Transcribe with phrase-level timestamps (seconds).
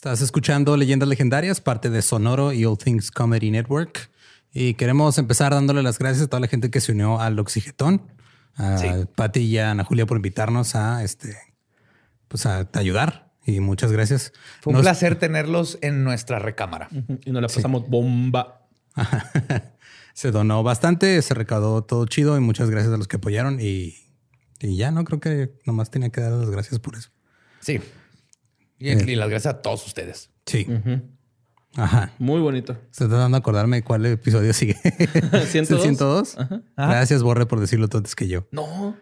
[0.00, 4.10] Estás escuchando Leyendas Legendarias, parte de Sonoro y All Things Comedy Network.
[4.50, 8.10] Y queremos empezar dándole las gracias a toda la gente que se unió al Oxigetón,
[8.56, 8.78] a
[9.14, 11.36] Pati y a Ana Julia por invitarnos a este,
[12.28, 13.30] pues a ayudar.
[13.44, 14.32] Y muchas gracias.
[14.62, 16.88] Fue un placer tenerlos en nuestra recámara.
[17.26, 18.68] Y nos la pasamos bomba.
[20.14, 23.60] se donó bastante, se recaudó todo chido y muchas gracias a los que apoyaron.
[23.60, 23.96] Y,
[24.60, 27.10] y ya no creo que nomás tenía que dar las gracias por eso.
[27.60, 27.80] Sí.
[28.80, 30.30] Y, y las gracias a todos ustedes.
[30.46, 30.66] Sí.
[31.76, 32.12] Ajá.
[32.18, 32.76] Muy bonito.
[32.90, 34.74] Estoy tratando de acordarme cuál episodio sigue.
[35.46, 35.82] 102.
[35.82, 36.38] 102?
[36.38, 36.62] Ajá.
[36.76, 38.46] Gracias, Borre, por decirlo tú antes que yo.
[38.50, 38.96] No.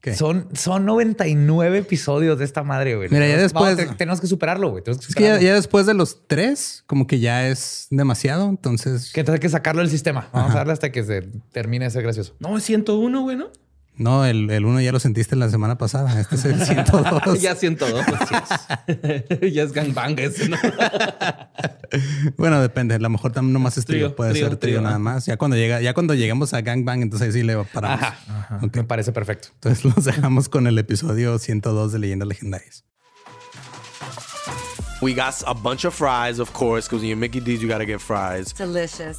[0.00, 0.14] ¿Qué?
[0.14, 3.08] Son, son 99 episodios de esta madre, güey.
[3.08, 3.76] Mira, ya después...
[3.96, 4.84] tenemos que superarlo, güey.
[4.86, 9.12] Es que ya, después de los tres, como que ya es demasiado, entonces...
[9.12, 10.28] Que hay que sacarlo del sistema.
[10.32, 12.36] Vamos a darle hasta que se termine ese gracioso.
[12.38, 13.50] No, es 101, güey, ¿no?
[13.98, 16.20] No, el, el uno ya lo sentiste la semana pasada.
[16.20, 17.40] Este es el 102.
[17.40, 18.04] ya 102.
[19.52, 20.56] ya es gangbang ese, ¿no?
[22.36, 22.94] bueno, depende.
[22.94, 24.14] A lo mejor también nomás es trío.
[24.14, 25.26] Puede ser trío, nada más.
[25.26, 28.00] Ya cuando llega, ya cuando lleguemos a gangbang, entonces ahí sí le paramos.
[28.00, 28.18] Ajá.
[28.28, 28.60] Ajá.
[28.72, 29.48] Me parece perfecto.
[29.54, 32.84] Entonces los dejamos con el episodio 102 de Leyendas Legendarias.
[35.00, 37.78] We got a bunch of fries, of course, because when you're Mickey D's, you got
[37.78, 38.52] to get fries.
[38.52, 39.18] Delicious.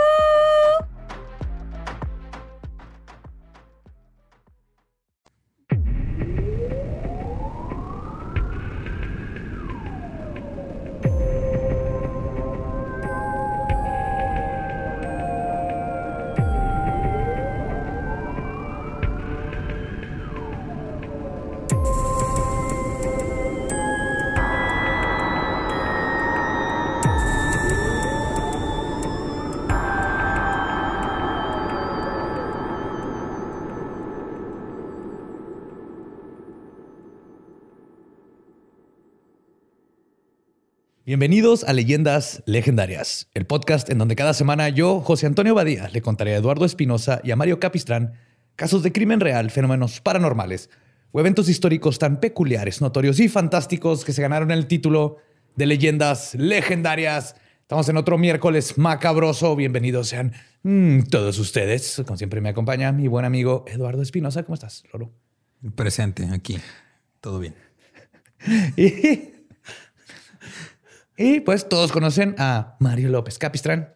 [41.11, 46.01] Bienvenidos a Leyendas Legendarias, el podcast en donde cada semana yo, José Antonio Badía, le
[46.01, 48.13] contaré a Eduardo Espinosa y a Mario Capistrán
[48.55, 50.69] casos de crimen real, fenómenos paranormales
[51.11, 55.17] o eventos históricos tan peculiares, notorios y fantásticos que se ganaron el título
[55.57, 57.35] de Leyendas Legendarias.
[57.59, 59.57] Estamos en otro miércoles macabroso.
[59.57, 60.31] Bienvenidos sean
[60.63, 62.03] mm, todos ustedes.
[62.07, 64.43] Como siempre me acompaña mi buen amigo Eduardo Espinosa.
[64.43, 65.11] ¿Cómo estás, Lolo?
[65.75, 66.57] Presente aquí.
[67.19, 67.55] Todo bien.
[68.77, 69.31] y
[71.17, 73.93] y pues todos conocen a Mario López Capistrán.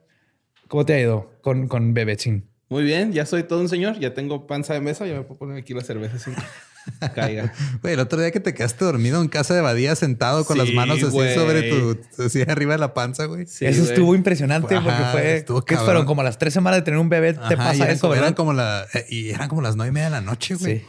[0.67, 2.49] ¿Cómo te ha ido con, con Bebecín?
[2.69, 5.37] Muy bien, ya soy todo un señor, ya tengo panza de mesa, ya me puedo
[5.37, 6.33] poner aquí la cerveza sin
[7.15, 7.53] caiga.
[7.81, 10.71] Güey, el otro día que te quedaste dormido en casa de Badía sentado con las
[10.73, 13.43] manos así sobre tu, así arriba de la panza, güey.
[13.43, 17.09] eso estuvo impresionante porque fue, estuvo que fueron como las tres semanas de tener un
[17.09, 20.05] bebé, te pasa eso, eran como la, eh, y eran como las nueve y media
[20.05, 20.79] de la noche, güey.
[20.79, 20.85] Sí.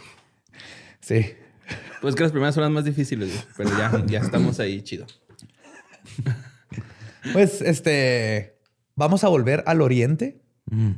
[1.00, 1.34] Sí.
[2.00, 3.44] Pues que las primeras son las más difíciles, güey.
[3.56, 5.06] pero ya, ya estamos ahí, chido.
[7.32, 8.58] Pues este,
[8.94, 10.40] vamos a volver al oriente,
[10.70, 10.92] Mm.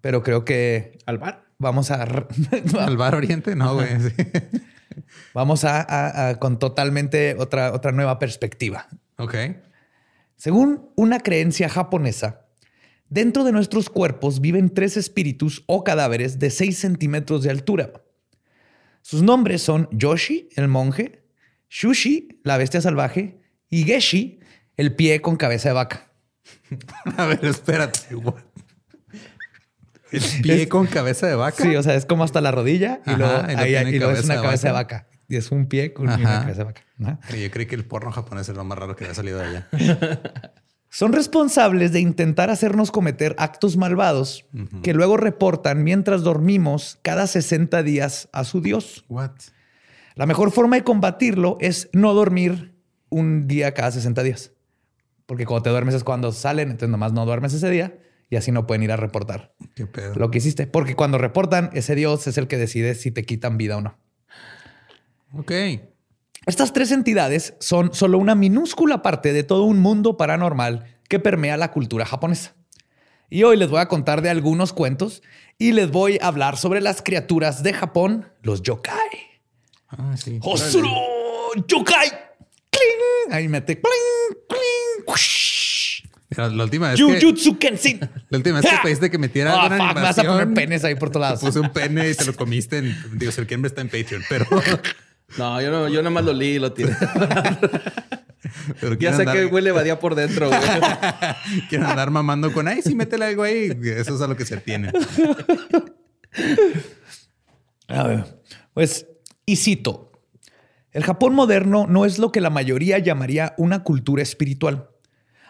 [0.00, 1.44] pero creo que ¿Al bar?
[1.58, 2.02] vamos a...
[2.78, 3.88] Al bar oriente, no, güey.
[4.00, 4.12] sí.
[5.34, 8.88] Vamos a, a- a- con totalmente otra, otra nueva perspectiva.
[9.16, 9.34] Ok.
[10.36, 12.46] Según una creencia japonesa,
[13.08, 17.92] dentro de nuestros cuerpos viven tres espíritus o cadáveres de 6 centímetros de altura.
[19.02, 21.24] Sus nombres son Yoshi, el monje,
[21.70, 23.37] Shushi, la bestia salvaje,
[23.70, 24.40] y Geshi,
[24.76, 26.06] el pie con cabeza de vaca.
[27.16, 28.14] A ver, espérate.
[28.14, 28.34] what?
[30.10, 31.62] El pie con cabeza de vaca.
[31.62, 33.90] Sí, o sea, es como hasta la rodilla y Ajá, luego, y luego ahí- tiene
[33.90, 35.06] y luego es una de cabeza de vaca.
[35.28, 36.18] Y es un pie con Ajá.
[36.18, 36.82] una cabeza de vaca.
[37.02, 37.18] Ajá.
[37.36, 39.68] Yo creí que el porno japonés era lo más raro que había salido de allá.
[40.90, 44.46] Son responsables de intentar hacernos cometer actos malvados
[44.82, 49.04] que luego reportan mientras dormimos cada 60 días a su Dios.
[49.10, 49.32] What?
[50.14, 52.74] La mejor forma de combatirlo es no dormir
[53.10, 54.52] un día cada 60 días.
[55.26, 57.98] Porque cuando te duermes es cuando salen, entonces nomás no duermes ese día
[58.30, 60.14] y así no pueden ir a reportar Qué pedo.
[60.14, 60.66] lo que hiciste.
[60.66, 63.98] Porque cuando reportan, ese Dios es el que decide si te quitan vida o no.
[65.34, 65.52] Ok.
[66.46, 71.56] Estas tres entidades son solo una minúscula parte de todo un mundo paranormal que permea
[71.56, 72.54] la cultura japonesa.
[73.28, 75.22] Y hoy les voy a contar de algunos cuentos
[75.58, 78.94] y les voy a hablar sobre las criaturas de Japón, los yokai.
[79.88, 80.14] Ah.
[81.66, 82.08] ¡Yokai!
[82.70, 83.32] ¡Cling!
[83.34, 84.38] Ahí mete ¡cling!
[84.48, 86.10] ¡cling!
[86.30, 88.00] Mira, la última vez que, ¡Jujutsu Kensin!
[88.28, 90.94] la última vez que pediste que metiera Ah, alguna fuck, vas a poner penes ahí
[90.94, 91.40] por todos lados.
[91.44, 92.78] Puse un pene y te lo comiste.
[92.78, 94.46] En, digo, si el que está en Patreon, pero
[95.36, 96.94] No, yo no, yo nada más lo leí y lo tiré.
[98.80, 100.60] Pero ya sé andar- que huele vadía por dentro, güey.
[101.68, 103.70] Quieren andar mamando con, ay, sí, métele algo ahí.
[103.82, 104.90] Eso es a lo que se tiene.
[107.88, 108.24] A ver,
[108.74, 109.06] pues,
[109.44, 110.07] y cito,
[110.98, 114.90] el Japón moderno no es lo que la mayoría llamaría una cultura espiritual.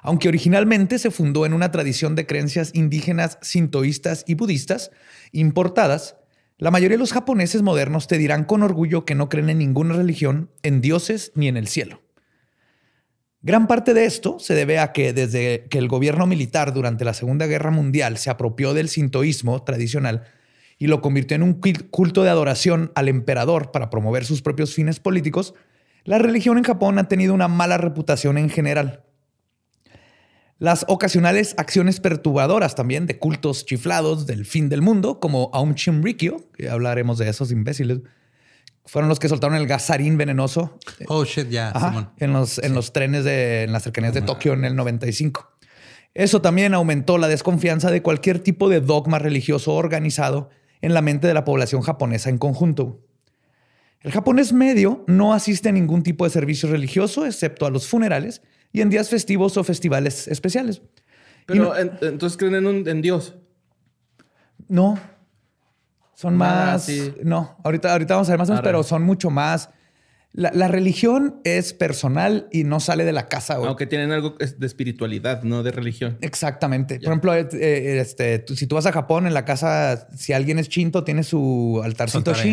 [0.03, 4.91] Aunque originalmente se fundó en una tradición de creencias indígenas, sintoístas y budistas
[5.33, 6.17] importadas,
[6.59, 9.95] la mayoría de los japoneses modernos te dirán con orgullo que no creen en ninguna
[9.95, 12.03] religión, en dioses ni en el cielo.
[13.41, 17.15] Gran parte de esto se debe a que desde que el gobierno militar durante la
[17.15, 20.25] Segunda Guerra Mundial se apropió del sintoísmo tradicional
[20.79, 24.75] y lo convirtió en un cul- culto de adoración al emperador para promover sus propios
[24.75, 25.55] fines políticos,
[26.05, 29.03] la religión en Japón ha tenido una mala reputación en general.
[30.59, 36.51] Las ocasionales acciones perturbadoras también de cultos chiflados del fin del mundo, como Aum Shinrikyo,
[36.57, 38.01] que hablaremos de esos imbéciles,
[38.85, 40.79] fueron los que soltaron el gasarín venenoso
[41.09, 42.11] Oh, shit, ya, Simón.
[42.19, 45.49] en los, en los trenes de en las cercanías de Tokio en el 95.
[46.15, 50.49] Eso también aumentó la desconfianza de cualquier tipo de dogma religioso organizado
[50.81, 53.01] en la mente de la población japonesa en conjunto.
[54.01, 58.43] El japonés medio no asiste a ningún tipo de servicio religioso excepto a los funerales
[58.73, 60.83] y en días festivos o festivales especiales.
[61.47, 63.35] Pero en- entonces creen en, un, en Dios.
[64.69, 64.99] No.
[66.15, 66.89] Son Nada más.
[67.23, 69.71] No, ahorita, ahorita vamos a ver más o menos, pero son mucho más.
[70.33, 73.57] La, la religión es personal y no sale de la casa.
[73.57, 73.67] güey.
[73.67, 76.19] Aunque tienen algo de espiritualidad, no de religión.
[76.21, 76.97] Exactamente.
[77.01, 80.33] Por ejemplo, eh, eh, este, tú- si tú vas a Japón, en la casa, si
[80.35, 82.45] alguien es chinto, tiene su altarcito altar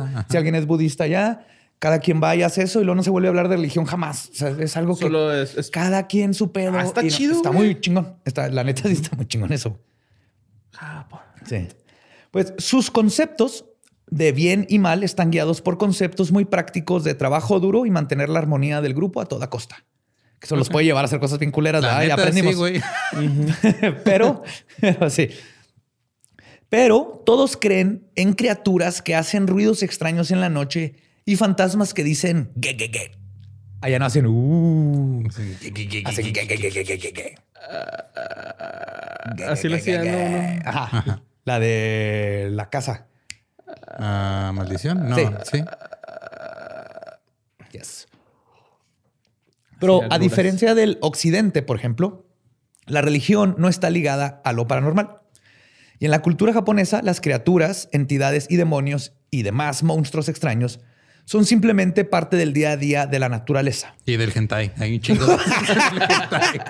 [0.00, 0.26] ajá.
[0.28, 1.46] Si alguien es budista ya,
[1.78, 3.86] cada quien va y hace eso y luego no se vuelve a hablar de religión
[3.86, 4.28] jamás.
[4.30, 6.72] O sea, es algo que Solo es, es- cada quien su pedo.
[6.76, 7.66] Ah, está no- chido, Está güey.
[7.66, 8.16] muy chingón.
[8.24, 9.78] Está, la neta sí está muy chingón eso.
[11.46, 11.68] Sí.
[12.30, 13.64] Pues sus conceptos
[14.10, 18.28] de bien y mal están guiados por conceptos muy prácticos de trabajo duro y mantener
[18.28, 19.84] la armonía del grupo a toda costa.
[20.40, 21.82] Que eso los puede llevar a hacer cosas bien culeras.
[21.82, 22.56] La aprendimos.
[22.56, 22.80] sí,
[24.04, 24.42] pero,
[24.80, 25.28] pero sí.
[26.68, 32.04] Pero todos creen en criaturas que hacen ruidos extraños en la noche y fantasmas que
[32.04, 33.12] dicen ge, ge, ge.
[33.82, 35.24] Allá no hacen uh.
[35.28, 36.26] Hacen
[39.48, 40.62] así lo hacían.
[41.44, 43.09] La de la casa.
[43.98, 45.08] Ah, maldición.
[45.08, 45.24] No, Sí.
[45.50, 45.64] sí.
[47.72, 48.08] Yes.
[49.78, 52.26] Pero Sí, a diferencia del occidente, por ejemplo,
[52.86, 55.18] la religión no está ligada a lo paranormal.
[55.98, 60.80] Y en la cultura japonesa, las criaturas, entidades y demonios y demás monstruos extraños
[61.26, 63.94] son simplemente parte del día a día de la naturaleza.
[64.04, 64.72] Y del hentai.
[64.78, 66.60] Hay un chingo de hentai.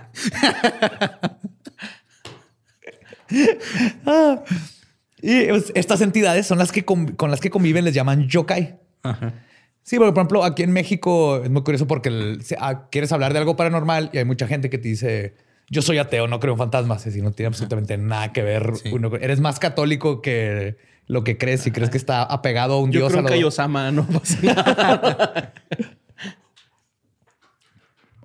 [5.23, 8.79] Y pues, estas entidades son las que con, con las que conviven, les llaman yokai.
[9.83, 13.13] Sí, porque, por ejemplo, aquí en México es muy curioso porque el- se- ah, quieres
[13.13, 15.35] hablar de algo paranormal y hay mucha gente que te dice,
[15.69, 16.99] yo soy ateo, no creo en fantasmas.
[17.01, 18.77] Es decir, no tiene absolutamente nada que ver.
[18.77, 18.91] Sí.
[18.93, 20.77] uno con- eres más católico que
[21.07, 23.09] lo que crees y crees que está apegado a un Yo dios.
[23.11, 25.53] creo a lo- Kaiosama, no pasa nada.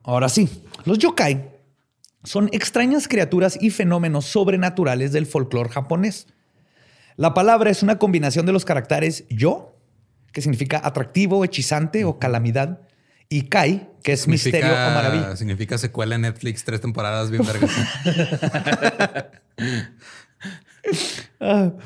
[0.03, 0.49] Ahora sí,
[0.85, 1.49] los yokai
[2.23, 6.27] son extrañas criaturas y fenómenos sobrenaturales del folclore japonés.
[7.17, 9.77] La palabra es una combinación de los caracteres yo,
[10.31, 12.81] que significa atractivo, hechizante o calamidad,
[13.29, 15.35] y kai, que es misterio o maravilla.
[15.35, 17.71] Significa secuela en Netflix, tres temporadas bien vergas.
[21.39, 21.71] Ah.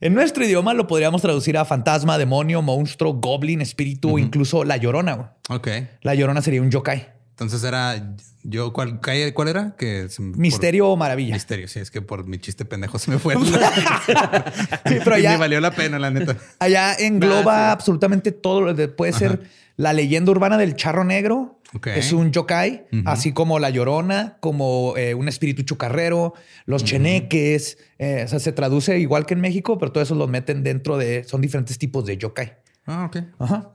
[0.00, 4.76] En nuestro idioma lo podríamos traducir a fantasma, demonio, monstruo, goblin, espíritu o incluso la
[4.76, 5.32] llorona.
[5.48, 5.68] ok.
[6.02, 7.17] La llorona sería un yokai.
[7.40, 9.76] Entonces era yo, ¿cuál, cuál era?
[9.78, 11.34] Que por- Misterio o maravilla.
[11.34, 13.34] Misterio, sí, es que por mi chiste pendejo se me fue.
[14.86, 16.36] Sí, pero Y allá, me valió la pena, la neta.
[16.58, 17.72] allá engloba Ah, sí.
[17.74, 18.60] absolutamente todo.
[18.62, 19.42] lo de- Puede ser
[19.76, 21.60] la leyenda urbana del charro negro.
[21.74, 21.88] Ok.
[21.88, 26.32] Es un yokai, así como la llorona, como eh, un espíritu chucarrero,
[26.64, 27.76] los cheneques.
[27.98, 30.96] eh, o sea, se traduce igual que en México, pero todo eso lo meten dentro
[30.96, 31.24] de.
[31.24, 32.54] Son diferentes tipos de yokai.
[32.86, 33.18] Ah, ok.
[33.38, 33.70] Ajá.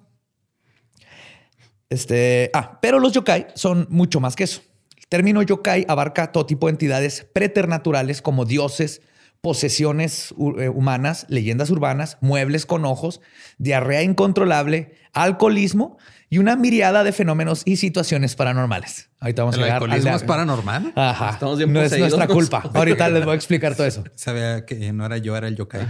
[1.93, 4.61] Este, ah, pero los yokai son mucho más que eso.
[4.97, 9.01] El término yokai abarca todo tipo de entidades preternaturales como dioses,
[9.41, 13.21] posesiones eh, humanas, leyendas urbanas, muebles con ojos,
[13.59, 15.97] diarrea incontrolable, alcoholismo
[16.29, 19.09] y una miriada de fenómenos y situaciones paranormales.
[19.19, 20.93] Ahorita vamos ¿El a llegar alcoholismo al- es paranormal?
[20.95, 21.29] Ajá.
[21.31, 22.63] Estamos bien no es nuestra culpa.
[22.73, 24.03] Ahorita les voy a explicar todo eso.
[24.15, 25.85] Sabía que no era yo, era el yokai.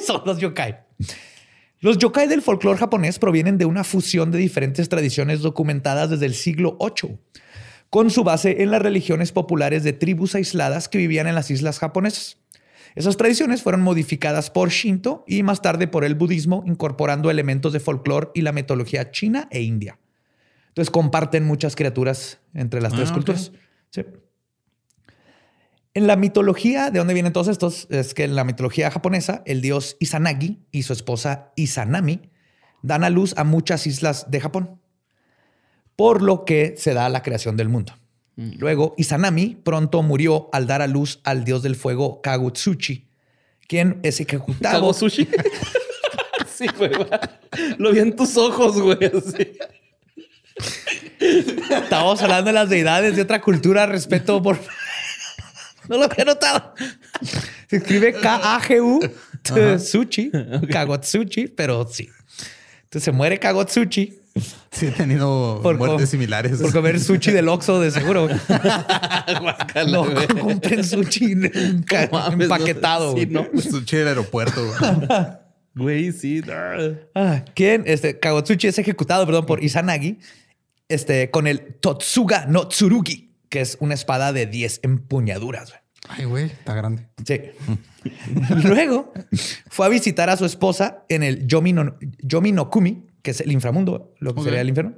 [0.06, 0.76] Son los yokai.
[1.82, 6.34] Los yokai del folclore japonés provienen de una fusión de diferentes tradiciones documentadas desde el
[6.34, 7.18] siglo VIII,
[7.90, 11.80] con su base en las religiones populares de tribus aisladas que vivían en las islas
[11.80, 12.38] japonesas.
[12.94, 17.80] Esas tradiciones fueron modificadas por Shinto y más tarde por el budismo, incorporando elementos de
[17.80, 19.98] folclore y la mitología china e india.
[20.68, 23.50] Entonces comparten muchas criaturas entre las tres Ah, culturas.
[23.90, 24.04] Sí.
[25.94, 27.86] En la mitología, ¿de dónde vienen todos estos?
[27.90, 32.30] Es que en la mitología japonesa, el dios Izanagi y su esposa Izanami
[32.80, 34.80] dan a luz a muchas islas de Japón,
[35.94, 37.94] por lo que se da la creación del mundo.
[38.36, 43.06] Luego, Izanami pronto murió al dar a luz al dios del fuego Kagutsuchi,
[43.68, 44.80] quien es ejecutado.
[44.80, 45.28] ¿Cago sushi?
[46.46, 46.90] sí, güey.
[47.76, 48.98] Lo vi en tus ojos, güey.
[49.04, 49.52] así.
[51.70, 54.58] Estamos hablando de las deidades de otra cultura, respeto por.
[55.88, 56.74] No lo había notado.
[57.68, 59.00] Se escribe K-A-G-U
[59.42, 60.30] Tsuchi,
[60.70, 62.08] Kagotsuchi, pero sí.
[62.84, 64.18] Entonces se muere Kagotsuchi
[64.70, 66.58] Sí, he tenido por, muertes com- similares.
[66.58, 68.28] por comer sushi del Oxxo, de seguro.
[69.40, 70.26] Guácala, No güey.
[70.26, 71.34] compren sushi
[71.86, 73.14] ca- No empaquetado.
[73.16, 73.46] Sí, no.
[73.60, 74.64] Sushi del aeropuerto.
[74.66, 75.00] güey.
[75.74, 76.42] Güey, sí.
[77.14, 77.84] Ah, ¿Quién?
[77.86, 80.18] Este, Kagotsuchi es ejecutado, perdón, por Izanagi
[80.86, 85.68] este, con el Totsuga no Tsurugi, que es una espada de 10 empuñaduras.
[85.68, 85.80] güey.
[86.08, 87.06] Ay, güey, está grande.
[87.26, 87.38] Sí.
[88.64, 89.12] Luego
[89.68, 93.42] fue a visitar a su esposa en el Yomi no, Yomi no Kumi, que es
[93.42, 94.94] el inframundo, lo que sería el infierno,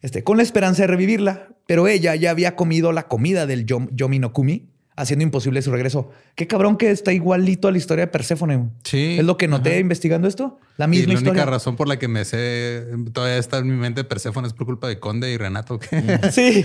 [0.00, 3.90] este, con la esperanza de revivirla, pero ella ya había comido la comida del Yom-
[3.92, 6.10] Yomi no Kumi, haciendo imposible su regreso.
[6.36, 8.70] Qué cabrón que está igualito a la historia de Perséfone.
[8.84, 9.16] Sí.
[9.18, 9.78] Es lo que noté Ajá.
[9.80, 10.60] investigando esto.
[10.76, 11.44] La Y misma la única historia.
[11.46, 14.86] razón por la que me sé, todavía está en mi mente Perséfone es por culpa
[14.88, 15.78] de Conde y Renato.
[15.78, 16.64] que- Sí.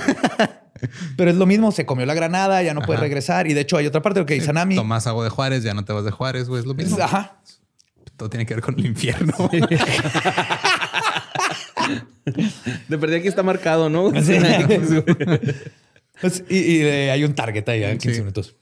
[1.17, 3.47] Pero es lo mismo, se comió la granada, ya no puede regresar.
[3.47, 4.75] Y de hecho hay otra parte que Izanami.
[4.75, 6.61] Tomas agua de Juárez, ya no te vas de Juárez, güey.
[6.61, 6.97] Es lo mismo.
[7.01, 7.39] Ajá.
[8.15, 9.33] Todo tiene que ver con el infierno.
[12.87, 14.11] De perdí aquí está marcado, ¿no?
[14.21, 14.37] Sí.
[16.21, 18.21] Pues, y y, eh, hay un target ahí a 15 Sí.
[18.21, 18.55] minutos.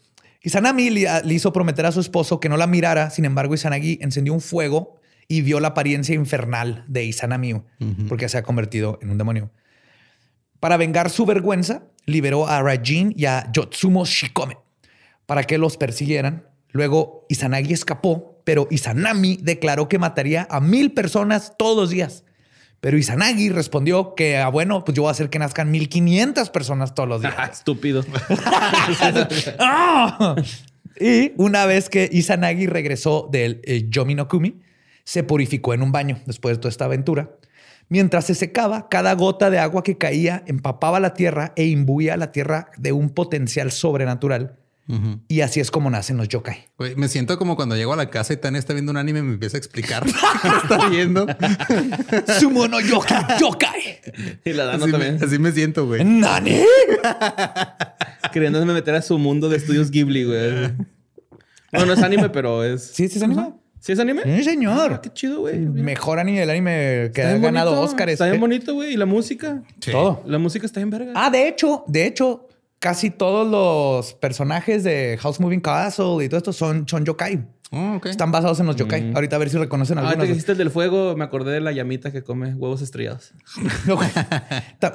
[0.43, 3.09] Izanami le, le hizo prometer a su esposo que no la mirara.
[3.09, 7.61] Sin embargo, Izanagi encendió un fuego y vio la apariencia infernal de Izanami
[8.07, 9.51] porque se ha convertido en un demonio.
[10.59, 14.57] Para vengar su vergüenza, liberó a Rajin y a Yotsumo Shikome
[15.25, 16.47] para que los persiguieran.
[16.71, 22.23] Luego Izanagi escapó, pero Izanami declaró que mataría a mil personas todos los días.
[22.79, 26.93] Pero Izanagi respondió que, ah, bueno, pues yo voy a hacer que nazcan 1500 personas
[26.93, 27.51] todos los días.
[27.51, 28.03] Estúpido.
[29.59, 30.35] ¡Ah!
[30.99, 34.59] Y una vez que Izanagi regresó del eh, Yomi no Kumi,
[35.03, 37.31] se purificó en un baño después de toda esta aventura.
[37.89, 42.31] Mientras se secaba, cada gota de agua que caía empapaba la tierra e imbuía la
[42.31, 44.57] tierra de un potencial sobrenatural.
[45.27, 46.69] Y así es como nacen los yokai.
[46.77, 49.19] Güey, me siento como cuando llego a la casa y Tania está viendo un anime
[49.19, 50.03] y me empieza a explicar
[50.41, 51.27] qué está viendo.
[52.39, 53.99] Sumo no yokai, yokai.
[54.45, 55.23] Y la Dano Así me, también.
[55.23, 56.05] así me siento, güey.
[56.05, 56.61] ¿Nani?
[58.33, 60.71] Queriéndome meter a su mundo de estudios Ghibli, güey.
[61.71, 62.83] No, no es anime, pero es.
[62.93, 63.53] Sí, sí, es anime.
[63.79, 64.21] ¿Sí es anime?
[64.23, 64.93] Sí, señor.
[64.93, 65.59] Ah, qué chido, güey.
[65.59, 68.13] Mejor anime del anime que ha ganado Oscars.
[68.13, 68.93] Está bien bonito, güey.
[68.93, 69.61] Y la música.
[69.79, 69.91] Sí.
[69.91, 70.23] Todo.
[70.25, 71.11] La música está bien verga.
[71.15, 72.46] Ah, de hecho, de hecho,
[72.79, 77.47] casi todos los personajes de House Moving Castle y todo esto son, son yokai.
[77.71, 78.05] Oh, ok.
[78.07, 79.13] Están basados en los yokai.
[79.13, 80.27] Ahorita a ver si reconocen Ahorita algunos.
[80.27, 83.33] que dijiste el del fuego, me acordé de la llamita que come huevos estrellados.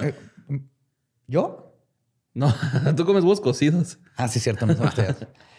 [0.01, 0.15] Eh,
[1.27, 1.77] ¿Yo?
[2.35, 2.55] No,
[2.97, 3.99] tú comes huevos cocidos.
[4.17, 4.67] Ah, sí, cierto.
[4.67, 5.17] No son ustedes.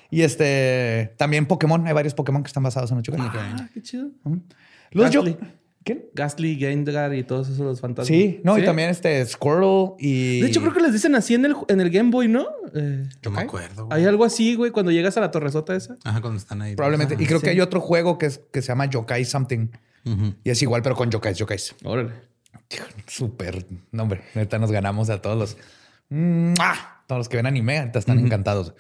[0.10, 1.86] y este, también Pokémon.
[1.86, 3.22] Hay varios Pokémon que están basados en los yokai.
[3.22, 4.10] Ah, qué chido.
[4.92, 5.24] Los yo...
[5.84, 6.10] ¿Qué?
[6.14, 8.08] Gastly, Gengar y todos esos los fantasmas.
[8.08, 10.40] Sí, no, y también este Squirtle y...
[10.42, 12.48] De hecho, creo que les dicen así en el, en el Game Boy, ¿no?
[12.74, 13.88] Eh, Yo me acuerdo.
[13.88, 14.00] güey.
[14.00, 15.98] hay algo así, güey, cuando llegas a la torresota esa.
[16.04, 16.76] Ajá, cuando están ahí.
[16.76, 17.16] Probablemente.
[17.20, 19.68] Y creo que hay otro juego que, es, que se llama Yokai Something.
[20.44, 21.76] Y es igual, pero con yokais, yokais.
[21.84, 22.12] Órale.
[23.08, 23.66] Súper.
[23.92, 25.58] No, hombre, ahorita nos ganamos a todos los.
[26.10, 27.04] ¡Mua!
[27.08, 28.74] Todos los que ven anime, ahorita están encantados.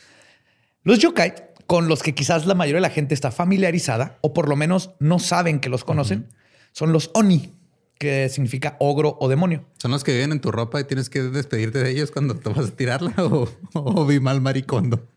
[0.83, 1.33] Los yokai,
[1.65, 4.91] con los que quizás la mayoría de la gente está familiarizada, o por lo menos
[4.99, 6.27] no saben que los conocen,
[6.73, 7.53] son los oni,
[7.97, 9.63] que significa ogro o demonio.
[9.77, 12.49] ¿Son los que viven en tu ropa y tienes que despedirte de ellos cuando te
[12.49, 15.07] vas a tirarla o, o vi mal maricondo?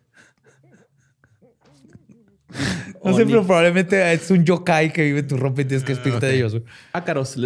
[3.05, 5.95] No sé, pero probablemente es un yokai que vive en tu ropa y tienes que
[5.95, 6.53] despedirte de ellos.
[6.53, 6.65] güey.
[6.93, 7.37] Ácaros.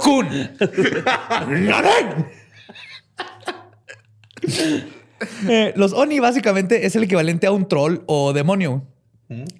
[1.48, 2.26] ¡Nanen!
[5.48, 8.86] Eh, los Oni básicamente es el equivalente a un troll o demonio.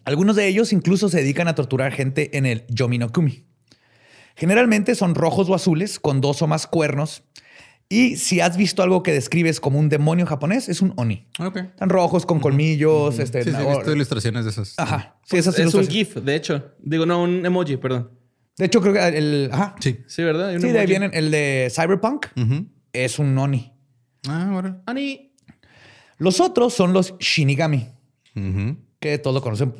[0.04, 3.44] Algunos de ellos incluso se dedican a torturar gente en el Yomi no Kumi.
[4.36, 7.22] Generalmente son rojos o azules con dos o más cuernos.
[7.88, 11.26] Y si has visto algo que describes como un demonio japonés, es un Oni.
[11.40, 11.56] Ok.
[11.56, 13.18] Están rojos con colmillos.
[13.18, 14.78] este, Sí, sí, he visto ilustraciones de esos.
[14.78, 15.18] Ajá.
[15.24, 15.86] Sí, esas es un.
[15.86, 16.72] GIF, de hecho.
[16.78, 18.12] Digo, no, un emoji, perdón.
[18.56, 19.50] De hecho, creo que el.
[19.52, 19.74] Ajá.
[19.80, 19.98] Sí.
[20.06, 20.56] Sí, ¿verdad?
[20.60, 22.26] Sí, de ahí vienen el de Cyberpunk.
[22.92, 23.72] Es un Oni.
[24.28, 24.76] Ah, órale.
[24.86, 25.34] Ani.
[26.18, 27.88] Los otros son los Shinigami,
[29.00, 29.74] que todos lo conocen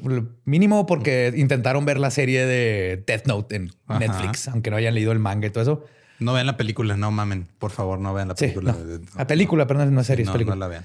[0.44, 3.98] mínimo porque intentaron ver la serie de Death Note en Ajá.
[4.00, 5.84] Netflix, aunque no hayan leído el manga y todo eso.
[6.18, 7.46] No vean la película, no mamen.
[7.58, 8.72] Por favor, no vean la Sí, película.
[8.72, 9.00] no.
[9.16, 10.56] La película, perdón, no es serie, es No, película.
[10.56, 10.84] no la vean.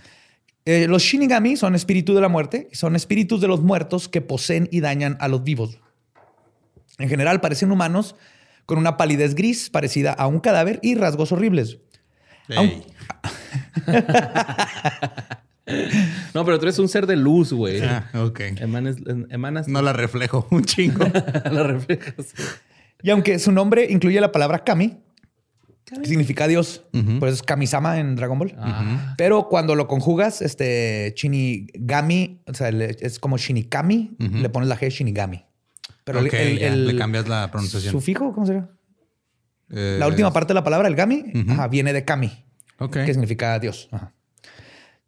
[0.65, 4.21] Eh, los Shinigami son espíritus de la muerte y son espíritus de los muertos que
[4.21, 5.77] poseen y dañan a los vivos.
[6.97, 8.15] En general parecen humanos
[8.65, 11.77] con una palidez gris parecida a un cadáver y rasgos horribles.
[12.49, 12.83] Ey.
[16.33, 17.81] No, pero tú eres un ser de luz, güey.
[17.81, 18.39] Ah, ok.
[18.57, 18.97] Emanas,
[19.29, 21.05] emanas No la reflejo un chingo.
[21.51, 22.33] la reflejas.
[23.01, 24.97] Y aunque su nombre incluye la palabra Kami,
[25.85, 26.83] que significa Dios,
[27.19, 28.55] por eso es Kamisama en Dragon Ball.
[29.17, 34.89] Pero cuando lo conjugas, este Shinigami, o sea, es como Shinikami, le pones la G
[34.89, 35.45] Shinigami.
[36.03, 37.91] Pero el- Ok, el- ya, el- le cambias la pronunciación.
[37.91, 38.33] ¿Sufijo?
[38.33, 38.69] ¿Cómo sería?
[39.71, 42.31] Eh, La última parte de la palabra, el Gami, ajá, viene de Kami,
[42.79, 42.93] Ok.
[43.05, 43.89] que significa Dios.
[43.91, 44.11] Ajá.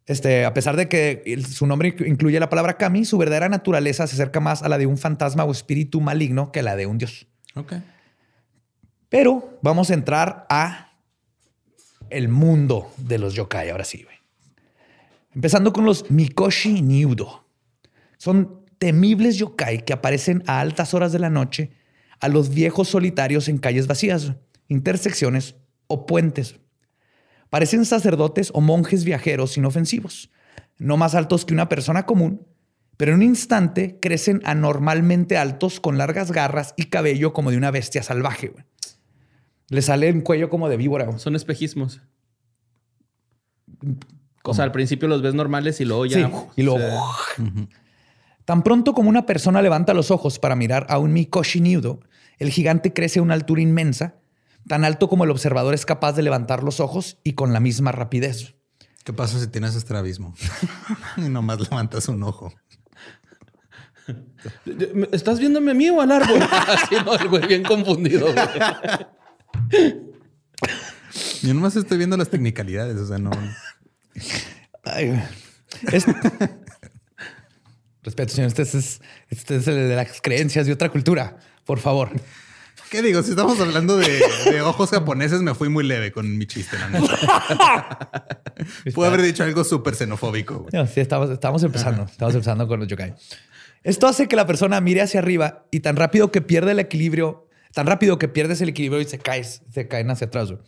[0.08, 4.14] Este, a pesar de que su nombre incluye la palabra Kami, su verdadera naturaleza se
[4.14, 6.96] acerca más a la de un fantasma o espíritu maligno que a la de un
[6.96, 7.26] dios.
[7.54, 7.74] Ok.
[9.10, 10.92] Pero vamos a entrar a
[12.08, 14.02] el mundo de los yokai, ahora sí.
[14.02, 14.16] güey.
[15.34, 17.46] Empezando con los Mikoshi Niudo.
[18.16, 21.72] Son temibles yokai que aparecen a altas horas de la noche
[22.20, 24.32] a los viejos solitarios en calles vacías,
[24.68, 25.54] intersecciones
[25.86, 26.56] o puentes.
[27.50, 30.30] Parecen sacerdotes o monjes viajeros inofensivos,
[30.78, 32.46] no más altos que una persona común,
[32.96, 37.70] pero en un instante crecen anormalmente altos con largas garras y cabello como de una
[37.70, 38.48] bestia salvaje.
[38.48, 38.64] güey.
[39.68, 41.04] Le sale un cuello como de víbora.
[41.06, 41.18] güey.
[41.18, 42.00] Son espejismos.
[44.42, 46.26] O sea, al principio los ves normales y luego ya.
[46.26, 46.84] Sí, y luego...
[48.44, 52.00] Tan pronto como una persona levanta los ojos para mirar a un Mikoshi Niudo,
[52.38, 54.14] el gigante crece a una altura inmensa,
[54.68, 57.90] tan alto como el observador es capaz de levantar los ojos y con la misma
[57.92, 58.54] rapidez.
[59.04, 60.34] ¿Qué pasa si tienes estrabismo?
[61.16, 62.52] y nomás levantas un ojo.
[64.64, 66.40] ¿Me- ¿Estás viéndome a mí o al árbol?
[66.68, 68.32] Así no, el güey bien confundido.
[68.32, 68.46] güey.
[71.42, 73.30] Yo nomás estoy viendo las technicalidades, o sea, no.
[74.84, 75.20] Ay, güey.
[75.92, 76.06] Es-
[78.02, 78.48] Respeto, señor.
[78.48, 81.38] Este es, este es el de las creencias de otra cultura.
[81.64, 82.10] Por favor.
[82.90, 83.22] ¿Qué digo?
[83.22, 84.20] Si estamos hablando de,
[84.50, 86.78] de ojos japoneses, me fui muy leve con mi chiste.
[86.78, 88.10] La neta.
[88.94, 90.66] Pude haber dicho algo súper xenofóbico.
[90.72, 92.04] No, sí, estamos, estamos empezando.
[92.04, 93.14] Estamos empezando con los yokai.
[93.84, 97.48] Esto hace que la persona mire hacia arriba y tan rápido que pierde el equilibrio,
[97.72, 100.50] tan rápido que pierdes el equilibrio y se caes, se caen hacia atrás.
[100.50, 100.62] güey.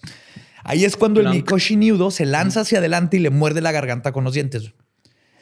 [0.62, 1.28] Ahí es cuando el.
[1.30, 4.72] Mikoshi Niudo se lanza hacia adelante y le muerde la garganta con los dientes.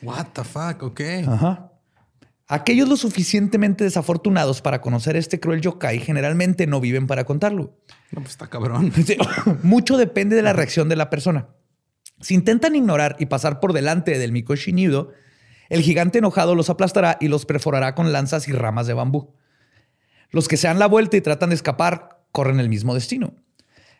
[0.02, 0.82] What the fuck?
[0.82, 1.00] Ok.
[1.26, 1.67] Ajá.
[2.50, 7.76] Aquellos lo suficientemente desafortunados para conocer este cruel yokai generalmente no viven para contarlo.
[8.10, 8.90] No, pues está cabrón.
[9.06, 9.18] Sí,
[9.62, 11.48] Mucho depende de la reacción de la persona.
[12.20, 15.12] Si intentan ignorar y pasar por delante del Mikoshi Niudo,
[15.68, 19.34] el gigante enojado los aplastará y los perforará con lanzas y ramas de bambú.
[20.30, 23.34] Los que se dan la vuelta y tratan de escapar corren el mismo destino.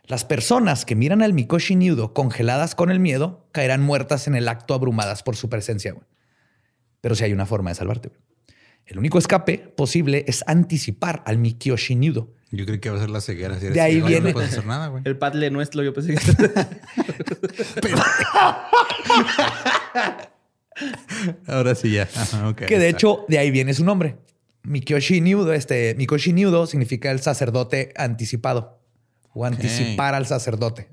[0.04, 4.48] Las personas que miran al Mikoshi Niudo congeladas con el miedo caerán muertas en el
[4.48, 5.94] acto abrumadas por su presencia.
[7.02, 8.10] Pero si hay una forma de salvarte.
[8.88, 12.32] El único escape posible es anticipar al Mikoshi Niudo.
[12.50, 13.60] Yo creí que iba a ser la ceguera.
[13.60, 15.02] Si De ahí ciego, viene- No puedes hacer nada, güey.
[15.04, 16.20] El padle nuestro, yo pensé que.
[21.46, 22.08] Ahora sí ya.
[22.16, 22.56] Ajá, ok.
[22.64, 22.96] que de Está.
[22.96, 24.16] hecho de ahí viene su nombre.
[24.62, 28.80] Mikoshi Niudo, este Mikoshi Niudo significa el sacerdote anticipado
[29.34, 30.88] o anticipar al sacerdote.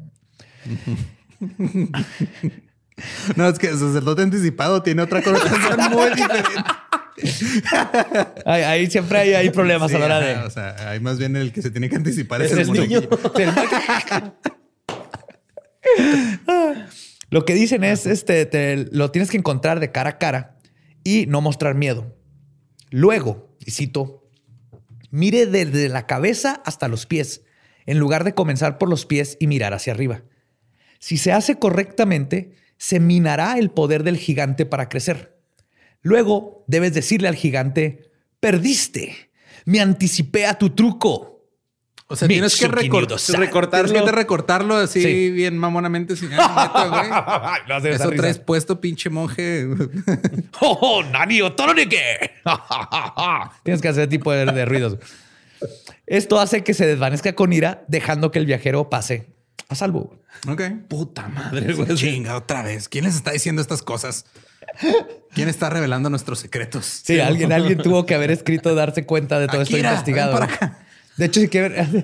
[3.36, 6.50] No, es que el sacerdote anticipado tiene otra connotación muy diferente.
[8.46, 10.36] Ahí, ahí siempre hay, hay problemas Sí, a la hora de.
[10.36, 13.02] O sea, hay más bien el que se tiene que anticipar es Ese el niño.
[17.30, 20.58] Lo que dicen es, este, te- lo tienes que encontrar de cara a cara
[21.04, 22.16] y no mostrar miedo.
[22.92, 24.30] Luego, y cito,
[25.10, 27.42] mire desde la cabeza hasta los pies,
[27.86, 30.24] en lugar de comenzar por los pies y mirar hacia arriba.
[31.00, 35.36] Si se hace correctamente, se minará el poder del gigante para crecer.
[36.06, 39.32] Luego, debes decirle al gigante, perdiste,
[39.66, 41.32] me anticipé a tu truco.
[42.08, 43.18] O sea, tienes que recortarlo.
[43.92, 45.32] Tienes que recortarlo así Sí.
[45.32, 46.16] bien mamonamente.
[46.16, 47.10] Sin, neta, güey.
[47.68, 48.22] No Eso risa.
[48.22, 49.66] traes puesto, pinche monje.
[50.62, 51.40] ¡Oh, oh Nani!
[53.64, 54.98] Tienes que hacer tipo de, de ruidos.
[56.06, 59.26] Esto hace que se desvanezca con ira, dejando que el viajero pase
[59.70, 60.20] a salvo.
[60.48, 60.62] ok.
[60.88, 61.96] Puta madre, güey.
[61.96, 62.88] Chinga, otra vez.
[62.88, 64.28] ¿Quién les está diciendo estas cosas?
[65.34, 66.86] ¿Quién está revelando nuestros secretos?
[67.04, 70.32] Sí, alguien, alguien tuvo que haber escrito, darse cuenta de todo esto Akira, investigado.
[70.32, 70.80] ven para acá.
[71.18, 72.04] De hecho, sí que...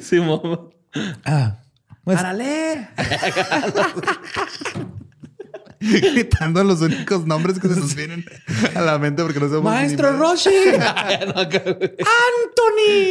[0.00, 0.70] Sí, mo.
[1.24, 1.58] Ah,
[2.04, 2.88] pues, ¡Árale!
[5.80, 8.24] Gritando los únicos nombres que se nos vienen
[8.74, 9.72] a la mente porque no sabemos.
[9.72, 10.48] Maestro Roshi.
[10.74, 12.04] ¡Anthony!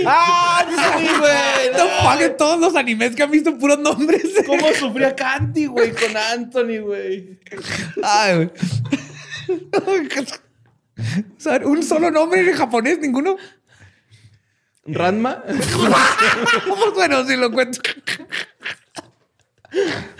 [0.05, 1.71] ¡Ah, sí, güey!
[1.73, 4.23] The fuck, en todos los animes que han visto puros nombres.
[4.45, 7.39] ¿Cómo sufría Candy, güey, con Anthony, güey?
[8.03, 8.49] Ay, güey.
[11.37, 13.37] O sea, un solo nombre en japonés, ninguno.
[14.85, 15.43] ¿Ranma?
[15.45, 17.79] Pues bueno, si lo cuento.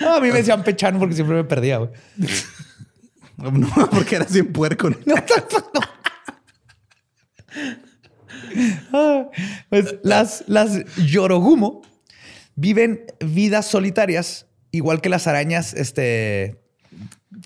[0.02, 1.92] No, a mí me decían Pechan porque siempre me perdía, güey.
[3.38, 4.90] No, porque eras bien puerco.
[4.90, 4.98] ¿no?
[8.92, 9.30] Ah,
[9.70, 11.84] Pues las, las Yorogumo
[12.56, 16.60] viven vidas solitarias, igual que las arañas, este,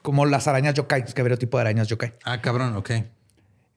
[0.02, 2.14] como las arañas yokai, es que habría tipo de arañas yokai.
[2.24, 2.92] Ah, cabrón, ok.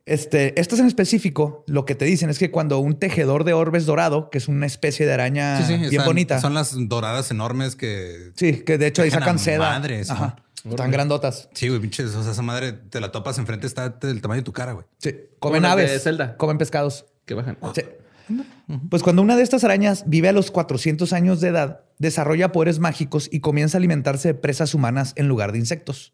[0.07, 3.87] Este, estas en específico, lo que te dicen es que cuando un tejedor de orbes
[3.87, 6.41] dorado, que es una especie de araña Sí, sí, bien están- bonita.
[6.41, 8.33] Son las doradas enormes que.
[8.37, 9.71] Sí, que de hecho ahí sacan seda.
[9.71, 10.15] madres, ¿no?
[10.15, 10.37] Ajá.
[10.69, 11.49] Están grandotas.
[11.55, 12.15] Sí, güey, pinches.
[12.15, 14.87] O sea, esa madre te la topas enfrente, está del tamaño de tu cara, güey.
[14.99, 15.15] Sí.
[15.39, 16.03] Comen aves.
[16.03, 16.37] Zelda.
[16.37, 17.07] Comen pescados.
[17.27, 17.57] Que bajan.
[17.75, 17.83] Sí.
[18.91, 22.79] Pues cuando una de estas arañas vive a los 400 años de edad, desarrolla poderes
[22.79, 26.13] mágicos y comienza a alimentarse de presas humanas en lugar de insectos.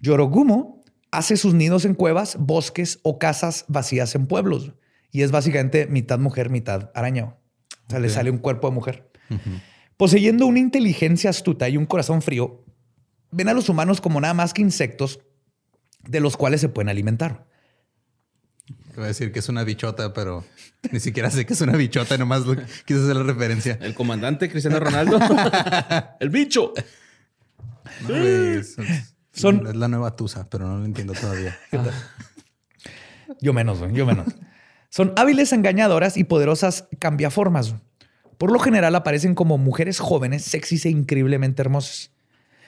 [0.00, 0.82] Yorogumo
[1.16, 4.72] hace sus nidos en cuevas, bosques o casas vacías en pueblos.
[5.10, 7.36] Y es básicamente mitad mujer, mitad araña.
[7.86, 9.10] O sea, le sale un cuerpo de mujer.
[9.96, 12.64] Poseyendo una inteligencia astuta y un corazón frío,
[13.30, 15.20] ven a los humanos como nada más que insectos
[16.02, 17.46] de los cuales se pueden alimentar.
[18.94, 20.44] Voy a decir que es una bichota, pero
[20.92, 22.42] ni siquiera sé que es una bichota, nomás
[22.86, 23.78] quise hacer la referencia.
[23.80, 25.18] El comandante Cristiano Ronaldo.
[26.20, 26.72] el bicho.
[28.08, 28.14] No,
[29.34, 31.56] Son- es la nueva Tusa, pero no lo entiendo todavía.
[33.40, 34.26] Yo menos, yo menos.
[34.90, 37.74] Son hábiles engañadoras y poderosas cambiaformas.
[38.38, 42.10] Por lo general aparecen como mujeres jóvenes, sexys e increíblemente hermosas.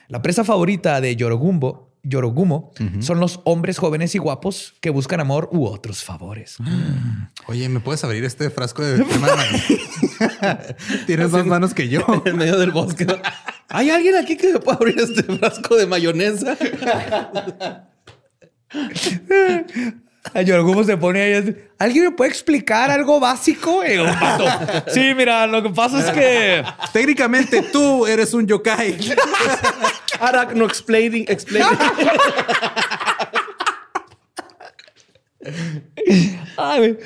[0.07, 5.49] La presa favorita de Yorogumbo, Yorogumo son los hombres jóvenes y guapos que buscan amor
[5.51, 6.57] u otros favores.
[7.47, 9.03] Oye, ¿me puedes abrir este frasco de?
[11.05, 12.01] Tienes más manos que yo.
[12.25, 13.05] En medio del bosque.
[13.69, 16.57] ¿Hay alguien aquí que me pueda abrir este frasco de mayonesa?
[20.33, 21.33] A Yorogumo se pone ahí.
[21.33, 23.81] así, ¿Alguien me puede explicar algo básico?
[24.19, 24.45] Pato,
[24.91, 28.97] Sí, mira, lo que pasa es que Técnicamente tú eres un yokai.
[30.19, 31.77] Arachno explaining, explaining.
[36.57, 36.97] Ay.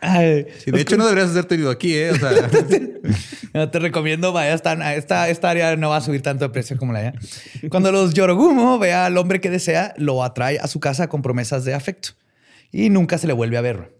[0.00, 2.10] Ay, Y de hecho, no deberías hacerte ido aquí, ¿eh?
[2.10, 2.30] O sea,
[3.54, 6.76] No, te recomiendo, vaya, esta, esta, esta área no va a subir tanto de precio
[6.76, 7.14] como la allá.
[7.70, 11.64] Cuando los Yorogumo vea al hombre que desea, lo atrae a su casa con promesas
[11.64, 12.10] de afecto
[12.72, 13.94] y nunca se le vuelve a ver.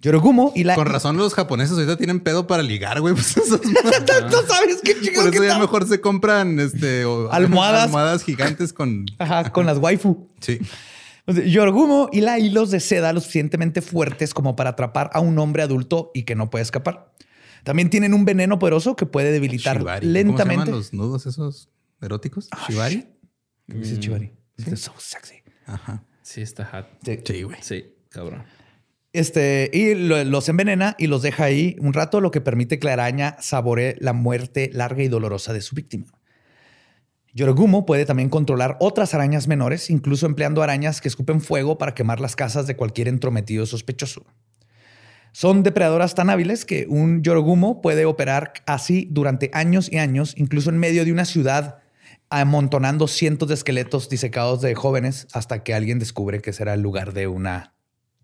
[0.00, 0.76] Yorogumo y la...
[0.76, 3.14] con razón los japoneses ahorita tienen pedo para ligar, güey.
[3.14, 5.58] Pues esos- ¿Tú sabes qué chico Por que eso ya está?
[5.58, 7.84] mejor se compran este, o- Almohadas.
[7.86, 9.06] almohadas gigantes con...
[9.18, 10.28] Ajá, con las waifu.
[10.40, 10.60] Sí.
[11.28, 15.38] O sea, Yorogumo hila hilos de seda lo suficientemente fuertes como para atrapar a un
[15.38, 17.12] hombre adulto y que no puede escapar.
[17.64, 20.06] También tienen un veneno poderoso que puede debilitar Shibari.
[20.06, 20.54] ¿Cómo se lentamente.
[20.64, 21.68] llaman los nudos esos
[22.00, 22.48] eróticos?
[22.68, 23.06] Shibari.
[23.66, 24.32] Dice Chivari.
[24.56, 25.34] It's so sexy.
[25.66, 26.02] Ajá.
[26.22, 26.86] Sí, está hot.
[27.26, 27.58] Sí, güey.
[27.60, 28.44] Sí, cabrón.
[29.12, 32.86] Este, y lo- los envenena y los deja ahí un rato, lo que permite que
[32.86, 36.06] la araña saboree la muerte larga y dolorosa de su víctima.
[37.38, 42.18] Yorogumo puede también controlar otras arañas menores, incluso empleando arañas que escupen fuego para quemar
[42.18, 44.26] las casas de cualquier entrometido sospechoso.
[45.30, 50.70] Son depredadoras tan hábiles que un Yorogumo puede operar así durante años y años, incluso
[50.70, 51.78] en medio de una ciudad,
[52.28, 57.12] amontonando cientos de esqueletos disecados de jóvenes hasta que alguien descubre que será el lugar
[57.12, 57.77] de una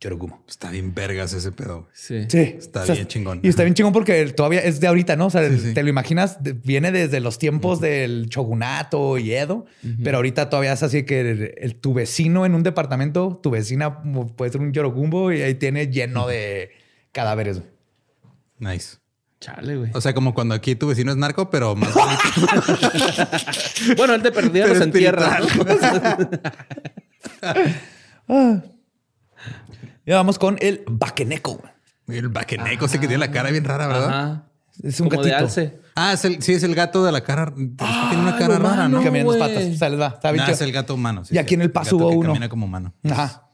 [0.05, 0.45] Yorogumo.
[0.47, 1.89] Está bien vergas ese pedo.
[1.95, 2.27] Sí.
[2.29, 2.57] Sí.
[2.59, 3.41] Está bien chingón.
[3.43, 5.27] Y está bien chingón porque todavía es de ahorita, ¿no?
[5.27, 5.75] O sea, Sí, sí.
[5.75, 9.65] te lo imaginas, viene desde los tiempos del shogunato y Edo,
[10.03, 14.03] pero ahorita todavía es así que el, el- tu vecino en un departamento, tu vecina
[14.37, 16.71] puede ser un yorogumbo y ahí tiene lleno de
[17.13, 17.63] cadáveres.
[18.59, 18.99] Nice.
[19.41, 19.91] Chale, güey.
[19.95, 21.95] O sea, como cuando aquí tu vecino es narco, pero más.
[23.97, 25.39] Bueno, él te perdía los entierra.
[30.07, 31.63] Ya vamos con el bakeneko.
[32.09, 34.09] El baqueneco, ese que tiene la cara bien rara, ¿verdad?
[34.09, 34.49] Ajá.
[34.83, 35.47] Es un Como de gatito.
[35.47, 35.79] alce.
[35.95, 37.47] Ah, es el, sí, es el gato de la cara.
[37.47, 38.99] que tiene una cara lo rara, ¿no?
[38.99, 38.99] mano.
[38.99, 39.55] Que camina en las güey.
[39.55, 39.75] patas.
[39.75, 40.07] O sea, les va.
[40.09, 41.25] Está Nah, es el gato humano.
[41.25, 42.29] sí, Y sí, aquí en el el paso gato hubo que uno.
[42.31, 42.93] Camina como humano.
[43.09, 43.49] Ajá.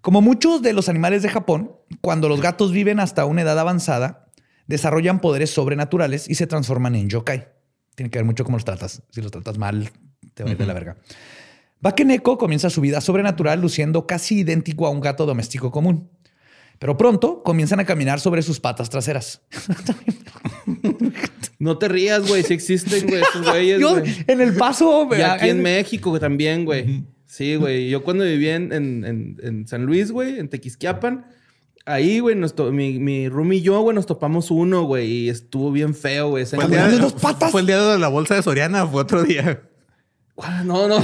[0.00, 4.28] Como muchos de los animales de Japón, cuando los gatos viven hasta una edad avanzada,
[4.66, 7.48] desarrollan poderes sobrenaturales y se transforman en yokai.
[7.94, 9.02] Tiene que ver mucho cómo los tratas.
[9.10, 9.90] Si los tratas mal,
[10.34, 10.96] te va a ir de la verga.
[11.80, 16.08] Bakeneko comienza su vida sobrenatural luciendo casi idéntico a un gato doméstico común.
[16.78, 19.42] Pero pronto comienzan a caminar sobre sus patas traseras.
[21.58, 22.42] No te rías, güey.
[22.42, 24.14] Sí existen, güey, esos güeyes, Yo güey.
[24.26, 25.08] en el paso.
[25.16, 27.04] Y aquí en en- México güey, también, güey.
[27.24, 27.88] Sí, güey.
[27.88, 31.26] Yo cuando viví en, en- en- en San Luis, güey, en Tequisquiapan,
[31.86, 32.36] ahí, güey,
[32.72, 36.44] mi, mi roomie y yo, güey, nos topamos uno, güey, y estuvo bien feo, güey.
[36.44, 36.88] Fue el, día.
[36.88, 37.50] día de, dos patas?
[37.50, 39.62] fue el día de la bolsa de Soriana, fue otro día.
[40.64, 40.98] No, no.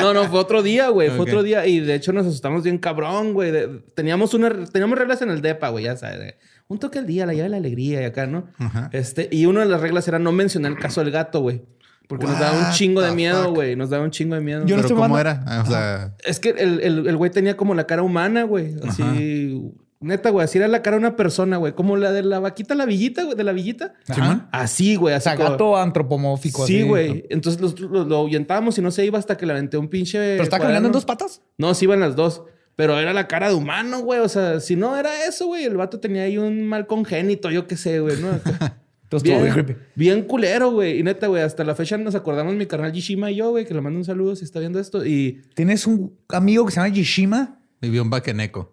[0.00, 1.08] No, no, fue otro día, güey.
[1.10, 1.66] Fue otro día.
[1.66, 3.52] Y de hecho nos asustamos bien cabrón, güey.
[3.94, 6.34] Teníamos una, teníamos reglas en el DEPA, güey, ya sabes.
[6.68, 8.48] un toque al día, la llave de la alegría y acá, ¿no?
[8.58, 8.90] Ajá.
[8.92, 11.62] Este, y una de las reglas era no mencionar el caso del gato, güey.
[12.06, 13.76] Porque nos daba un chingo de miedo, güey.
[13.76, 14.66] Nos daba un chingo de miedo.
[14.66, 15.62] Yo no Pero ¿cómo era?
[15.64, 18.74] O sea, Es que el, el, el güey tenía como la cara humana, güey.
[18.86, 19.72] Así.
[20.00, 20.44] Neta, güey.
[20.44, 21.74] Así era la cara de una persona, güey.
[21.74, 23.36] Como la de la vaquita, la villita, güey.
[23.36, 23.92] De la villita.
[24.08, 24.48] Ajá.
[24.50, 25.12] Así, güey.
[25.12, 26.66] O Así sea, como- gato antropomórfico.
[26.66, 26.88] Sí, así.
[26.88, 27.26] güey.
[27.28, 30.18] Entonces los- lo, lo ahuyentábamos y no se iba hasta que le aventé un pinche.
[30.18, 31.42] ¿Pero está caminando en dos patas?
[31.58, 32.42] No, sí iban las dos.
[32.76, 34.20] Pero era la cara de humano, güey.
[34.20, 37.66] O sea, si no era eso, güey, el vato tenía ahí un mal congénito, yo
[37.66, 38.28] qué sé, güey, ¿no?
[39.24, 39.76] Bien Bien, creepy.
[39.96, 41.00] bien culero, güey.
[41.00, 43.74] Y neta, güey, hasta la fecha nos acordamos mi carnal Yishima y yo, güey, que
[43.74, 45.04] le mando un saludo si está viendo esto.
[45.04, 47.58] Y ¿Tienes un amigo que se llama Yishima?
[47.80, 48.72] vivió en Baqueneco.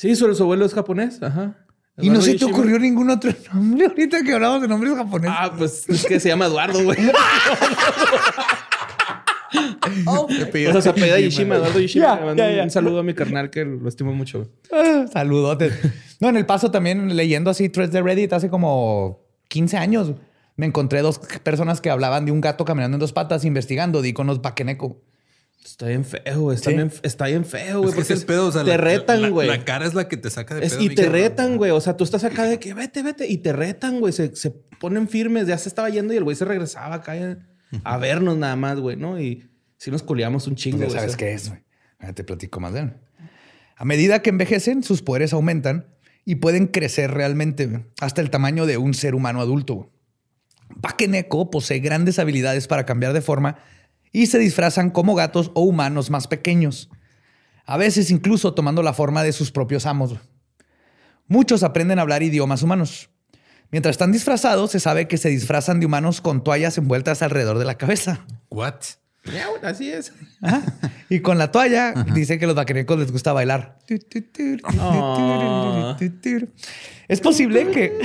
[0.00, 1.56] Sí, su, su abuelo es japonés, ajá.
[1.98, 5.36] Y no se te ocurrió ningún otro nombre ahorita que hablamos de nombres japoneses.
[5.38, 6.98] Ah, pues es que se llama Eduardo, güey.
[10.06, 10.28] o
[10.72, 12.16] sea, se apellida Yishima, Eduardo Yishima.
[12.16, 12.62] Le mando.
[12.62, 14.48] Un saludo a mi carnal que lo estimo mucho.
[14.72, 15.74] Ah, saludotes.
[16.20, 20.14] No, en el paso también leyendo así threads de Reddit hace como 15 años.
[20.56, 24.08] Me encontré dos personas que hablaban de un gato caminando en dos patas investigando de
[24.08, 25.02] iconos Bakeneco.
[25.64, 26.56] Está bien feo, güey.
[26.56, 26.76] Está, Sí.
[26.76, 27.90] bien, está bien feo, güey.
[27.90, 29.46] Es que es porque el pedo, o sea, te la- retan, güey.
[29.46, 30.82] La, cara es la que te saca de Es- pedo.
[30.84, 31.70] y te retan, güey.
[31.70, 33.26] O sea, tú estás acá de que vete, vete.
[33.28, 34.12] Y te retan, güey.
[34.12, 35.46] Se, se ponen firmes.
[35.46, 37.36] Ya se estaba yendo y el güey se regresaba acá a,
[37.84, 39.20] a vernos nada más, güey, ¿no?
[39.20, 40.96] Y sí nos culiamos un chingo, Ya güey.
[40.98, 41.60] sabes O sea, qué es, güey.
[42.14, 42.94] Te platico más de él.
[43.76, 45.86] A medida que envejecen, sus poderes aumentan
[46.24, 49.90] y pueden crecer realmente hasta el tamaño de un ser humano adulto.
[50.74, 53.58] Bakeneko posee grandes habilidades para cambiar de forma
[54.12, 56.90] y se disfrazan como gatos o humanos más pequeños.
[57.64, 60.16] A veces incluso tomando la forma de sus propios amos.
[61.28, 63.10] Muchos aprenden a hablar idiomas humanos.
[63.70, 67.64] Mientras están disfrazados, se sabe que se disfrazan de humanos con toallas envueltas alrededor de
[67.64, 68.26] la cabeza.
[68.50, 68.99] What?
[69.24, 70.12] Miau, así es.
[70.42, 70.62] Ajá.
[71.08, 73.78] Y con la toalla dice que a los vaquerecos les gusta bailar.
[77.08, 77.98] Es posible que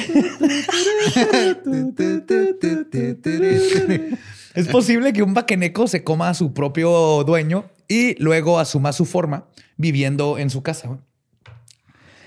[4.55, 9.05] es posible que un vaqueneco se coma a su propio dueño y luego asuma su
[9.05, 9.45] forma
[9.77, 10.97] viviendo en su casa.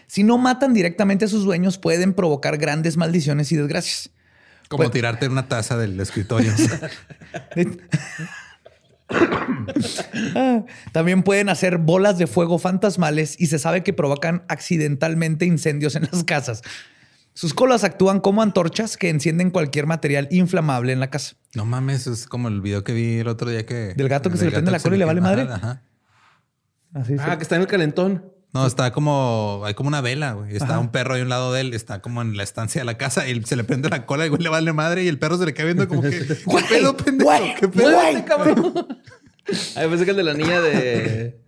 [0.07, 4.11] Si no matan directamente a sus dueños, pueden provocar grandes maldiciones y desgracias.
[4.69, 6.53] Como Pues- tirarte una taza del escritorio.
[10.93, 16.09] También pueden hacer bolas de fuego fantasmales y se sabe que provocan accidentalmente incendios en
[16.11, 16.63] las casas.
[17.35, 21.37] Sus colas actúan como antorchas que encienden cualquier material inflamable en la casa.
[21.55, 23.95] no mames, es como el video que vi el otro día que...
[23.95, 25.43] ¿Del gato que se le prende la cola y le vale madre?
[25.43, 25.83] Ajá.
[26.95, 27.17] Así.
[27.21, 28.33] Ah, que está en el calentón.
[28.55, 29.63] No, está como...
[29.67, 30.57] Hay como una vela, güey.
[30.57, 31.75] Está un perro ahí a un lado de él.
[31.75, 34.31] Está como en la estancia de la casa y se le prende la cola y
[34.31, 36.11] güey le vale madre y el perro se le queda viendo como que...
[36.27, 37.31] ¿Qué pedo, pendejo?
[37.61, 37.91] ¿Qué pedo?
[37.93, 38.75] Muévete, cabrón.
[39.77, 41.41] Ay, pensé que el de la niña de.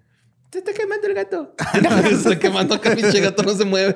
[0.52, 1.54] Se está quemando el gato.
[2.08, 3.94] se está quemando acá, pinche gato no se mueve.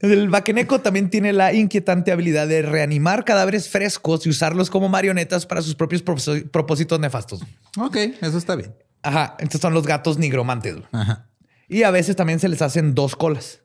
[0.00, 5.46] El vaqueneco también tiene la inquietante habilidad de reanimar cadáveres frescos y usarlos como marionetas
[5.46, 7.42] para sus propios propós- propósitos nefastos.
[7.78, 8.74] Ok, eso está bien.
[9.02, 10.76] Ajá, estos son los gatos nigromantes.
[10.92, 11.28] Ajá.
[11.68, 13.62] Y a veces también se les hacen dos colas.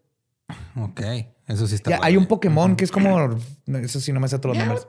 [0.75, 1.01] Ok,
[1.47, 3.37] eso sí está Ya, hay un Pokémon que es como.
[3.67, 4.87] Eso sí, no me sé todos los nombres.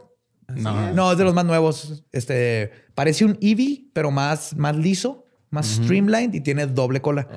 [0.49, 2.05] No, No, es de los más nuevos.
[2.13, 7.29] Este parece un Eevee, pero más, más liso, más streamlined y tiene doble cola.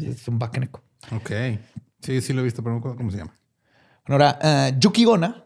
[0.00, 0.82] Es un Bakeneco.
[1.12, 1.30] Ok.
[2.00, 3.34] Sí, sí lo he visto, pero no me acuerdo cómo se llama.
[4.06, 5.44] Ahora, eh, Yukigona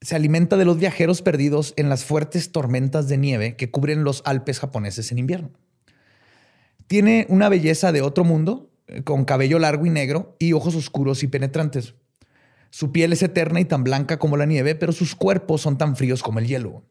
[0.00, 4.22] se alimenta de los viajeros perdidos en las fuertes tormentas de nieve que cubren los
[4.24, 5.50] Alpes japoneses en invierno.
[6.86, 11.22] Tiene una belleza de otro mundo, eh, con cabello largo y negro y ojos oscuros
[11.22, 11.94] y penetrantes.
[12.70, 15.96] Su piel es eterna y tan blanca como la nieve, pero sus cuerpos son tan
[15.96, 16.84] fríos como el hielo.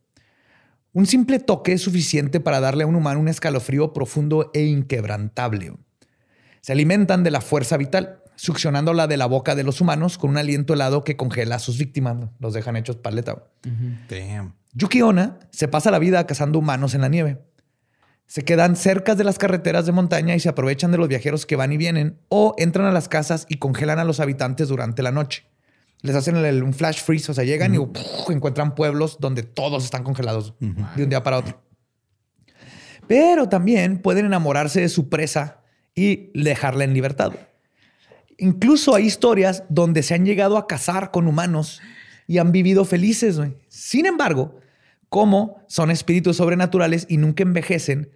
[0.93, 5.73] Un simple toque es suficiente para darle a un humano un escalofrío profundo e inquebrantable.
[6.61, 10.37] Se alimentan de la fuerza vital, succionándola de la boca de los humanos con un
[10.37, 12.29] aliento helado que congela a sus víctimas.
[12.39, 13.43] Los dejan hechos paleta.
[14.09, 14.55] Damn.
[14.73, 17.39] Yuki Onna se pasa la vida cazando humanos en la nieve.
[18.27, 21.55] Se quedan cerca de las carreteras de montaña y se aprovechan de los viajeros que
[21.55, 25.11] van y vienen o entran a las casas y congelan a los habitantes durante la
[25.11, 25.45] noche.
[26.01, 28.29] Les hacen el- un flash freeze, o sea, llegan y ¡puf!
[28.31, 31.61] encuentran pueblos donde todos están congelados de un día para otro.
[33.07, 35.61] Pero también pueden enamorarse de su presa
[35.93, 37.33] y dejarla en libertad.
[38.37, 41.81] Incluso hay historias donde se han llegado a casar con humanos
[42.27, 43.39] y han vivido felices.
[43.67, 44.59] Sin embargo,
[45.09, 48.09] como son espíritus sobrenaturales y nunca envejecen,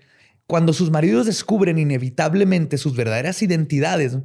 [0.49, 4.17] cuando sus maridos descubren inevitablemente sus verdaderas identidades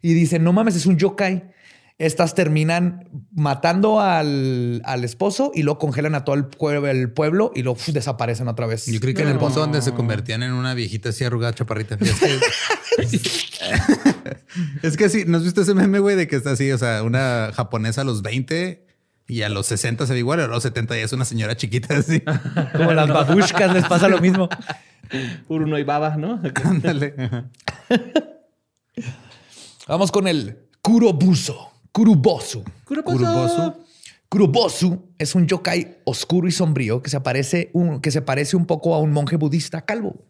[0.00, 1.50] y dicen, no mames, es un yokai,
[1.98, 7.52] estas terminan matando al, al esposo y lo congelan a todo el, pueblo, el pueblo
[7.54, 8.86] y lo uf, desaparecen otra vez.
[8.86, 11.98] Yo creí que en el punto donde se convertían en una viejita así arrugada chaparrita.
[12.00, 12.40] Es que,
[14.82, 16.72] es que sí, ¿no has visto ese meme, güey, de que está así?
[16.72, 18.83] O sea, una japonesa a los 20
[19.26, 21.96] y a los 60 se ve igual, a los 70 ya es una señora chiquita
[21.98, 22.22] así.
[22.76, 24.48] Como las babushkas les pasa lo mismo.
[25.48, 26.40] Uruno y baba, ¿no?
[26.64, 27.14] Ándale.
[29.86, 31.70] Vamos con el Kurobuso.
[31.92, 32.64] Kurubosu.
[32.84, 33.74] Kurubosu.
[34.28, 38.66] Kurobosu es un yokai oscuro y sombrío que se, aparece un, que se parece un
[38.66, 40.26] poco a un monje budista calvo.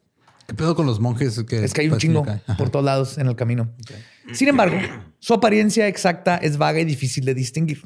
[0.46, 1.38] ¿Qué pedo con los monjes?
[1.38, 2.26] Es que hay un chingo
[2.58, 3.72] por todos lados en el camino.
[4.32, 4.76] Sin embargo,
[5.18, 7.82] su apariencia exacta es vaga y difícil de distinguir.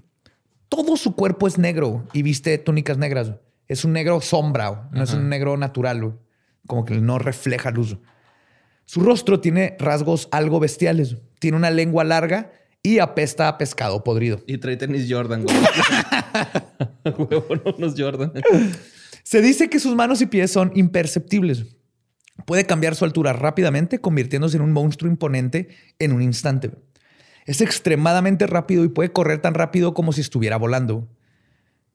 [0.69, 3.33] Todo su cuerpo es negro y viste túnicas negras.
[3.67, 6.19] Es un negro sombra, no es un negro natural,
[6.67, 7.99] como que no refleja luz.
[8.85, 11.17] Su rostro tiene rasgos algo bestiales.
[11.39, 12.53] Tiene una lengua larga
[12.83, 14.41] y apesta a pescado podrido.
[14.47, 15.57] Y trae tenis Jordan, güey.
[17.19, 18.33] Huevo, no unos Jordan.
[19.23, 21.67] Se dice que sus manos y pies son imperceptibles.
[22.47, 26.71] Puede cambiar su altura rápidamente, convirtiéndose en un monstruo imponente en un instante.
[27.49, 31.09] Es extremadamente rápido y puede correr tan rápido como si estuviera volando.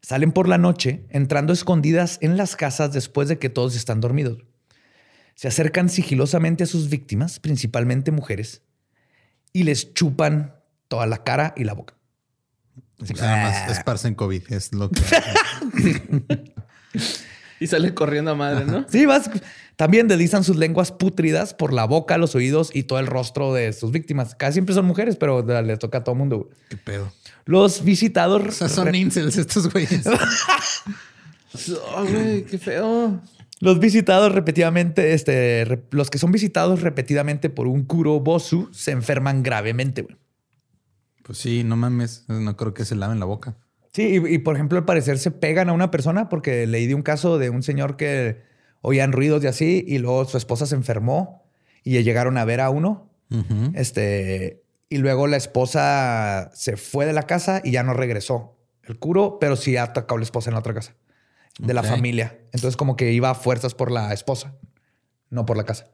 [0.02, 4.40] Salen por la noche, entrando escondidas en las casas después de que todos están dormidos.
[5.36, 8.64] Se acercan sigilosamente a sus víctimas, principalmente mujeres,
[9.54, 10.56] y les chupan
[10.88, 11.94] toda la cara y la boca.
[13.00, 14.52] Así que nada más esparcen COVID.
[14.52, 15.04] Es lo que.
[17.60, 18.86] Y sale corriendo a madre, ¿no?
[18.90, 19.30] Sí, vas.
[19.76, 23.74] También deslizan sus lenguas pútridas por la boca, los oídos y todo el rostro de
[23.74, 24.36] sus víctimas.
[24.36, 26.38] Casi siempre son mujeres, pero les toca a todo el mundo.
[26.38, 26.50] güey.
[26.70, 27.12] ¿Qué pedo?
[27.46, 28.44] Los visitados.
[28.48, 30.06] O sea, son incels estos güeyes.
[31.96, 33.20] Oh, güey, qué feo.
[33.60, 40.02] Los visitados repetidamente, este, los que son visitados repetidamente por un Kurobosu se enferman gravemente.
[40.04, 40.18] güey.
[41.24, 42.26] Pues sí, no mames.
[42.28, 43.56] No creo que se laven la boca.
[43.94, 46.96] Sí, y, y, por ejemplo, al parecer se pegan a una persona porque leí de
[46.96, 48.42] un caso de un señor que
[48.84, 51.44] oían ruidos y así, y luego su esposa se enfermó
[51.84, 53.10] y llegaron a ver a uno.
[53.74, 58.60] Este, y luego la esposa se fue de la casa y ya no regresó.
[58.84, 60.94] El curo, pero sí atacó a la esposa en la otra casa
[61.58, 62.40] de la familia.
[62.52, 64.56] Entonces, como que iba a fuerzas por la esposa,
[65.30, 65.88] no por la casa.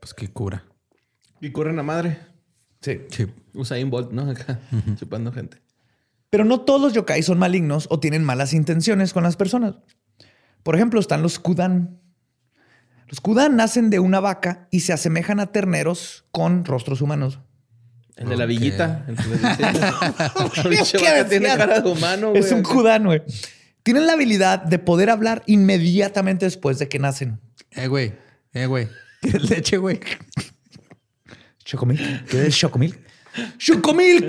[0.00, 0.64] Pues qué cura.
[1.40, 2.18] Y corren a madre.
[2.80, 3.00] Sí.
[3.10, 3.26] Sí.
[3.54, 4.30] Usain Bolt, ¿no?
[4.30, 4.60] Acá,
[4.96, 5.62] chupando gente.
[6.30, 9.76] Pero no todos los yokai son malignos o tienen malas intenciones con las personas.
[10.62, 12.00] Por ejemplo, están los kudan.
[13.08, 17.40] Los kudan nacen de una vaca y se asemejan a terneros con rostros humanos.
[18.16, 19.04] El de la villita.
[19.06, 19.38] El güey.
[22.40, 23.22] Es un kudan, güey.
[23.82, 27.40] Tienen la habilidad de poder hablar inmediatamente después de que nacen.
[27.72, 28.14] Eh, güey.
[28.52, 28.88] Eh, güey.
[29.20, 30.00] ¿Quieres leche, güey?
[31.64, 32.24] Chocomil.
[32.28, 32.98] ¿Qué es Chocomil?
[33.58, 34.24] Chocomil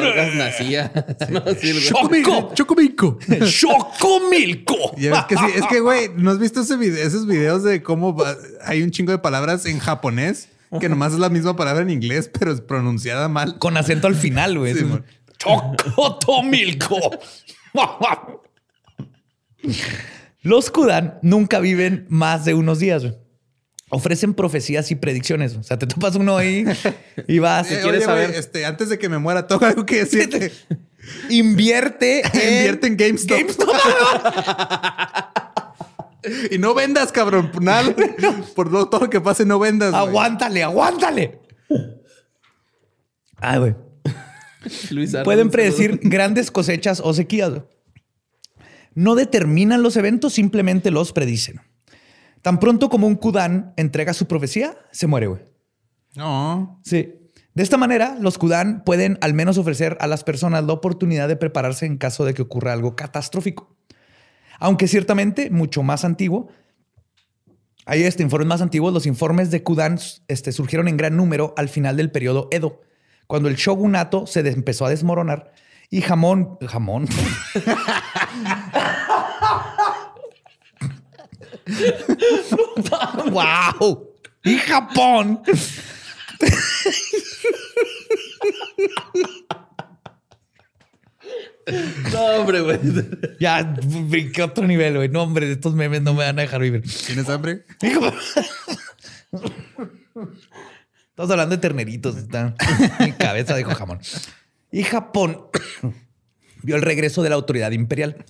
[0.00, 0.92] vergas nacía.
[1.30, 1.84] No, sí, güey.
[1.84, 2.54] Choco.
[2.54, 3.18] Chocomico.
[3.48, 4.76] Chocomilco.
[4.98, 5.44] Ya ves que sí.
[5.56, 8.90] Es que, güey, ¿no has visto ese video- esos videos de cómo va- hay un
[8.90, 10.48] chingo de palabras en japonés
[10.80, 13.58] que nomás es la misma palabra en inglés, pero es pronunciada mal?
[13.58, 14.74] Con acento al final, güey.
[14.74, 15.38] Sí, Es-.
[15.38, 16.98] Chocotomilco.
[20.42, 23.02] Los Kudan nunca viven más de unos días.
[23.02, 23.14] güey.
[23.90, 25.54] Ofrecen profecías y predicciones.
[25.56, 26.64] O sea, te topas uno ahí
[27.28, 27.66] y vas.
[27.70, 30.52] Eh, quieres oye, güey, saber- este, antes de que me muera, tengo algo que decirte.
[31.30, 33.38] Invierte en, Invierte en GameStop.
[36.50, 37.52] y no vendas, cabrón.
[37.60, 37.94] Nada,
[38.56, 39.94] por lo- todo lo que pase, no vendas.
[39.94, 41.40] Aguántale, aguántale.
[43.36, 43.74] Ay, güey.
[45.22, 47.52] Pueden predecir grandes cosechas o sequías.
[48.94, 51.60] No determinan los eventos, simplemente los predicen.
[52.46, 55.42] Tan pronto como un Kudan entrega su profecía, se muere, güey.
[56.14, 56.80] No.
[56.84, 57.12] Sí.
[57.54, 61.34] De esta manera, los Kudan pueden al menos ofrecer a las personas la oportunidad de
[61.34, 63.74] prepararse en caso de que ocurra algo catastrófico.
[64.60, 66.46] Aunque ciertamente mucho más antiguo,
[67.84, 71.68] hay este informes más antiguos, los informes de Kudan este, surgieron en gran número al
[71.68, 72.80] final del periodo Edo,
[73.26, 75.50] cuando el shogunato se empezó a desmoronar
[75.90, 77.08] y jamón, jamón,
[83.30, 84.10] wow,
[84.44, 85.42] y Japón
[92.12, 92.78] No, hombre, güey.
[93.40, 95.08] Ya, brinqué otro nivel, güey.
[95.08, 96.84] No, hombre, estos memes no me van a dejar vivir.
[97.06, 97.64] ¿Tienes hambre?
[101.10, 102.16] Estamos hablando de terneritos.
[102.16, 102.54] Está
[103.00, 103.98] mi cabeza dijo jamón.
[104.70, 105.46] Y Japón
[106.62, 108.24] vio el regreso de la autoridad imperial.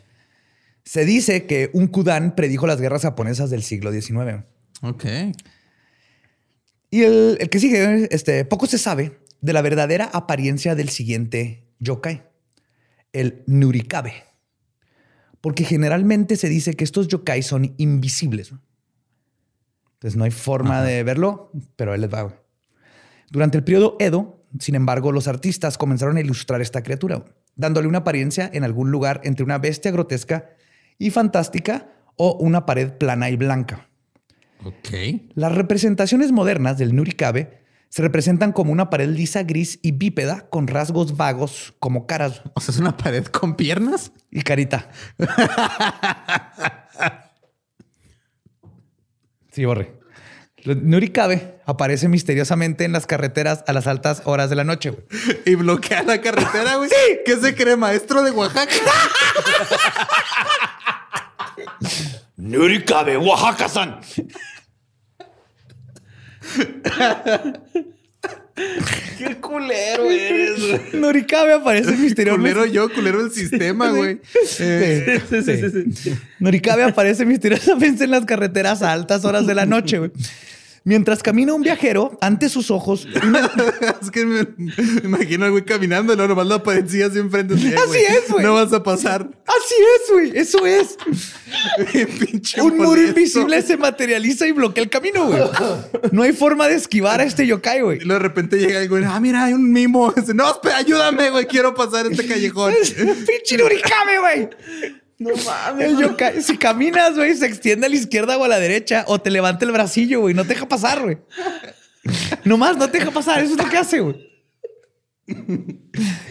[0.86, 4.44] Se dice que un Kudan predijo las guerras japonesas del siglo XIX.
[4.82, 5.04] Ok.
[6.90, 11.66] Y el, el que sigue, este, poco se sabe de la verdadera apariencia del siguiente
[11.80, 12.22] yokai,
[13.12, 14.14] el Nurikabe.
[15.40, 18.52] Porque generalmente se dice que estos yokai son invisibles.
[19.94, 22.32] Entonces no hay forma de verlo, pero él les va.
[23.28, 27.24] Durante el periodo Edo, sin embargo, los artistas comenzaron a ilustrar esta criatura,
[27.56, 30.50] dándole una apariencia en algún lugar entre una bestia grotesca
[30.98, 33.88] y fantástica o una pared plana y blanca.
[34.64, 34.88] Ok.
[35.34, 40.66] Las representaciones modernas del Nurikabe se representan como una pared lisa gris y bípeda con
[40.66, 44.12] rasgos vagos como caras O sea, es una pared con piernas.
[44.30, 44.88] y carita.
[49.52, 49.94] Sí, borre.
[50.64, 54.92] Nurikabe aparece misteriosamente en las carreteras a las altas horas de la noche.
[55.44, 56.90] Y bloquea la carretera, güey.
[57.06, 57.18] Sí.
[57.24, 58.72] ¿Qué se cree, maestro de Oaxaca?
[62.46, 64.00] Nurikabe, Oaxaca-san.
[69.18, 70.94] Qué culero eres.
[71.54, 72.54] Aparece misteriosamente.
[72.54, 74.20] culero yo, culero el sistema, güey.
[74.60, 76.14] Eh, Sí, sí, sí, sí.
[76.40, 79.98] Nurikabe aparece misteriosamente en las carreteras a altas horas de la noche.
[79.98, 80.10] güey.
[80.88, 83.50] Mientras camina un viajero, ante sus ojos, una-
[84.00, 84.72] es que me, me
[85.02, 87.54] imagino al güey caminando, no, nomás la parecía así enfrente.
[87.54, 88.44] Así, es, güey.
[88.44, 89.28] No vas a pasar.
[89.46, 90.32] Así es, güey.
[90.38, 90.96] Eso es.
[92.20, 95.40] Pinche Un muro invisible se materializa y bloquea el camino, güey.
[96.12, 97.98] No hay forma de esquivar a este yokai, güey.
[98.04, 100.14] Y de repente llega el güey, ah, mira, hay un mimo.
[100.36, 102.72] No, espera, ayúdame, güey, quiero pasar este callejón.
[103.26, 104.48] Pinche Nurikabe, güey.
[105.18, 105.86] No mames.
[105.86, 109.18] El yokai, si caminas, güey, se extiende a la izquierda o a la derecha o
[109.20, 110.34] te levanta el bracillo, güey.
[110.34, 111.18] No te deja pasar, güey.
[112.44, 113.40] Nomás no te deja pasar.
[113.42, 114.30] Eso es lo que hace, güey.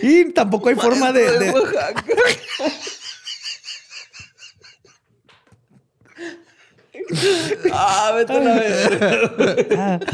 [0.01, 1.23] Y tampoco hay forma de.
[1.39, 1.53] de-
[7.71, 9.99] Ah, vete a la verga.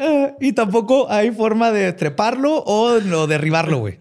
[0.00, 3.98] Ah, y tampoco hay forma de treparlo o, o derribarlo, güey.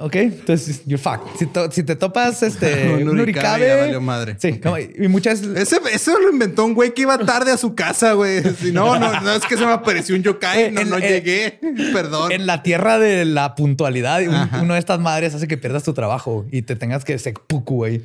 [0.00, 1.36] Ok, entonces you're fucked.
[1.38, 4.36] Si, to- si te topas este Un un ya valió madre.
[4.38, 7.74] Sí, como- y muchas Ese, eso lo inventó un güey que iba tarde a su
[7.74, 8.42] casa, güey.
[8.60, 11.02] Si no, no, no es que se me apareció un yokai, no, En- no en-
[11.02, 11.58] llegué.
[11.92, 12.32] Perdón.
[12.32, 15.92] en la tierra de la puntualidad, un- una de estas madres hace que pierdas tu
[15.92, 18.02] trabajo y te tengas que puku, güey.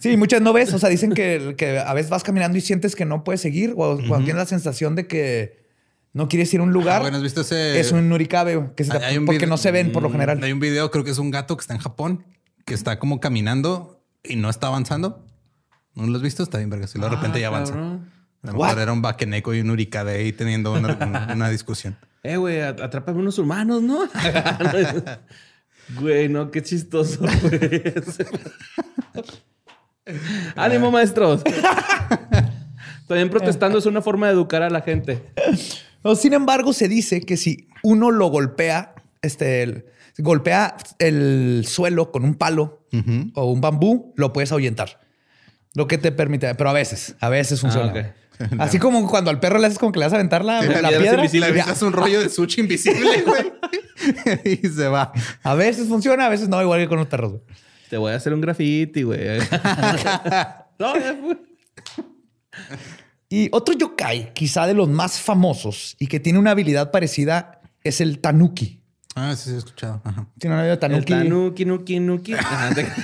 [0.00, 0.72] Sí, muchas no ves.
[0.72, 3.74] O sea, dicen que, que a veces vas caminando y sientes que no puedes seguir
[3.76, 5.63] o cuando tienes la sensación de que
[6.14, 6.96] no quieres ir a un lugar.
[6.96, 7.78] Ah, bueno, ¿has visto ese?
[7.78, 10.02] es un nurikabe, güey, que se te- Hay un porque video- no se ven por
[10.02, 10.42] lo Mm, general.
[10.42, 12.24] Hay un video, creo que es un gato que está en Japón,
[12.64, 15.26] que está como caminando y no está avanzando.
[15.94, 16.42] ¿No lo has visto?
[16.42, 16.86] Está bien, verga.
[16.86, 17.74] Si de repente ya avanza.
[17.74, 18.10] cabrón.
[18.42, 21.96] A lo mejor era un vaqueneco y un uricade ahí teniendo una, discusión.
[22.22, 24.00] Eh, güey, at- atrápame unos humanos, ¿no?
[26.00, 27.82] Güey, no, qué chistoso, güey.
[30.56, 31.42] Ánimo, maestros.
[33.06, 35.22] También protestando es una forma de educar a la gente.
[36.16, 39.86] Sin embargo, se dice que si uno lo golpea, este, el-
[40.18, 42.86] golpea el suelo con un palo
[43.34, 45.00] o un bambú, lo puedes ahuyentar.
[45.74, 47.90] Lo que te permite, pero a veces, a veces funciona.
[47.90, 47.98] ok.
[48.58, 50.68] Así como cuando al perro le haces como que le vas a aventar la, Sí,
[50.68, 51.14] la la piedra.
[51.16, 51.52] invisible.
[51.52, 53.52] Le un rollo de sushi invisible, güey.
[54.62, 55.12] y se va.
[55.42, 57.32] A veces funciona, a veces no, igual que con los perros.
[57.32, 57.42] güey.
[57.90, 59.20] Te voy a hacer un graffiti, güey.
[60.78, 61.38] no, ya fue.
[63.34, 68.00] Y otro yokai, quizá de los más famosos y que tiene una habilidad parecida, es
[68.00, 68.80] el tanuki.
[69.16, 70.00] Ah, sí, sí, he escuchado.
[70.04, 70.26] Ajá.
[70.38, 71.12] Tiene una habilidad El tanuki.
[71.12, 72.32] tanuki, nuki, nuki.
[72.34, 72.86] Ajá, te-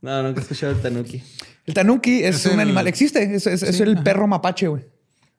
[0.00, 1.22] No, nunca he escuchado el tanuki.
[1.66, 4.84] El tanuki es, Es un el- animal, existe, es, es- es el perro mapache, güey.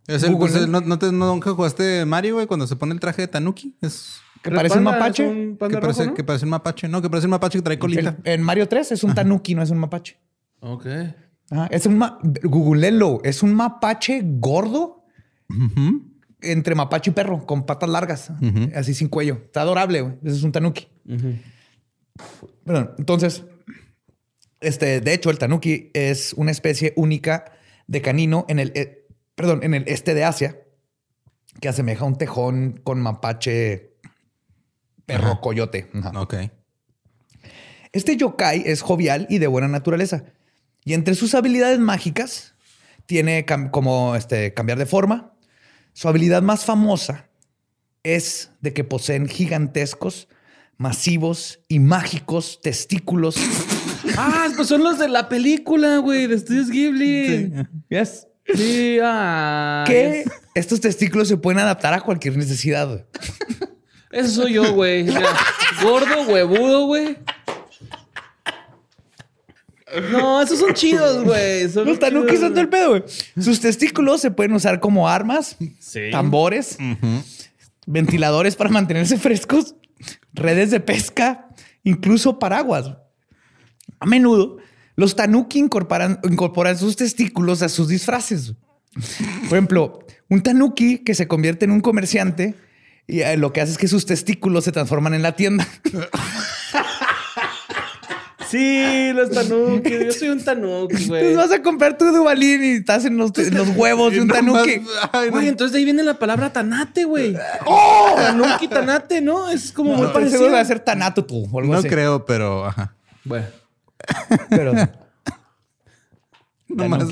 [0.07, 0.81] Es el, Google, pues, ¿no?
[0.81, 3.75] ¿no, no, te, no, nunca jugaste Mario, güey, cuando se pone el traje de Tanuki?
[3.81, 5.27] Es Que ¿El parece un mapache.
[5.27, 6.15] un panda que, parece, rojo, no?
[6.15, 6.87] que parece un mapache.
[6.87, 8.17] No, que parece un mapache que trae colita.
[8.23, 10.17] El- en Mario 3 es un tanuki, no es un mapache.
[10.61, 10.85] Ok.
[11.51, 11.99] Ajá, es un
[12.43, 15.03] Googlelo, es un mapache gordo
[16.41, 18.31] entre mapache y perro, con patas largas,
[18.75, 19.41] así sin cuello.
[19.45, 20.13] Está adorable, güey.
[20.23, 20.87] Ese es un tanuki.
[22.65, 23.43] Bueno, entonces,
[24.61, 27.45] este, de hecho, el tanuki es una especie única
[27.87, 30.59] de canino en el, eh, perdón, en el este de Asia,
[31.59, 33.88] que asemeja a un tejón con mapache
[35.09, 35.41] perro Ajá.
[35.41, 35.89] coyote.
[35.93, 36.11] Ajá.
[36.21, 36.35] Ok.
[37.91, 40.23] Este yokai es jovial y de buena naturaleza.
[40.85, 42.53] Y entre sus habilidades mágicas
[43.05, 45.33] tiene cam- como este, cambiar de forma.
[45.93, 47.27] Su habilidad más famosa
[48.03, 50.27] es de que poseen gigantescos,
[50.77, 53.35] masivos y mágicos testículos.
[54.17, 57.53] Ah, pues son los de la película, güey, de Estudios Ghibli.
[57.89, 58.27] Yes.
[58.53, 59.83] Sí, ah.
[59.85, 60.23] que
[60.55, 63.05] estos testículos se pueden adaptar a cualquier necesidad.
[64.11, 65.05] Eso soy yo, güey.
[65.83, 67.17] Gordo, huevudo, güey.
[70.11, 71.67] No, esos son chidos, güey.
[71.69, 73.03] Son Los tanuki chidos, son todo el pedo, güey.
[73.41, 76.11] Sus testículos se pueden usar como armas, Sí.
[76.11, 76.77] tambores,
[77.87, 79.75] ventiladores para mantenerse frescos,
[80.33, 81.49] redes de pesca,
[81.83, 82.91] incluso paraguas.
[83.99, 84.57] A menudo,
[84.95, 88.53] los tanuki incorporan, incorporan sus testículos a sus disfraces.
[89.47, 89.99] Por ejemplo,
[90.29, 92.53] un tanuki que se convierte en un comerciante
[93.09, 95.67] y eh, lo que hace es que sus testículos se transforman en la tienda.
[98.49, 99.91] Sí, los tanuki.
[100.05, 101.35] Yo soy un tanuki, Entonces güey.
[101.35, 104.81] vas a comprar tu dubalín y estás en los, en los huevos de un tanuki.
[105.29, 107.37] Güey, entonces de ahí viene la palabra tanate, güey.
[107.67, 108.13] ¡Oh!
[108.15, 109.51] Tanuki, tanate, ¿no?
[109.51, 110.39] Es como muy parecido.
[110.39, 111.87] seguro va a ser tanato tú o algo No así.
[111.89, 112.95] creo, pero ajá.
[113.23, 113.45] Bueno.
[114.49, 114.73] Pero
[116.69, 117.03] Nomás,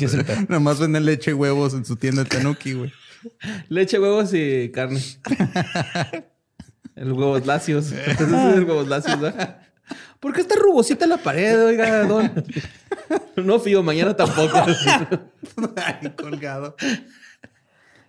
[0.50, 2.92] nomás venden leche y huevos en su tienda de Tanuki, güey.
[3.70, 5.02] Leche, huevos y carne.
[6.96, 7.92] El huevos lacios.
[7.92, 9.20] Entonces es el huevos lacios.
[10.20, 12.44] ¿Por qué está rugosita la pared, oiga, don?
[13.38, 14.58] No fío, mañana tampoco.
[15.76, 16.76] Ay, colgado.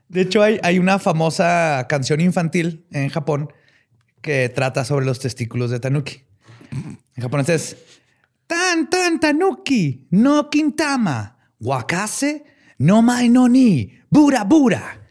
[0.08, 3.52] de hecho hay, hay una famosa canción infantil en Japón
[4.22, 6.22] que trata sobre los testículos de tanuki.
[6.70, 7.76] En japonés es
[8.48, 12.44] Tan tan tanuki no kintama wakase
[12.78, 15.07] no mai no ni bura bura.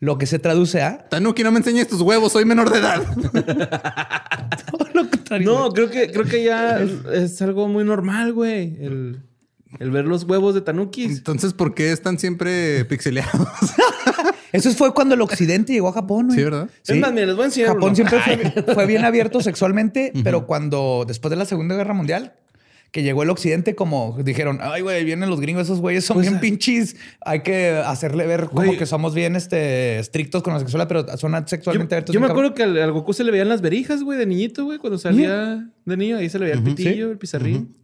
[0.00, 3.02] Lo que se traduce a Tanuki, no me enseñes tus huevos, soy menor de edad.
[4.70, 5.52] todo lo contrario.
[5.52, 6.80] No, creo que, creo que ya
[7.12, 8.76] es algo muy normal, güey.
[8.80, 9.22] El,
[9.80, 11.16] el ver los huevos de tanukis.
[11.18, 13.48] Entonces, ¿por qué están siempre pixeleados?
[14.52, 16.26] Eso fue cuando el occidente llegó a Japón.
[16.26, 16.38] güey.
[16.38, 16.70] Sí, ¿verdad?
[16.86, 17.94] Es más, mira, les voy a enseñar Japón uno.
[17.94, 22.34] siempre fue, fue bien abierto sexualmente, pero cuando después de la Segunda Guerra Mundial,
[22.90, 26.26] que llegó el occidente, como dijeron, ay, güey, vienen los gringos, esos güeyes son Pues,
[26.26, 26.40] bien ah.
[26.40, 26.96] pinches.
[27.20, 31.32] Hay que hacerle ver como que somos bien este, estrictos con la sexualidad, pero son
[31.32, 32.14] Yo, sexualmente abiertos.
[32.14, 34.64] yo me acuerdo que al, al Goku se le veían las verijas, güey, de niñito,
[34.64, 36.16] güey, cuando salía de niño.
[36.16, 37.74] Ahí se le veía el pitillo, el pizarrín.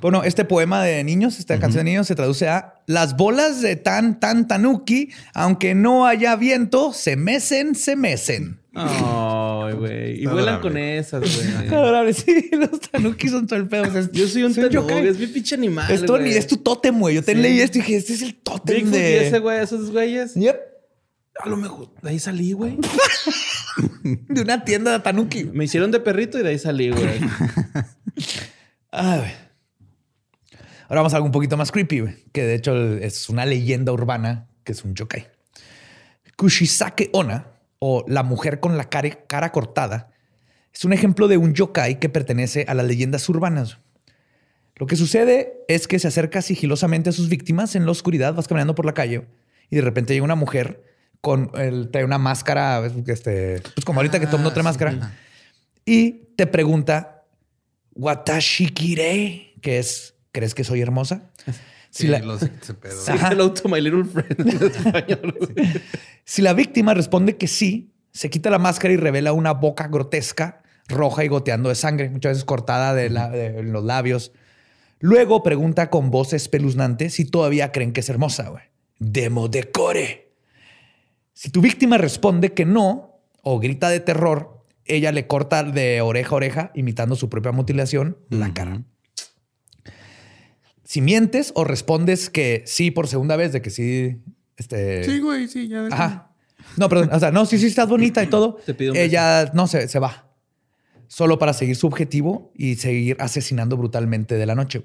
[0.00, 3.76] Bueno, este poema de niños, esta canción de niños se traduce a las bolas de
[3.76, 8.60] tan tan tanuki, aunque no haya viento, se mecen, se mecen.
[8.74, 10.22] Ay, güey.
[10.22, 10.60] Y vuelan adorable.
[10.70, 11.68] con esas, güey.
[11.68, 12.12] Adorable.
[12.12, 13.82] Sí, los tanuki son todo el pedo.
[13.84, 15.06] O sea, Yo soy un tanuki, yokai.
[15.06, 17.14] es mi pinche animal, Es, tu, es tu tótem, güey.
[17.16, 17.38] Yo te Sí.
[17.40, 19.10] leí esto y dije, este es el tótem Bigfoot de...
[19.10, 20.34] y ese güey, esos güeyes.
[20.34, 20.56] Yep.
[21.40, 22.78] A lo mejor de ahí salí, güey.
[24.04, 25.44] De una tienda de tanuki.
[25.44, 27.08] Me hicieron de perrito y de ahí salí, güey.
[28.92, 29.30] Ay, güey.
[30.88, 33.90] Ahora vamos a algo un poquito más creepy, güey, que de hecho es una leyenda
[33.92, 35.26] urbana que es un yokai.
[36.36, 37.46] Kushisake Ona,
[37.86, 40.10] o la mujer con la cara, cara cortada,
[40.72, 43.76] es un ejemplo de un yokai que pertenece a las leyendas urbanas.
[44.76, 48.48] Lo que sucede es que se acerca sigilosamente a sus víctimas en la oscuridad, vas
[48.48, 49.26] caminando por la calle
[49.68, 50.82] y de repente llega una mujer
[51.20, 55.12] con el, trae una máscara, este, pues como ahorita que el mundo trae máscara,
[55.84, 57.24] y te pregunta,
[57.96, 61.30] Watashi kirei, que es, ¿crees que soy hermosa?
[61.94, 65.66] Si Sí, la- to my little friend en español, güey.
[66.24, 70.62] Si la víctima responde que sí, se quita la máscara y revela una boca grotesca,
[70.88, 74.32] roja y goteando de sangre, muchas veces cortada de, la- de los labios.
[74.98, 78.48] Luego pregunta con voz espeluznante si todavía creen que es hermosa.
[78.48, 78.64] güey.
[78.98, 80.32] Demo decore.
[81.32, 86.30] Si tu víctima responde que no o grita de terror, ella le corta de oreja
[86.30, 88.82] a oreja, imitando su propia mutilación, la cara.
[90.94, 94.22] Si mientes o respondes que sí por segunda vez, de que sí,
[94.56, 95.88] este, Sí, güey, sí, ya.
[95.88, 96.30] Ajá.
[96.76, 97.10] No, perdón.
[97.12, 98.58] O sea, no, sí, sí, estás bonita y todo.
[98.64, 100.28] Te pido un Ella no se, se va.
[101.08, 104.84] Solo para seguir su objetivo y seguir asesinando brutalmente de la noche.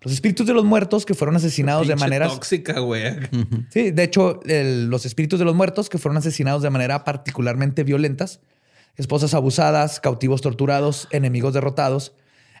[0.00, 2.32] Los espíritus de los muertos que fueron asesinados de maneras.
[2.32, 3.02] tóxica, güey.
[3.68, 7.84] Sí, de hecho, el- los espíritus de los muertos que fueron asesinados de manera particularmente
[7.84, 8.40] violentas,
[8.96, 12.14] esposas abusadas, cautivos torturados, enemigos derrotados,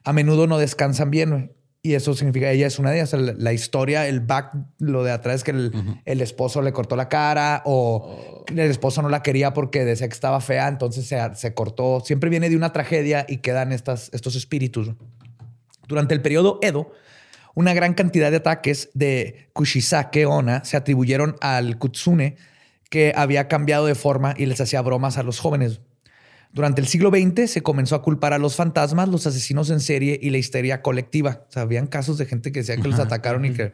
[0.04, 1.52] a menudo no descansan bien.
[1.86, 3.12] Y eso significa ella es una de ellas.
[3.12, 5.72] La, la historia, el back, lo de atrás es que el,
[6.04, 10.14] el esposo le cortó la cara o el esposo no la quería porque decía que
[10.14, 12.00] estaba fea, entonces se, se cortó.
[12.00, 14.90] Siempre viene de una tragedia y quedan estas, estos espíritus.
[15.86, 16.90] Durante el periodo Edo,
[17.54, 22.34] una gran cantidad de ataques de Kushisake Ona se atribuyeron al Kutsune,
[22.90, 25.82] que había cambiado de forma y les hacía bromas a los jóvenes.
[26.52, 30.18] Durante el siglo XX se comenzó a culpar a los fantasmas, los asesinos en serie
[30.22, 31.44] y la histeria colectiva.
[31.48, 33.72] O sea, habían casos de gente que decía que los atacaron y que...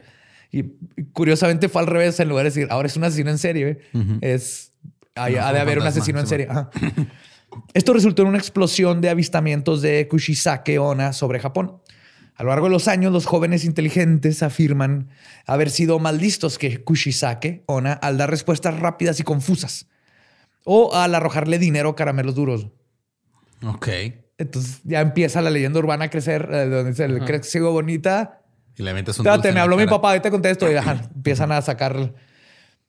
[0.51, 0.65] Y
[1.13, 3.79] curiosamente fue al revés, en lugar de decir, ahora es un asesino en serie,
[4.21, 4.73] es...
[5.15, 6.47] hay- No, ha de haber un asesino en serie.
[6.51, 6.71] Ajá.
[7.75, 11.79] Esto resultó en una explosión de avistamientos de Kushisake Ona sobre Japón.
[12.35, 15.09] A lo largo de los años, los jóvenes inteligentes afirman
[15.47, 19.87] haber sido más listos que Kushisake Ona al dar respuestas rápidas y confusas
[20.65, 22.69] o al arrojarle dinero a caramelos duros.
[23.67, 23.89] Ok.
[24.39, 28.43] Entonces ya empieza la leyenda urbana a crecer, eh, donde se le cree sigo bonita.
[28.77, 29.97] Y le metes un dulce en me la habló mi cara.
[29.97, 32.15] papá, ahorita contesto y ajá, empiezan a sacar.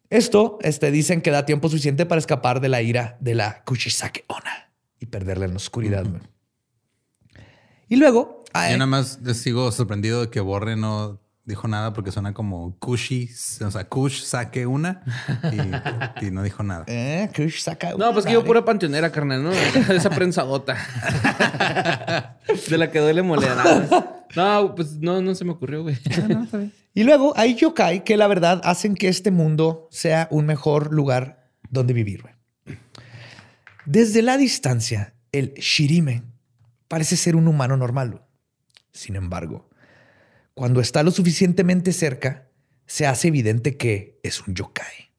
[0.09, 4.25] Esto este, dicen que da tiempo suficiente para escapar de la ira de la Kushisake
[4.27, 6.05] Ona y perderla en la oscuridad.
[6.07, 6.21] güey.
[7.89, 12.11] Y luego, ay, Yo nada más sigo sorprendido de que Borre no dijo nada porque
[12.11, 13.29] suena como Kushi,
[13.65, 15.03] o sea, Kush saque una
[16.21, 16.85] y, y no dijo nada.
[16.87, 19.51] eh, Kushisake No, pues que yo pura panteonera, carnal, ¿no?
[19.93, 20.77] Esa prensadota.
[22.69, 23.51] De la que duele moler.
[24.35, 25.97] No, pues no, no se me ocurrió, güey.
[26.93, 31.49] Y luego hay yokai que la verdad hacen que este mundo sea un mejor lugar
[31.69, 32.21] donde vivir.
[32.21, 32.33] güey.
[33.85, 36.23] Desde la distancia, el Shirime
[36.87, 38.21] parece ser un humano normal.
[38.91, 39.69] Sin embargo,
[40.53, 42.47] cuando está lo suficientemente cerca,
[42.85, 45.11] se hace evidente que es un yokai.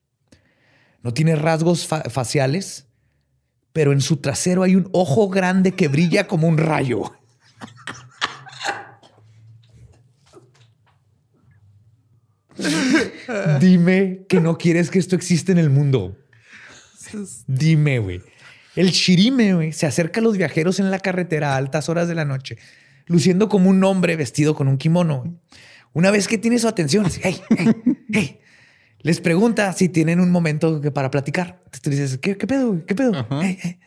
[1.03, 2.87] No tiene rasgos fa- faciales,
[3.73, 7.13] pero en su trasero hay un ojo grande que brilla como un rayo.
[13.61, 16.17] Dime que no quieres que esto exista en el mundo.
[17.47, 18.23] Dime, güey.
[18.77, 22.15] El Shirime, güey, se acerca a los viajeros en la carretera a altas horas de
[22.17, 22.59] la noche,
[23.07, 25.39] luciendo como un hombre vestido con un kimono.
[25.93, 27.73] Una vez que tiene su atención, dice, hey, hey,
[28.13, 28.41] hey",
[29.01, 31.61] les pregunta si tienen un momento para platicar.
[31.67, 32.69] Entonces tú dices, ¿qué, qué pedo?
[32.69, 32.87] güey?
[32.87, 33.27] ¿Qué pedo?
[33.43, 33.79] Hey, hey".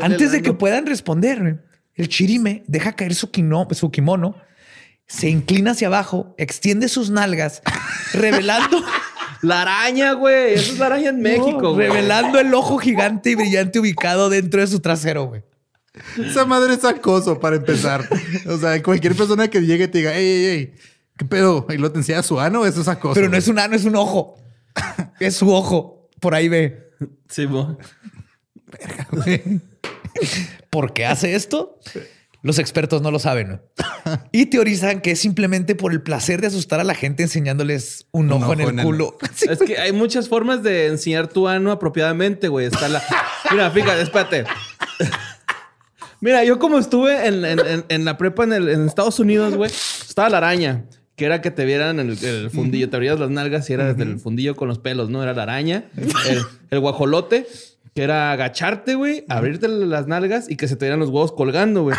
[0.00, 3.30] Antes de que puedan responder, el Shirime deja caer su,
[3.72, 4.36] su kimono,
[5.06, 7.62] se inclina hacia abajo, extiende sus nalgas,
[8.12, 8.82] revelando,
[9.42, 10.54] La araña, güey.
[10.54, 14.66] Esa es la araña en México, revelando el ojo gigante y brillante ubicado dentro de
[14.66, 15.42] su trasero, güey.
[16.18, 18.08] Esa madre es acoso para empezar.
[18.46, 20.74] O sea, cualquier persona que llegue y te diga, ey, ey, ey,
[21.16, 21.66] ¿qué pedo?
[21.70, 23.14] Y lo te enseña su ano, eso es acoso.
[23.14, 23.38] Pero no güey.
[23.40, 24.36] es un ano, es un ojo.
[25.20, 26.08] Es su ojo.
[26.20, 26.90] Por ahí ve.
[27.28, 27.78] Sí, bo.
[30.70, 31.78] ¿Por qué hace esto?
[32.42, 33.60] Los expertos no lo saben.
[34.30, 38.30] Y teorizan que es simplemente por el placer de asustar a la gente enseñándoles un,
[38.30, 39.16] ojo, en el en el- culo.
[39.48, 42.66] Es que hay muchas formas de enseñar tu ano apropiadamente, güey.
[42.66, 43.02] Está la.
[43.50, 44.44] Mira, fíjate, espérate.
[46.20, 49.54] Mira, yo como estuve en, en- en- en la prepa en, el- en Estados Unidos,
[49.54, 53.18] güey, estaba la araña, que era que te vieran en el, el fundillo, te abrías
[53.20, 55.22] las nalgas y era desde el fundillo con los pelos, ¿no?
[55.22, 55.84] Era la araña.
[55.96, 57.46] El, el guajolote,
[57.94, 61.82] que era agacharte, güey, abrirte las nalgas y que se te vieran los huevos colgando,
[61.84, 61.96] güey.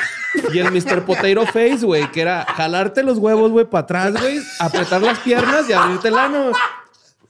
[0.53, 1.05] Y el Mr.
[1.05, 5.67] Potato Face, güey, que era jalarte los huevos, güey, para atrás, güey, apretar las piernas
[5.69, 6.51] y abrirte el ano.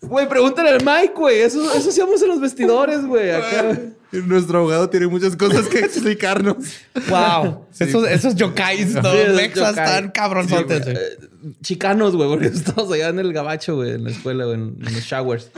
[0.02, 1.41] Güey, pregúntale al Mike, güey.
[1.41, 3.32] Eso, eso hacíamos en los vestidores, güey.
[3.32, 3.80] Acá.
[4.12, 6.58] Nuestro abogado tiene muchas cosas que explicarnos.
[7.10, 7.66] Wow.
[7.78, 9.86] Esos, esos yokais, todos esos mexas, yokai.
[9.86, 10.84] están cabronzotes.
[10.86, 10.95] güey.
[10.95, 11.18] Eh,
[11.62, 15.04] chicanos, güey, porque estamos allá en el gabacho, güey, en la escuela, güey, en, los
[15.04, 15.52] showers.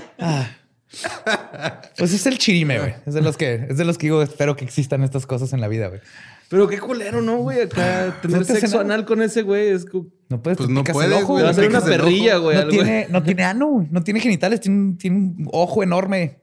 [1.98, 2.96] Pues es el chirime, güey.
[3.06, 5.62] Es de los que, es de los que digo, espero que existan estas cosas en
[5.62, 6.02] la vida, güey.
[6.50, 7.62] Pero qué culero, ¿no, güey?
[7.62, 10.08] Acá tener No te hace sexo anal con ese güey es como...
[10.30, 11.44] No puedes, Pues no picas puede, el ojo, güey.
[11.44, 12.44] Va a hacer una perrilla, ojo.
[12.46, 12.58] güey.
[12.58, 13.88] No tiene, no tiene ano, güey.
[13.92, 16.40] no tiene genitales, tiene un, tiene un ojo enorme.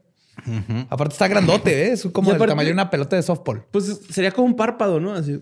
[0.90, 1.92] Aparte está grandote, ¿eh?
[1.92, 3.64] es como el tamaño de una pelota de softball.
[3.70, 5.12] Pues sería como un párpado, ¿no?
[5.12, 5.40] Así.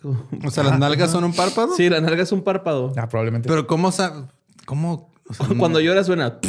[0.00, 1.74] como- O sea, las nalgas son un párpado.
[1.76, 2.92] Sí, la nalga es un párpado.
[2.96, 3.48] Ah, probablemente.
[3.48, 4.24] Pero ¿cómo sabe?
[4.66, 5.10] ¿Cómo?
[5.28, 6.38] o sea, no- Cuando llora suena...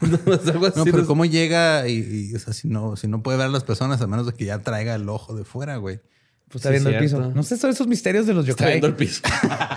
[0.00, 0.78] No, es algo así.
[0.78, 1.86] No, pero no- ¿cómo llega?
[1.88, 4.26] Y, y, o sea, si no, si no puede ver a las personas, a menos
[4.26, 6.00] de que ya traiga el ojo de fuera, güey.
[6.52, 7.32] Pues está Sí, viendo el piso.
[7.34, 9.22] No sé, son esos misterios de los Está yokai viendo el piso.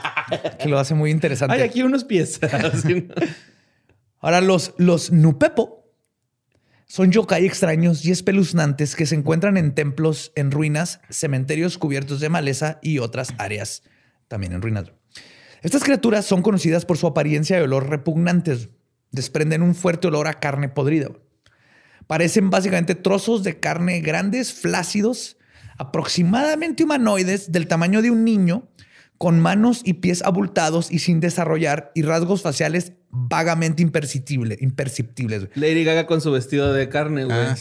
[0.60, 1.56] que lo hace muy interesante.
[1.56, 2.38] Ay, aquí unos pies.
[4.20, 5.90] Ahora, los, los Nupepo
[6.86, 12.28] son yokai extraños y espeluznantes que se encuentran en templos en ruinas, cementerios cubiertos de
[12.28, 13.84] maleza y otras áreas
[14.28, 14.92] también en ruinas.
[15.62, 18.70] Estas criaturas son conocidas por su apariencia y olor repugnantes.
[19.12, 21.08] Desprenden un fuerte olor a carne podrida.
[22.06, 25.38] Parecen básicamente trozos de carne grandes, flácidos,
[25.78, 28.68] aproximadamente humanoides, del tamaño de un niño,
[29.18, 34.62] con manos y pies abultados y sin desarrollar y rasgos faciales vagamente imperceptibles.
[34.62, 35.48] imperceptibles.
[35.56, 37.38] Lady Gaga con su vestido de carne, güey.
[37.38, 37.56] Ah,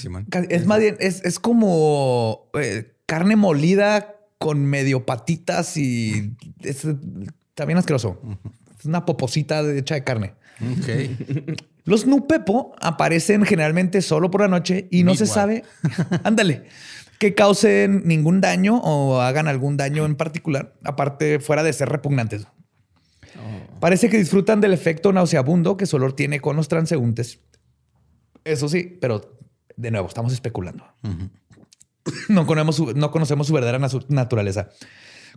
[0.49, 6.87] Es más bien, es, es como eh, carne molida con medio patitas y es
[7.55, 8.21] también asqueroso.
[8.79, 10.35] Es una poposita de- hecha de carne.
[10.61, 11.59] Ok.
[11.85, 15.63] Los Nupepo aparecen generalmente solo por la noche y no se sabe,
[16.25, 16.65] ándale,
[17.25, 22.47] que causen ningún daño o hagan algún daño en particular, aparte fuera de ser repugnantes.
[23.81, 27.41] Parece que disfrutan del efecto nauseabundo que su olor tiene con los transeúntes.
[28.45, 29.39] Eso sí, pero
[29.75, 30.85] de nuevo, estamos especulando.
[32.29, 34.69] no, conocemos su, no conocemos su verdadera naturaleza.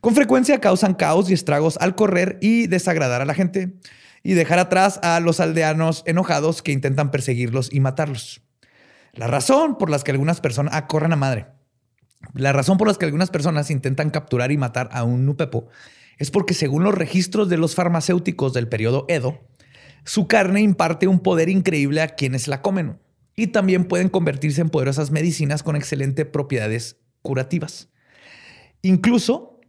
[0.01, 3.77] Con frecuencia causan caos y estragos al correr y desagradar a la gente
[4.23, 8.41] y dejar atrás a los aldeanos enojados que intentan perseguirlos y matarlos.
[9.13, 11.56] La razón por las que algunas personas ah, corren a madre.
[12.34, 15.68] La razón por las que algunas personas intentan capturar y matar a un nupepo
[16.18, 19.39] es porque según los registros de los farmacéuticos del periodo Edo,
[20.03, 22.97] su carne imparte un poder increíble a quienes la comen
[23.36, 27.89] y también pueden convertirse en poderosas medicinas con excelentes propiedades curativas.
[28.82, 29.59] Incluso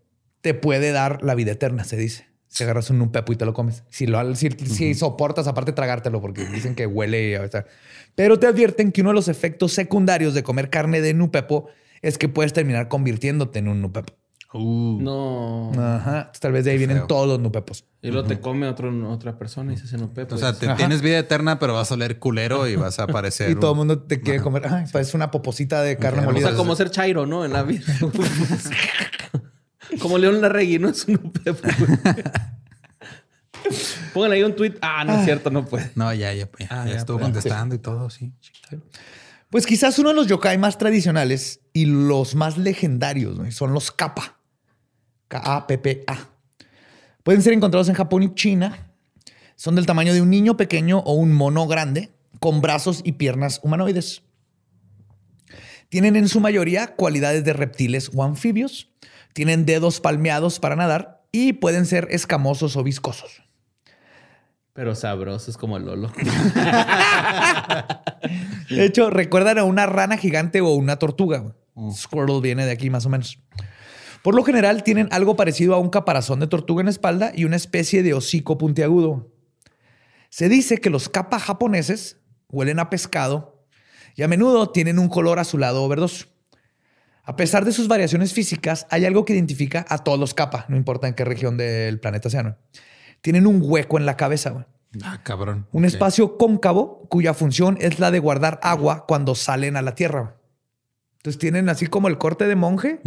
[0.41, 2.29] te puede dar la vida eterna, se dice.
[2.47, 3.85] Si agarras un nupepo y te lo comes.
[3.91, 7.39] Si, lo, si, si soportas, aparte tragártelo, porque dicen que huele.
[8.15, 11.69] Pero te advierten que uno de los efectos secundarios de comer carne de nupepo
[12.03, 14.15] es que puedes terminar convirtiéndote en un nupepo.
[14.55, 15.73] Uh, No.
[15.79, 16.33] Ajá.
[16.41, 17.07] Tal vez de ahí vienen feo.
[17.07, 17.85] todos los nupepos.
[18.01, 20.37] Y luego te come otro, otra persona y se hace no pepo.
[20.37, 23.51] o sea, te- tienes vida eterna, pero vas a oler culero y vas a aparecer.
[23.51, 24.67] Y todo el un- mundo te quiere comer.
[24.73, 26.29] Ay, parece una poposita de carne Ajá.
[26.29, 26.49] O molida.
[26.49, 27.45] sea, como ser Chairo, ¿no?
[27.45, 27.85] En la vida.
[30.01, 31.69] como León Larregui, no es un pepo.
[34.15, 34.75] Pónganle ahí un tweet.
[34.81, 35.91] Ah, no es cierto, no puede.
[35.95, 38.33] No, ya, ya, ya, Ah, ya ya, estuvo pues, contestando y todo, sí.
[39.51, 44.39] Pues quizás uno de los yokai más tradicionales y los más legendarios son los kappa.
[45.29, 46.29] K-A-P-P-A.
[47.23, 48.93] Pueden ser encontrados en Japón y China.
[49.57, 53.61] Son del tamaño de un niño pequeño o un mono grande con brazos y piernas
[53.63, 54.23] humanoides.
[55.89, 58.91] Tienen en su mayoría cualidades de reptiles o anfibios.
[59.33, 63.43] Tienen dedos palmeados para nadar y pueden ser escamosos o viscosos.
[64.79, 66.09] Pero sabroso, es como Lolo.
[68.71, 71.39] De hecho, recuerdan a una rana gigante o una tortuga.
[71.39, 71.53] güey.
[71.93, 73.41] Squirtle viene de aquí más o menos.
[74.23, 77.45] Por lo general tienen algo parecido a un caparazón de tortuga en la espalda y
[77.45, 79.33] una especie de hocico puntiagudo.
[80.31, 83.67] Se dice que los kappa japoneses huelen a pescado
[84.15, 86.27] y a menudo tienen un color azulado o verdoso.
[87.25, 90.77] A pesar de sus variaciones físicas, hay algo que identifica a todos los kappa, no
[90.77, 92.57] importa en qué región del planeta sean.
[93.21, 94.51] Tienen un hueco en la cabeza.
[94.51, 94.65] güey.
[95.05, 95.67] Ah, cabrón.
[95.73, 100.37] Un espacio cóncavo cuya función es la de guardar agua cuando salen a la tierra.
[101.19, 103.01] Entonces tienen así como el corte de monje,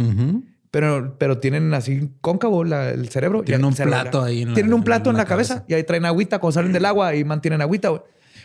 [0.70, 3.42] pero, pero tienen así cóncavo la- el cerebro.
[3.42, 5.54] Tienen un cerebro- plato ahí en la- Tienen un plato en en la, cabeza.
[5.54, 5.66] cabeza.
[5.68, 8.02] y ahí traen agüita cuando salen del agua y mantienen agüita, güey.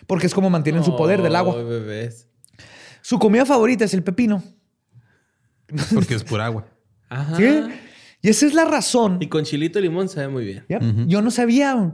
[0.07, 1.55] Porque es como mantienen su poder del agua.
[1.61, 2.27] Bebés.
[3.01, 4.41] Su comida favorita es el pepino.
[5.93, 6.65] Porque es pura agua.
[7.09, 7.35] Ajá.
[7.37, 7.43] ¿Sí?
[8.21, 9.17] Y esa es la razón.
[9.21, 10.65] Y con chilito y limón sabe muy bien.
[10.69, 10.79] ¿ya?
[11.07, 11.93] Yo no sabía.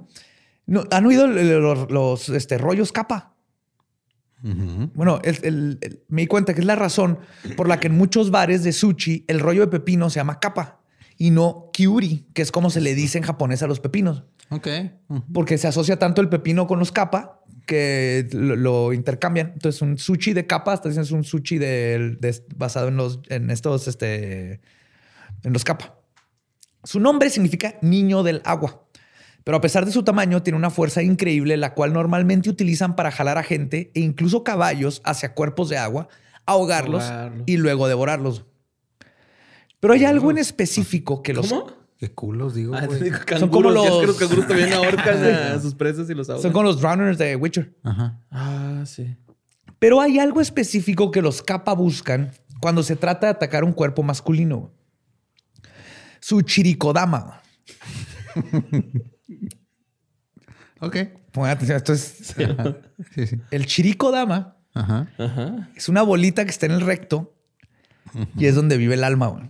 [0.65, 3.35] No, ¿Han oído los, los, este, rollos capa?
[4.93, 7.19] Bueno, el- el- el- me di cuenta que es la razón
[7.55, 10.81] por la que en muchos bares de sushi el rollo de pepino se llama capa
[11.17, 14.67] y no kiuri, que es como se le dice en japonés a los pepinos, Ok.
[15.33, 19.51] Porque se asocia tanto el pepino con los capa que lo, lo intercambian.
[19.53, 23.21] Entonces, un sushi de capa, hasta dicen es un sushi de, de- basado en los
[23.29, 24.59] en estos este
[25.43, 25.97] en los capa.
[26.83, 28.83] Su nombre significa niño del agua.
[29.43, 33.11] Pero a pesar de su tamaño, tiene una fuerza increíble, la cual normalmente utilizan para
[33.11, 36.07] jalar a gente e incluso caballos hacia cuerpos de agua,
[36.45, 37.43] ahogarlos Ahogarlos.
[37.45, 38.45] y luego devorarlos.
[39.79, 41.71] Pero hay algo en específico que los ¿Cómo?
[41.97, 43.73] Qué culos, digo, Ah, digo, Son como.
[43.73, 46.41] Ya es que los- los canguros también ahorcan a sus presas y los ahogan.
[46.41, 47.73] son con los drowners de Witcher.
[47.83, 48.19] Ajá.
[48.31, 49.15] Ah, sí.
[49.79, 52.31] Pero hay algo específico que los capa buscan
[52.61, 54.71] cuando se trata de atacar un cuerpo masculino.
[56.23, 57.41] Su chirikodama.
[60.79, 60.95] Ok.
[61.33, 62.77] Pongan atención, esto es Ajá.
[63.13, 63.41] Sí, sí.
[63.51, 63.65] el.
[64.73, 65.07] Ajá.
[65.17, 65.69] Ajá.
[65.75, 67.35] Es una bolita que está en el recto
[68.37, 69.27] y es donde vive el alma.
[69.27, 69.49] güey.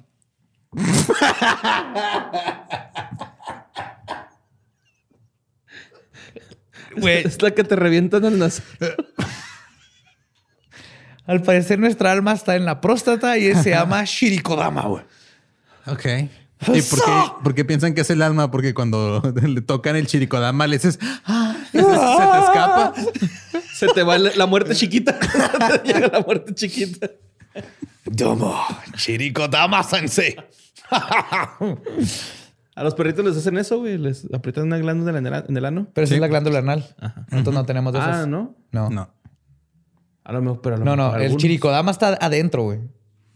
[6.97, 8.61] Güey, Es la que te revientan en las...
[11.25, 14.81] al parecer nuestra alma está en la próstata y se llama Shirikodama.
[14.87, 15.03] güey.
[15.85, 16.05] Ok.
[16.73, 17.11] ¿Y por qué,
[17.43, 18.51] por qué piensan que es el alma?
[18.51, 22.93] Porque cuando le tocan el chirikodama le dices, "Ah", se, te escapa.
[23.73, 25.17] Se te va la muerte chiquita.
[25.83, 27.09] Te Llega la muerte chiquita.
[28.05, 28.55] Domo,
[28.95, 30.35] Shirikodama sensei.
[32.75, 33.97] A los perritos les hacen eso, güey.
[33.97, 35.87] Les aprietan una glándula en el, en el ano.
[35.93, 36.95] Pero esa es la glándula anal.
[37.29, 38.23] Nosotros no tenemos de esas.
[38.23, 38.55] Ah, ¿no?
[38.71, 38.89] No.
[38.89, 39.09] No.
[40.23, 41.03] A lo mejor, pero a lo No, no.
[41.05, 41.41] mejor El algunos.
[41.41, 42.79] chirikodama está adentro, güey.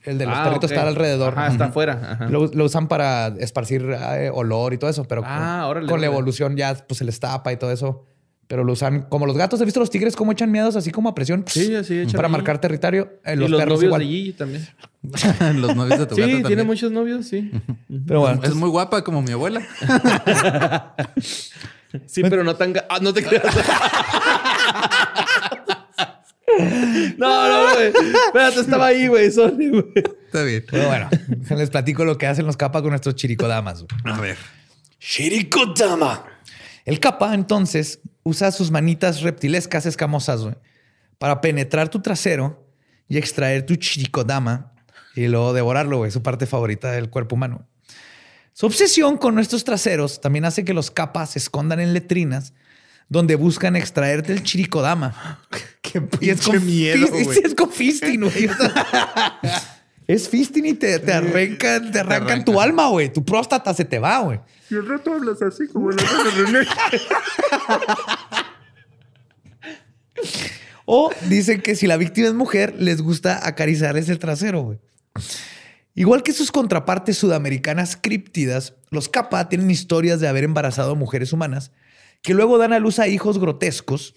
[0.08, 0.78] El de los Ah, perritos ok.
[0.78, 1.34] está alrededor.
[1.38, 2.28] Ajá, está afuera.
[2.30, 6.00] Lo, lo usan para esparcir eh, olor y todo eso, pero Ah, con, órale, con
[6.02, 8.06] la evolución ya pues, se les tapa y todo eso.
[8.48, 9.60] Pero lo usan como los gatos.
[9.60, 11.44] ¿Has visto los tigres cómo echan miedos así como a presión?
[11.48, 13.20] Sí, así echan Para marcar territorio.
[13.26, 14.00] Eh, y los, los perros novios igual.
[14.02, 14.68] de Gigi también.
[15.62, 17.52] Los novios de tu Sí, gato tiene muchos novios, sí.
[18.08, 19.62] Pero bueno, Es muy guapa como mi abuela.
[22.06, 22.74] Sí, pero no tan...
[22.90, 23.44] Ah, no te creas.
[27.18, 27.88] No, no, güey.
[28.28, 29.32] Espérate, estaba ahí, güey.
[29.32, 29.92] Sorry, güey.
[29.96, 30.66] Está bien.
[30.70, 31.10] Pero bueno,
[31.58, 33.84] les platico lo que hacen los capas con nuestros chiricodamas.
[33.84, 34.16] güey.
[34.16, 34.38] A ver.
[35.00, 36.26] Shirikodama.
[36.86, 40.56] El capa, entonces, usa sus manitas reptilescas escamosas güey,
[41.18, 42.66] para penetrar tu trasero
[43.10, 44.74] y extraer tu chirikodama
[45.16, 47.68] y luego devorarlo, güey, su parte favorita del cuerpo humano.
[48.54, 52.54] Su obsesión con nuestros traseros también hace que los capas se escondan en letrinas
[53.10, 55.40] donde buscan extraerte el chirikodama.
[55.82, 57.40] Qué Y es con, miedo, güey.
[57.44, 58.50] es con fisting, güey.
[60.08, 63.12] Es fisting y te, te arrancan, te arrancan tu alma, güey.
[63.12, 64.40] Tu próstata se te va, güey.
[64.70, 66.68] Y el rato hablas así como la de René.
[70.86, 74.80] O dicen que si la víctima es mujer, les gusta acariciarles el trasero, güey.
[75.94, 81.34] Igual que sus contrapartes sudamericanas críptidas, los capa tienen historias de haber embarazado a mujeres
[81.34, 81.72] humanas
[82.28, 84.14] que luego dan a luz a hijos grotescos.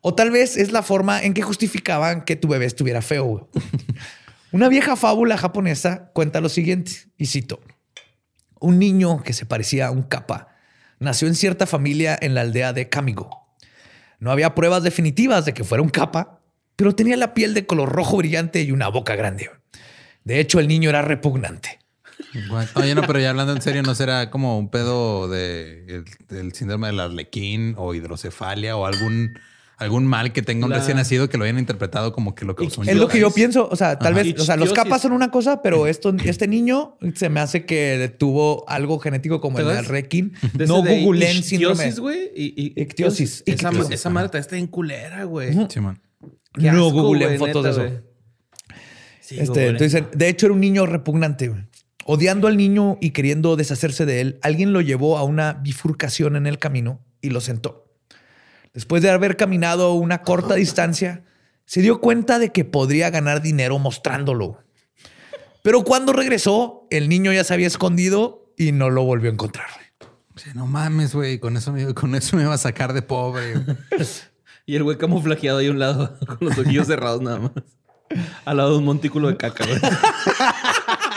[0.00, 3.48] O tal vez es la forma en que justificaban que tu bebé estuviera feo.
[4.50, 7.60] Una vieja fábula japonesa cuenta lo siguiente, y cito.
[8.58, 10.56] Un niño que se parecía a un capa
[10.98, 13.30] nació en cierta familia en la aldea de Kamigo.
[14.18, 16.40] No había pruebas definitivas de que fuera un capa,
[16.74, 19.48] pero tenía la piel de color rojo brillante y una boca grande.
[20.24, 21.78] De hecho, el niño era repugnante.
[22.74, 26.52] Oye, no, pero ya hablando en serio, ¿no será como un pedo de el, del
[26.52, 29.38] síndrome del arlequín o hidrocefalia o algún,
[29.76, 32.54] algún mal que tenga un La- recién nacido que lo hayan interpretado como que lo
[32.54, 33.68] causó un Es lo que yo pienso.
[33.70, 34.22] O sea, tal Ajá.
[34.22, 37.64] vez, o sea, los capas son una cosa, pero esto, este niño se me hace
[37.64, 39.66] que tuvo algo genético como el.
[39.66, 41.74] De No googleen síndrome.
[41.88, 42.30] Ichthyosis, güey.
[42.34, 43.42] Ictiosis.
[43.46, 43.94] Esa, Ictiosis.
[43.94, 45.50] esa madre está en culera, güey.
[46.54, 48.02] Qué No asco, googleen güey, fotos de eso.
[49.20, 49.68] Sí, Este, googleen.
[49.70, 51.48] entonces, dicen, de hecho, era un niño repugnante.
[51.48, 51.62] güey.
[52.10, 56.46] Odiando al niño y queriendo deshacerse de él, alguien lo llevó a una bifurcación en
[56.46, 57.84] el camino y lo sentó.
[58.72, 61.22] Después de haber caminado una corta distancia,
[61.66, 64.56] se dio cuenta de que podría ganar dinero mostrándolo.
[65.62, 69.66] Pero cuando regresó, el niño ya se había escondido y no lo volvió a encontrar.
[70.36, 71.38] Sí, no mames, güey.
[71.38, 73.52] Con eso, me, con eso me iba a sacar de pobre.
[74.64, 77.52] Y el güey camuflajeado ahí a un lado, con los ojillos cerrados nada más.
[78.46, 79.78] Al lado de un montículo de caca, güey.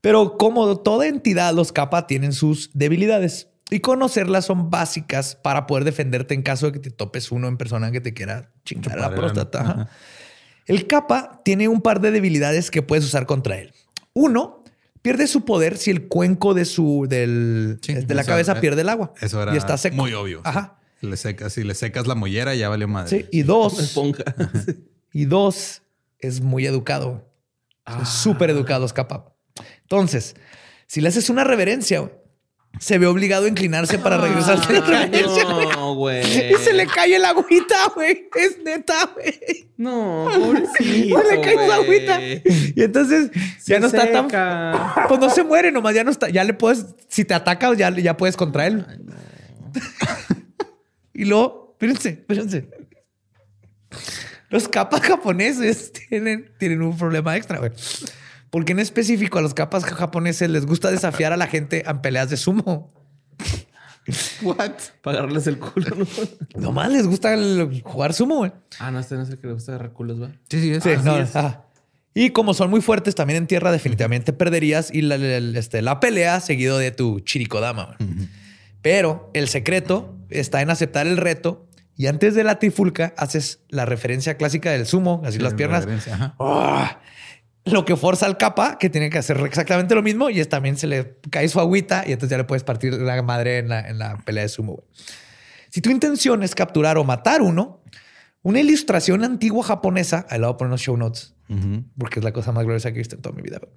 [0.00, 5.84] Pero como toda entidad, los capa tienen sus debilidades y conocerlas son básicas para poder
[5.84, 9.10] defenderte en caso de que te topes uno en persona que te quiera chingar la
[9.14, 9.60] próstata.
[9.60, 9.88] Ajá.
[10.66, 13.72] El capa tiene un par de debilidades que puedes usar contra él.
[14.12, 14.64] Uno,
[15.02, 18.82] pierde su poder si el cuenco de su del, Sí, de la eso- cabeza pierde
[18.82, 19.12] el agua.
[19.20, 19.96] Eso era y está seco.
[19.96, 20.40] muy obvio.
[20.44, 20.78] Ajá.
[21.00, 23.08] Si le secas, si le secas la mollera, ya valió madre.
[23.20, 23.26] Sí.
[23.32, 24.24] Y dos, esponja.
[25.12, 25.82] y dos,
[26.18, 27.26] es muy educado.
[27.86, 28.04] Ah.
[28.04, 29.32] Súper educado, es capa.
[29.90, 30.36] Entonces,
[30.86, 32.12] si le haces una reverencia, güey,
[32.78, 35.42] se ve obligado a inclinarse para regresarse de Ay, reverencia,
[35.74, 36.52] no, güey.
[36.52, 38.28] Y se le cae el agüita, güey.
[38.36, 39.68] Es neta, güey.
[39.76, 41.20] No, pobrecito.
[41.28, 41.70] Se le cae güey.
[41.70, 42.20] agüita.
[42.22, 43.32] Y entonces
[43.66, 44.28] ya no está tan.
[45.08, 46.28] Pues no se muere, nomás ya no está.
[46.28, 46.86] Ya le puedes.
[47.08, 48.86] Si te ataca, ya, ya puedes contra él.
[51.12, 52.68] y luego, espérense, espérense.
[54.50, 57.72] Los capas japoneses tienen, tienen un problema extra, güey.
[58.50, 62.30] Porque en específico a los capas japoneses les gusta desafiar a la gente en peleas
[62.30, 62.92] de sumo.
[64.42, 64.72] What?
[65.02, 66.06] Para agarrarles el culo, ¿no?
[66.60, 68.52] Nomás les gusta el- jugar sumo, güey.
[68.78, 70.30] Ah, no, este no es el que le gusta agarrar culos, ¿va?
[70.48, 70.82] Sí, sí, es.
[70.82, 71.36] Sí, Así no, es.
[71.36, 71.64] ajá.
[72.12, 76.00] Y como son muy fuertes también en tierra, definitivamente perderías y la, la- este, la
[76.00, 77.96] pelea seguido de tu chirikodama.
[78.00, 78.28] güey.
[78.82, 83.84] Pero el secreto está en aceptar el reto y antes de la trifulca haces la
[83.84, 85.86] referencia clásica del sumo, así Sí, las piernas.
[87.66, 90.76] Lo que forza al capa, que tiene que hacer exactamente lo mismo y es también
[90.78, 93.80] se le cae su agüita y entonces ya le puedes partir la madre en la,
[93.86, 94.72] en la pelea de sumo.
[94.76, 94.86] güey.
[95.68, 97.82] Si tu intención es capturar o matar uno,
[98.42, 101.84] una ilustración antigua japonesa, ahí le voy a poner los show notes, Ujú.
[101.98, 103.58] porque es la cosa más gloriosa que he visto en toda mi vida.
[103.60, 103.72] güey.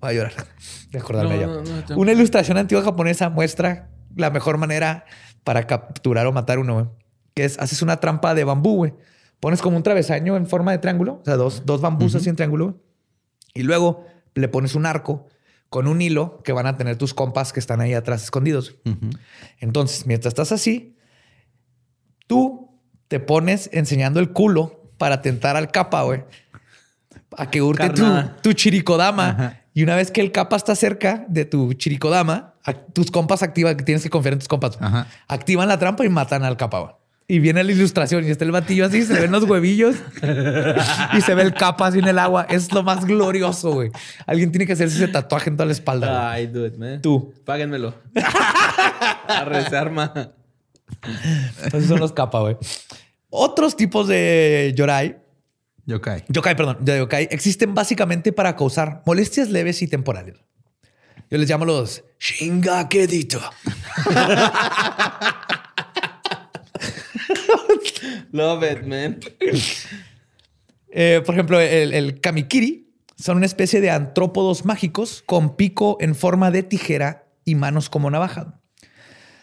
[0.00, 0.32] Voy a llorar
[0.92, 1.46] de acordarme No, yo.
[1.48, 5.04] no, no, tengo- Una ilustración antigua japonesa muestra la mejor manera
[5.42, 6.86] para capturar o matar uno, güey,
[7.34, 8.94] que es haces una trampa de bambú, güey.
[9.40, 12.36] Pones como un travesaño en forma de triángulo, o sea, dos, dos bambús así en
[12.36, 12.76] triángulo, güey.
[13.56, 15.26] Y luego le pones un arco
[15.68, 18.76] con un hilo que van a tener tus compas que están ahí atrás escondidos.
[19.58, 20.96] Entonces, mientras estás así,
[22.26, 22.70] tú
[23.08, 26.24] te pones enseñando el culo para tentar al capa, güey.
[27.36, 27.90] A que hurte
[28.42, 29.28] tu, chiricodama.
[29.28, 29.60] Ajá.
[29.74, 32.54] Y una vez que el capa está cerca de tu chiricodama,
[32.92, 34.78] tus compas activan, que tienes que confiar en tus compas.
[34.80, 35.08] Ajá.
[35.28, 36.94] Activan la trampa y matan al capa, güey.
[37.28, 39.96] Y viene la ilustración y está el batillo así, se le ven los huevillos
[41.12, 42.46] y se ve el capa así en el agua.
[42.48, 43.90] Es lo más glorioso, güey.
[44.26, 46.30] Alguien tiene que hacerse ese tatuaje en toda la espalda.
[46.30, 47.02] Ay, do it, man.
[47.02, 47.34] Tú.
[47.44, 47.94] Páguenmelo.
[49.26, 50.12] Arre, se arma.
[51.64, 52.56] Esos son los kappa, güey.
[53.28, 55.16] Otros tipos de yorai,
[55.84, 56.24] Yokai.
[56.28, 60.36] yokai, perdón, de yokai, existen básicamente para causar molestias leves y temporales.
[61.28, 63.40] Yo les llamo los Shingakedito.
[68.32, 69.20] Love it, man.
[70.88, 76.50] Eh, por ejemplo, el, kamikiri son una especie de antrópodos mágicos con pico en forma
[76.50, 78.60] de tijera y manos como navaja.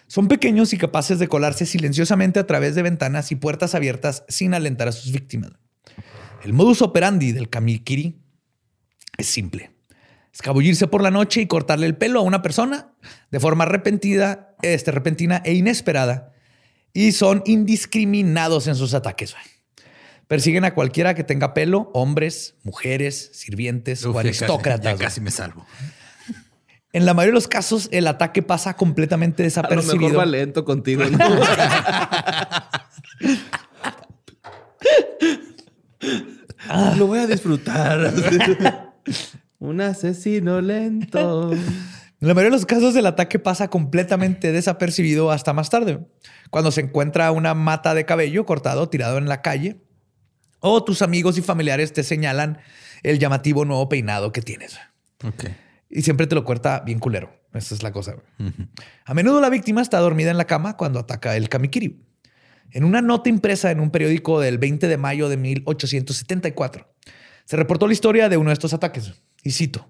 [0.07, 4.53] Son pequeños y capaces de colarse silenciosamente a través de ventanas y puertas abiertas sin
[4.53, 5.51] alentar a sus víctimas.
[6.43, 8.21] El modus operandi del kamikiri
[9.17, 9.71] es simple.
[10.34, 12.93] Escabullirse por la noche y cortarle el pelo a una persona
[13.29, 16.32] de forma repentina, este, repentina e inesperada.
[16.93, 19.35] Y son indiscriminados en sus ataques.
[20.27, 24.99] Persiguen a cualquiera que tenga pelo, hombres, mujeres, sirvientes Uf, o ya casi- aristócratas.
[24.99, 25.65] Ya casi me salvo.
[26.91, 30.17] En la mayoría de los casos, el ataque pasa completamente A lo mejor desapercibido.
[30.19, 31.17] va lento contigo, ¿no?
[36.69, 38.13] Ah, lo voy a disfrutar.
[39.59, 41.51] Un asesino lento.
[42.24, 45.99] En la mayoría de los casos, el ataque pasa completamente desapercibido hasta más tarde,
[46.51, 49.82] cuando se encuentra una mata de cabello cortado tirado en la calle,
[50.61, 52.59] o tus amigos y familiares te señalan
[53.01, 54.80] el llamativo nuevo peinado que tienes.
[55.89, 57.30] Y siempre te lo corta bien culero.
[57.53, 58.15] Esa es la cosa.
[59.03, 62.05] A menudo la víctima está dormida en la cama cuando ataca el kamikiri.
[62.71, 66.88] En una nota impresa en un periódico del 20 de mayo de 1874,
[67.43, 69.11] se reportó la historia de uno de estos ataques.
[69.43, 69.89] Y cito,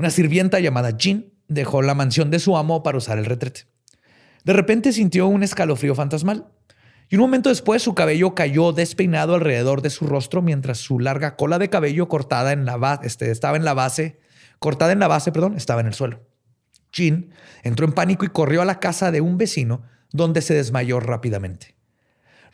[0.00, 3.66] una sirvienta llamada Jean dejó la mansión de su amo para usar el retrete.
[4.44, 6.46] De repente sintió un escalofrío fantasmal
[7.10, 11.36] y un momento después su cabello cayó despeinado alrededor de su rostro mientras su larga
[11.36, 14.20] cola de cabello cortada en la este, estaba en la base,
[14.58, 16.26] cortada en la base, perdón, estaba en el suelo.
[16.94, 17.28] Jean
[17.62, 19.82] entró en pánico y corrió a la casa de un vecino
[20.12, 21.76] donde se desmayó rápidamente.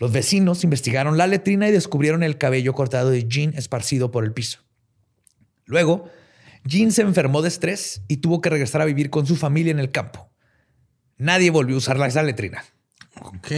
[0.01, 4.32] Los vecinos investigaron la letrina y descubrieron el cabello cortado de Jean esparcido por el
[4.32, 4.64] piso.
[5.64, 6.11] Luego,
[6.66, 9.78] Jean se enfermó de estrés y tuvo que regresar a vivir con su familia en
[9.78, 10.30] el campo.
[11.18, 12.64] Nadie volvió a usar la- esa letrina.
[13.22, 13.50] Ok.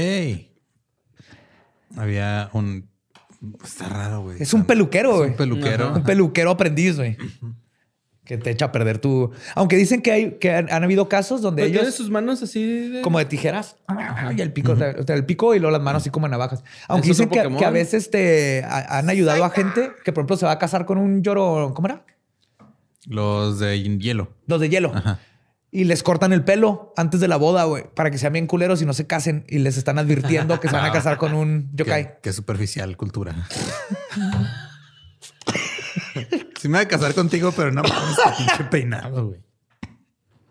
[1.97, 2.89] Había un.
[3.65, 4.43] Está raro, güey.
[4.43, 5.31] Es un peluquero, Es güey.
[5.31, 5.93] un peluquero.
[5.95, 7.17] Un peluquero aprendiz, güey.
[8.25, 9.31] Que te echa a perder tu...
[9.55, 11.95] Aunque dicen que, hay, que han, han habido casos donde tiene ellos...
[11.95, 13.01] sus manos así de...
[13.01, 13.77] Como de tijeras.
[14.37, 16.63] Y el pico, o sea, el pico y luego las manos así como navajas.
[16.89, 17.59] Aunque ¿Es dicen que, Pokémon?
[17.59, 20.59] que a veces te ha- han ayudado a gente que, por ejemplo, se va a
[20.59, 21.73] casar con un lloro.
[21.75, 22.05] ¿Cómo era?
[23.09, 24.33] Los de hielo.
[24.47, 24.93] Los de hielo.
[25.71, 28.81] Y les cortan el pelo antes de la boda, güey, para que sean bien culeros
[28.81, 29.45] y no se casen.
[29.49, 32.05] Y les están advirtiendo que se van a casar con un yokai.
[32.05, 33.35] Qué, qué superficial cultura.
[36.59, 39.41] sí me voy a casar contigo, pero no pinche peinado, güey.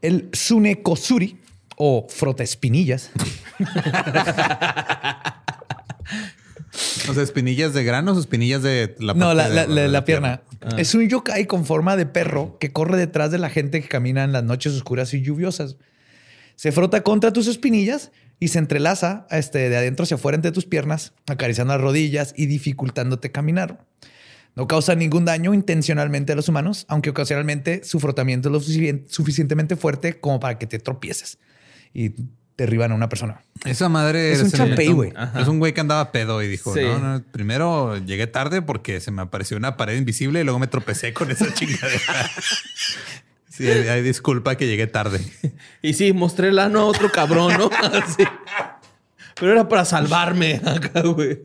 [0.02, 1.40] El Sunekosuri
[1.78, 3.12] o frotespinillas
[7.10, 10.06] O sea, espinillas de granos o espinillas de la No, la, de- la- la- la
[10.06, 10.42] pierna.
[10.78, 14.24] Es un yokai con forma de perro que corre detrás de la gente que camina
[14.24, 15.78] en las noches oscuras y lluviosas.
[16.56, 20.66] Se frota contra tus espinillas y se entrelaza este, de adentro hacia afuera entre tus
[20.66, 23.86] piernas, acariciando las rodillas y dificultándote caminar.
[24.56, 29.06] No causa ningún daño intencionalmente a los humanos, aunque ocasionalmente su frotamiento es lo suficien-
[29.08, 31.38] suficientemente fuerte como para que te tropieces
[31.94, 32.12] y
[32.58, 33.42] derriban a una persona.
[33.66, 35.14] Esa madre Es un inventó- güey.
[35.40, 36.82] Es un güey que andaba pedo y dijo: Sí.
[36.82, 40.68] no, no, primero llegué tarde porque se me apareció una pared invisible y luego me
[40.68, 42.30] tropecé con esa chingadera.
[43.50, 45.20] sí, hay disculpa que llegué tarde.
[45.82, 47.70] Y sí, mostré el ano a otro cabrón, ¿no?
[48.04, 48.24] Así.
[49.40, 51.40] Pero era para salvarme acá, güey.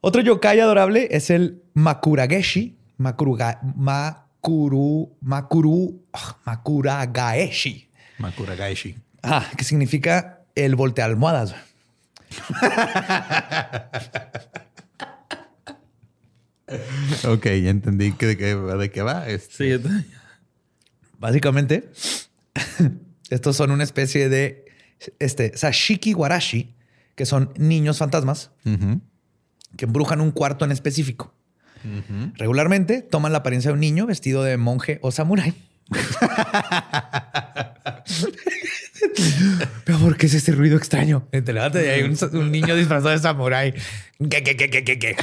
[0.00, 2.76] Otro yokai adorable es el Makurageshi.
[2.98, 7.87] Makuruga, Makuru, Makuru, ah, Makuragaeshi.
[8.18, 8.96] Makura Gaishi.
[9.22, 11.54] Ah, que significa el volte almohadas.
[17.26, 19.28] Ok, ya entendí que de qué, de qué va.
[19.28, 19.84] Este, Sí.
[21.18, 21.90] Básicamente,
[23.30, 24.66] estos son una especie de
[25.18, 26.74] este, Sashiki Warashi,
[27.16, 28.50] que son niños fantasmas
[29.76, 31.34] que embrujan un cuarto en específico.
[32.34, 35.54] Regularmente toman la apariencia de un niño vestido de monje o samurái.
[39.84, 41.28] Pero ¿por qué es ese ruido extraño?
[41.30, 43.74] Te levantas y hay un, un niño disfrazado de samurái.
[44.18, 45.16] ¿Qué, qué, qué, qué, qué, qué?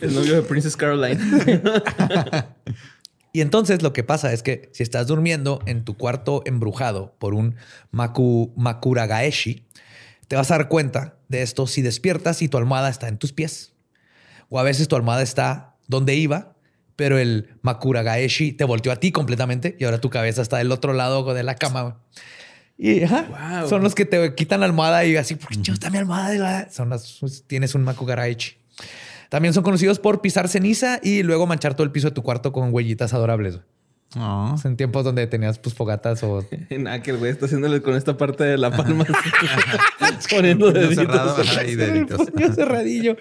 [0.00, 1.20] El novio de Princess Caroline.
[3.34, 7.34] Y entonces lo que pasa es que si estás durmiendo en tu cuarto embrujado por
[7.34, 7.56] un
[7.90, 9.66] maku, makuragaeshi,
[10.28, 13.32] te vas a dar cuenta de esto si despiertas y tu almohada está en tus
[13.32, 13.72] pies.
[14.50, 16.53] O a veces tu almohada está donde iba,
[16.96, 20.92] pero el makuragaeshi te volteó a ti completamente y ahora tu cabeza está del otro
[20.92, 21.98] lado de la cama.
[22.76, 23.68] Y ajá, Wow.
[23.68, 26.68] son los que te quitan la almohada y así, ¿por qué no está mi almohada?
[26.70, 28.56] Son las, pues, tienes un Makugaraichi.
[29.28, 32.52] También son conocidos por pisar ceniza y luego manchar todo el piso de tu cuarto
[32.52, 33.58] con huellitas adorables.
[34.16, 34.54] Oh.
[34.64, 38.16] En tiempos donde tenías pues fogatas o Nada, que el güey está haciéndole con esta
[38.16, 39.04] parte de la palma.
[40.30, 40.96] Poniendo deditos.
[40.96, 42.28] cerrado, y deditos.
[42.54, 43.16] cerradillo.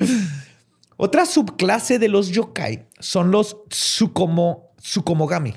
[0.97, 5.55] Otra subclase de los yokai son los tsukomo, tsukomogami,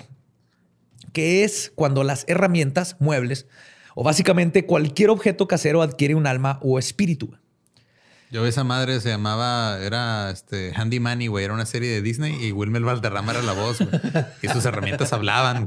[1.13, 3.47] que es cuando las herramientas, muebles
[3.95, 7.35] o básicamente cualquier objeto casero adquiere un alma o espíritu.
[8.31, 11.45] Yo esa madre se llamaba, era este Handy Manny, güey.
[11.45, 13.79] Era una serie de Disney y Wilmer Valderrama era la voz.
[14.43, 15.67] Y sus herramientas hablaban.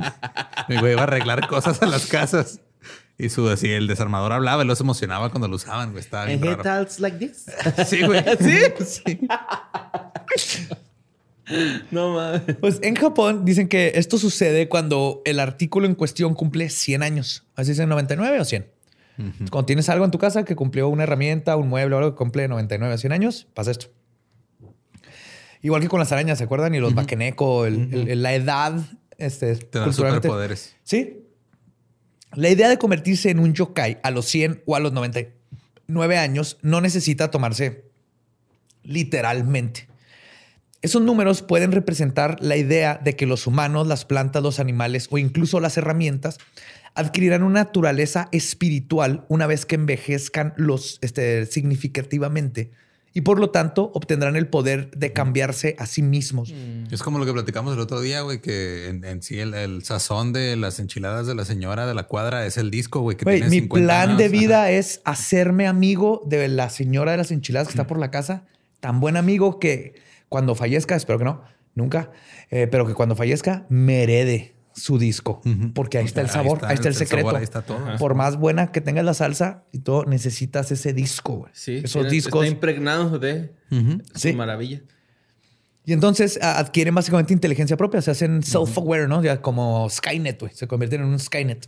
[0.67, 2.59] Mi güey iba a arreglar cosas a las casas.
[3.21, 6.01] Y su así, el desarmador hablaba y los emocionaba cuando lo usaban, güey.
[6.03, 6.63] Estaba bien raro.
[6.63, 7.45] talks like this.
[7.85, 8.23] Sí, güey.
[8.39, 9.05] ¿Sí?
[9.05, 9.19] Sí.
[11.91, 12.41] No mames.
[12.61, 17.47] Pues en Japón dicen que esto sucede cuando el artículo en cuestión cumple 100 años.
[17.55, 18.67] Así es en 99 o 100.
[19.49, 22.17] Cuando tienes algo en tu casa que cumplió una herramienta, un mueble o algo que
[22.17, 23.87] cumple 99 o 100 años, pasa esto.
[25.61, 26.73] Igual que con las arañas, ¿se acuerdan?
[26.75, 28.79] Y los bakeneko, el- el- el- la edad.
[29.17, 30.75] Este, Te dan culturalmente- superpoderes.
[30.83, 31.23] Sí.
[32.33, 36.57] La idea de convertirse en un yokai a los 100 o a los 99 años
[36.61, 37.85] no necesita tomarse
[38.83, 39.87] literalmente.
[40.81, 45.17] Esos números pueden representar la idea de que los humanos, las plantas, los animales o
[45.17, 46.37] incluso las herramientas
[46.95, 52.71] adquirirán una naturaleza espiritual una vez que envejezcan los, este, significativamente
[53.19, 56.53] y por lo tanto obtendrán el poder de cambiarse a sí mismos.
[56.89, 59.83] Es como lo que platicamos el otro día, güey, que en, en sí el, el
[59.83, 63.25] sazón de las enchiladas de la señora de la cuadra es el disco, güey, que
[63.25, 67.31] Güey, tiene mi 50 plan de vida es hacerme amigo de la señora de las
[67.31, 68.45] enchiladas que está por la casa.
[68.79, 69.95] Tan buen amigo que
[70.29, 71.41] cuando fallezca, espero que no,
[71.75, 72.11] nunca,
[72.51, 75.41] eh, pero que cuando fallezca me herede su disco.
[75.73, 77.27] Porque ahí está el Ahí sabor, está, ahí está el secreto.
[77.27, 77.79] sabor, ahí está todo.
[77.97, 81.33] Por más buena que tengas la salsa y todo, necesitas ese disco.
[81.37, 81.51] güey.
[81.53, 81.81] Sí.
[81.83, 82.43] Esos discos.
[82.45, 83.53] Está impregnado de
[84.15, 84.31] Sí.
[84.31, 84.81] su maravilla.
[85.85, 89.23] Y entonces adquieren básicamente inteligencia propia, se hacen self-aware, ¿no?
[89.23, 90.51] Ya como Skynet, güey.
[90.53, 91.67] Se convierten en un Skynet.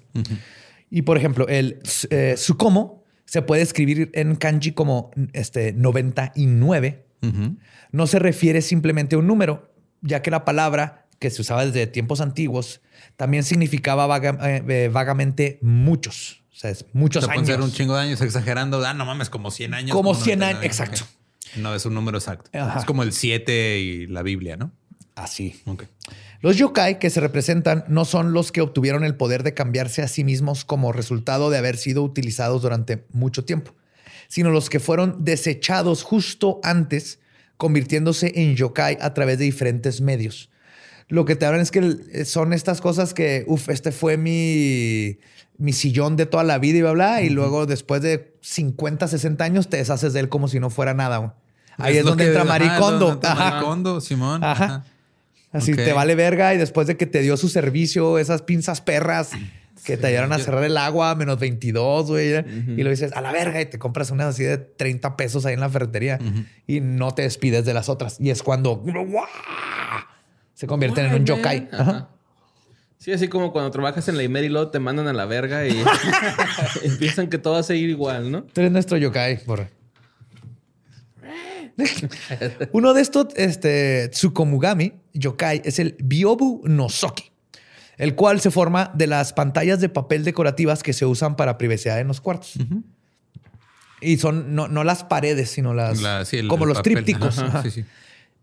[0.90, 7.06] Y por ejemplo, el eh, Sukomo se puede escribir en kanji como este 99.
[7.24, 7.58] Ujú.
[7.92, 11.86] No se refiere simplemente a un número, ya que la palabra que se usaba desde
[11.86, 12.82] tiempos antiguos
[13.16, 16.42] también significaba vaga- eh, eh, vagamente muchos.
[16.52, 17.56] O sea, es O muchos sea, pueden años.
[17.56, 18.84] ser un chingo de años exagerando.
[18.84, 19.92] Ah, no mames, como 100 años.
[19.96, 20.66] Como 100 años, 99.
[20.66, 21.06] exacto.
[21.58, 22.50] No es un número exacto.
[22.58, 22.80] Ajá.
[22.80, 24.72] Es como el 7 y la Biblia, ¿no?
[25.16, 25.62] Así.
[25.66, 25.84] Ok.
[26.42, 30.08] Los yokai que se representan no son los que obtuvieron el poder de cambiarse a
[30.08, 33.76] sí mismos como resultado de haber sido utilizados durante mucho tiempo,
[34.28, 37.20] sino los que fueron desechados justo antes,
[37.58, 40.50] convirtiéndose en yokai a través de diferentes medios.
[41.12, 45.18] Lo que te hablan es que el- son estas cosas que, uff, este fue mi,
[45.58, 49.44] mi sillón de toda la vida y bla, bla, y luego después de 50, 60
[49.44, 51.36] años te deshaces de él como si no fuera nada.
[51.78, 53.20] Ahí es, donde entra Maricondo.
[53.36, 54.44] Maricondo, Simón.
[54.44, 54.66] Ajá.
[54.66, 54.86] Ajá.
[55.54, 59.32] Así te vale verga y después de que te dio su servicio, esas pinzas perras
[59.84, 62.30] que te ayudaron a yo- cerrar el agua a menos 22, güey.
[62.78, 65.54] Y lo dices a la verga y te compras unas así de 30 pesos ahí
[65.56, 66.20] en la ferretería
[66.68, 68.16] y no te despides de las otras.
[68.20, 69.26] Y es cuando ¡guau!
[70.62, 71.68] Se convierten en un yokai.
[71.72, 72.10] Ajá.
[73.00, 75.66] Sí, así como cuando trabajas en la Imer y luego te mandan a la verga
[75.66, 75.76] y
[76.84, 78.44] empiezan que todo va a seguir igual, ¿no?
[78.44, 79.68] Tú eres nuestro yokai, porra.
[82.74, 87.32] Uno de estos, este, Tsukomugami yokai, es el Byobu no Soki,
[87.98, 92.00] el cual se forma de las pantallas de papel decorativas que se usan para privacidad
[92.00, 92.54] en los cuartos.
[94.00, 96.94] Y son no, no las paredes, sino las La- sí, el- como el los papel.
[96.94, 97.40] trípticos.
[97.40, 97.64] Ajá, Ajá.
[97.64, 97.86] Sí, sí.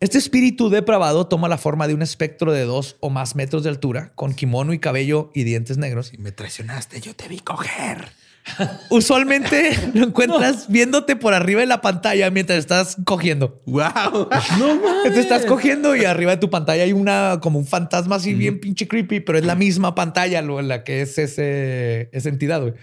[0.00, 3.70] Este espíritu depravado toma la forma de un espectro de dos o más metros de
[3.70, 6.14] altura, con kimono y cabello y dientes negros.
[6.14, 8.08] Y me traicionaste, yo te vi coger.
[8.90, 13.60] Usualmente lo encuentras viéndote por arriba de la pantalla mientras estás cogiendo.
[13.66, 14.28] ¡Wow!
[14.60, 15.14] No mames.
[15.14, 18.60] Te estás cogiendo y arriba de tu pantalla hay una como un fantasma así bien
[18.60, 22.60] pinche creepy, pero es la misma pantalla lo, en la que es ese, esa entidad.
[22.60, 22.74] güey.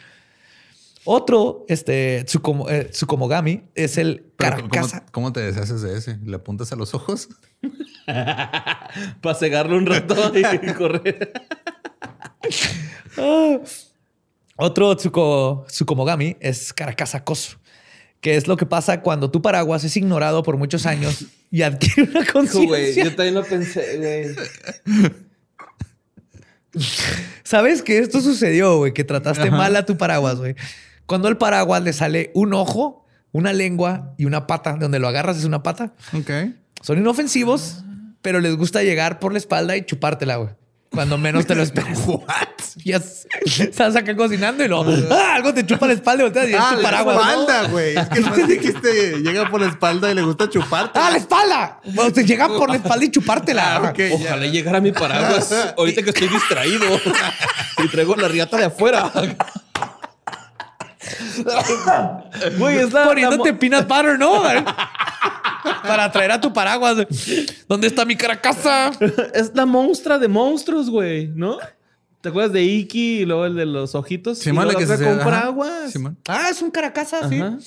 [1.06, 5.06] Otro, este, Tsukomo- eh, Tsukomogami, es el Pero, ¿cómo, carcasa.
[5.12, 6.18] cómo te deshaces de ese?
[6.26, 7.30] ¿Le apuntas a los ojos?
[8.06, 11.32] Para cegarlo un rato y correr.
[13.18, 13.58] Ah.
[14.58, 17.58] Otro Tsuko, Tsukomogami es Karakasa Kosu,
[18.22, 22.10] que es lo que pasa cuando tu paraguas es ignorado por muchos años y adquiere
[22.10, 23.04] una conciencia.
[23.04, 24.36] yo también lo pensé, güey.
[27.44, 28.94] ¿Sabes que esto sucedió, güey?
[28.94, 30.56] Que trataste mal a tu paraguas, güey.
[31.06, 35.08] Cuando al paraguas le sale un ojo, una lengua y una pata, de donde lo
[35.08, 35.94] agarras es una pata.
[36.14, 36.32] Ok.
[36.82, 37.84] Son inofensivos,
[38.22, 40.50] pero les gusta llegar por la espalda y chupártela, güey.
[40.92, 42.00] Cuando menos te lo esperas.
[42.08, 42.24] ¿What?
[42.84, 43.02] Ya
[43.46, 45.36] estás acá cocinando y luego ¡ah!
[45.36, 47.18] algo te chupa la espalda y volteas y es Ah, tu la paraguas.
[47.18, 47.98] espalda, güey.
[47.98, 50.98] Es que nomás dijiste, llega por la espalda y le gusta chuparte.
[51.00, 51.80] ¡Ah, la espalda!
[51.94, 53.76] Bueno, te llega por la espalda y chupártela.
[53.78, 54.14] Ah, ok, ya.
[54.16, 56.86] Ojalá llegara mi paraguas ahorita que estoy distraído
[57.84, 59.12] y traigo la riata de afuera.
[62.58, 64.44] Güey, es la, Poniéndote peanut butter, ¿no?
[65.84, 66.98] Para traer a tu paraguas.
[67.68, 68.92] ¿Dónde está mi caracasa?
[69.34, 71.58] es la monstrua de monstruos, güey, ¿no?
[72.22, 74.40] ¿Te acuerdas de Iki y luego el de los ojitos?
[74.40, 75.92] Simón, y la que se con paraguas.
[75.92, 76.18] Simón.
[76.28, 77.40] Ah, es un caracasa, sí.
[77.40, 77.58] Ajá.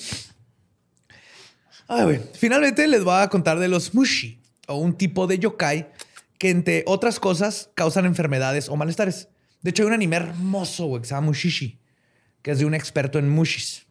[1.87, 2.19] Ay, güey.
[2.33, 5.89] Finalmente les voy a contar de los mushi, o un tipo de yokai
[6.37, 9.27] que, entre otras cosas, causan enfermedades o malestares.
[9.61, 11.79] De hecho, hay un anime hermoso, güey, que se llama Mushishi,
[12.41, 13.85] que es de un experto en mushis.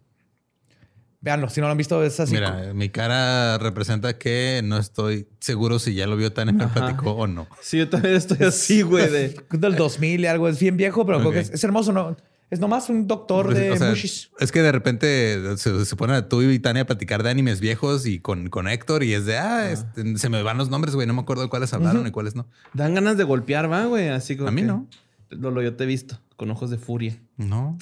[1.20, 2.33] Veanlo, si no lo han visto, es así.
[2.33, 7.27] Mira, mi cara representa que no estoy seguro si ya lo vio tan empático o
[7.27, 7.49] no.
[7.61, 9.37] Sí, yo también estoy así, güey, de...
[9.51, 10.49] Del 2000 y algo.
[10.49, 12.16] Es bien viejo, pero creo que es, es hermoso, ¿no?
[12.51, 14.31] Es nomás un doctor de O sea, mushis.
[14.39, 17.61] es que de repente se, se ponen a tú y Tania a platicar de animes
[17.61, 20.95] viejos y con, con Héctor y es de, ah, este, se me van los nombres,
[20.95, 22.49] güey, no me acuerdo de cuáles hablaron y cuáles no.
[22.73, 24.87] Dan ganas de golpear, va, güey, así como A mí que- no.
[25.31, 27.19] Lolo, yo te he visto con ojos de furia.
[27.37, 27.77] No.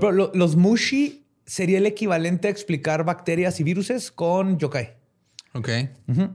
[0.00, 4.96] Por ejemplo, lo- los mushi sería el equivalente a explicar bacterias y viruses con yokai.
[5.54, 5.68] Ok.
[5.68, 6.30] Entonces,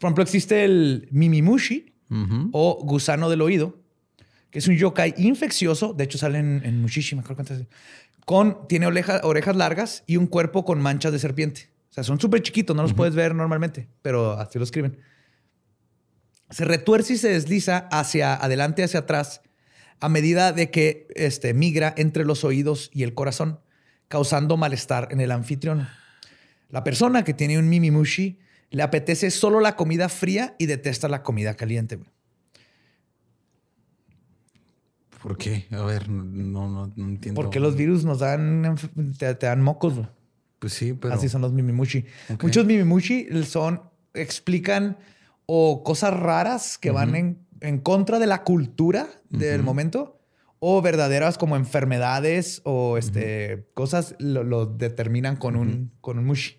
[0.00, 2.48] por ejemplo, existe el mimimushi Ujú.
[2.52, 3.78] o gusano del oído,
[4.50, 5.92] que es un yokai infeccioso.
[5.92, 7.66] De hecho, sale en, en Mushishi, me acuerdo cuántas.
[8.24, 11.70] Con, tiene oreja- orejas largas y un cuerpo con manchas de serpiente.
[11.90, 14.98] O sea, son súper chiquitos, no los puedes ver normalmente, pero así lo escriben.
[16.50, 19.40] Se retuerce y se desliza hacia adelante, hacia atrás,
[20.00, 23.60] a medida de que este, migra entre los oídos y el corazón,
[24.08, 25.88] causando malestar en el anfitrión.
[26.68, 28.38] La persona que tiene un mimimushi
[28.70, 31.96] le apetece solo la comida fría y detesta la comida caliente.
[31.96, 32.08] güey.
[35.22, 35.66] ¿Por qué?
[35.72, 37.40] A ver, no, no, no entiendo.
[37.40, 38.76] Porque los virus nos dan,
[39.18, 39.94] te, te dan mocos.
[39.94, 40.06] güey.
[40.58, 41.14] Pues sí, pero.
[41.14, 42.04] Así son los mimimushi.
[42.34, 42.42] Ok.
[42.44, 43.82] Muchos mimimushi son,
[44.14, 44.98] explican
[45.46, 50.18] o cosas raras que van en, en contra de la cultura del momento
[50.58, 56.58] o verdaderas como enfermedades o este, cosas lo, lo determinan con, un, con un mushi.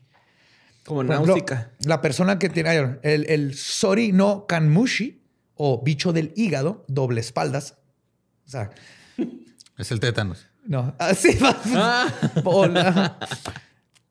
[0.85, 1.71] Como náusica.
[1.85, 5.21] la persona que tiene el, el Sori no Kanmushi
[5.53, 7.77] o bicho del hígado, doble espaldas.
[8.47, 8.71] O sea,
[9.77, 10.47] Es el tétanos.
[10.65, 11.55] no, así va.
[12.43, 13.19] La-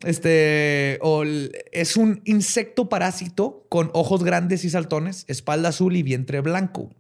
[0.04, 6.02] este, o el- es un insecto parásito con ojos grandes y saltones, espalda azul y
[6.02, 6.90] vientre blanco.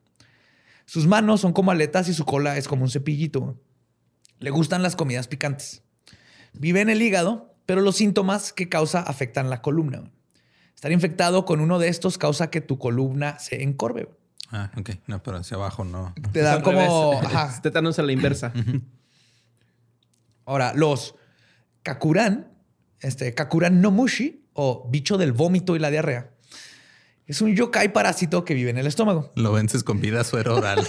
[0.86, 3.56] Sus manos son como aletas y su cola es como un cepillito.
[4.38, 5.82] Le gustan las comidas picantes.
[6.52, 10.10] Vive en el hígado, pero los síntomas que causa afectan la columna.
[10.74, 14.08] Estar infectado con uno de estos causa que tu columna se encorve.
[14.50, 14.90] Ah, ok.
[15.06, 16.12] No, pero hacia abajo no.
[16.32, 17.12] Te dan como...
[17.22, 17.60] ajá.
[17.62, 18.52] Tétanos a la inversa.
[20.44, 21.14] Ahora, los
[21.82, 22.49] kakuran,
[23.00, 26.30] este kakuran no mushi o bicho del vómito y la diarrea,
[27.26, 29.30] es un yokai parásito que vive en el estómago.
[29.36, 30.84] Lo vences con vida suero oral.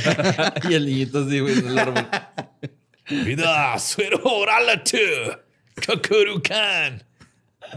[0.70, 2.06] y el niñito así, güey, en el árbol.
[3.24, 4.96] Vida suero oral tú,
[5.74, 7.02] kakurukan,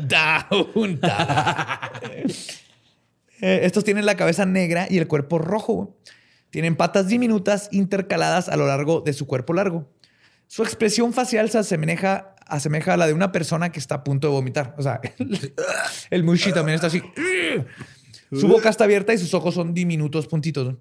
[0.02, 1.92] da junta.
[3.42, 5.98] Eh, Estos tienen la cabeza negra y el cuerpo rojo.
[6.50, 9.90] Tienen patas diminutas intercaladas a lo largo de su cuerpo largo.
[10.48, 14.28] Su expresión facial se asemeja, asemeja a la de una persona que está a punto
[14.28, 14.76] de vomitar.
[14.78, 15.02] O sea,
[16.10, 17.02] el, mushi también está así.
[18.32, 20.76] Su boca está abierta y sus ojos son diminutos puntitos.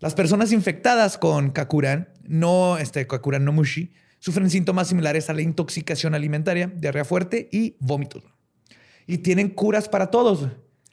[0.00, 5.42] Las personas infectadas con Kakuran, no, este, Kakuran no mushi, sufren síntomas similares a la
[5.42, 8.24] intoxicación alimentaria, diarrea fuerte y vómitos.
[9.06, 10.48] Y tienen curas para todos.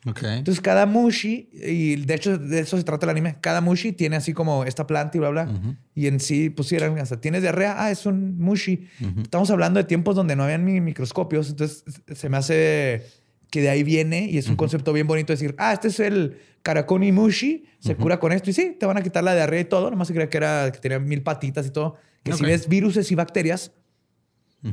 [0.07, 0.23] Ok.
[0.23, 4.15] Entonces, cada mushi, y de hecho de eso se trata el anime, cada mushi tiene
[4.15, 5.61] así como esta planta y bla, bla.
[5.93, 8.87] Y en sí pusieran, hasta tienes diarrea, ah, es un mushi.
[9.21, 11.83] Estamos hablando de tiempos donde no habían ni microscopios, entonces
[12.15, 13.03] se me hace
[13.49, 16.37] que de ahí viene y es un concepto bien bonito decir, ah, este es el
[16.61, 19.65] Karakoni mushi, se cura con esto y sí, te van a quitar la diarrea y
[19.65, 21.95] todo, nomás se creía que era que tenía mil patitas y todo.
[22.23, 22.47] Que si Ok.
[22.47, 23.71] ves virus y bacterias,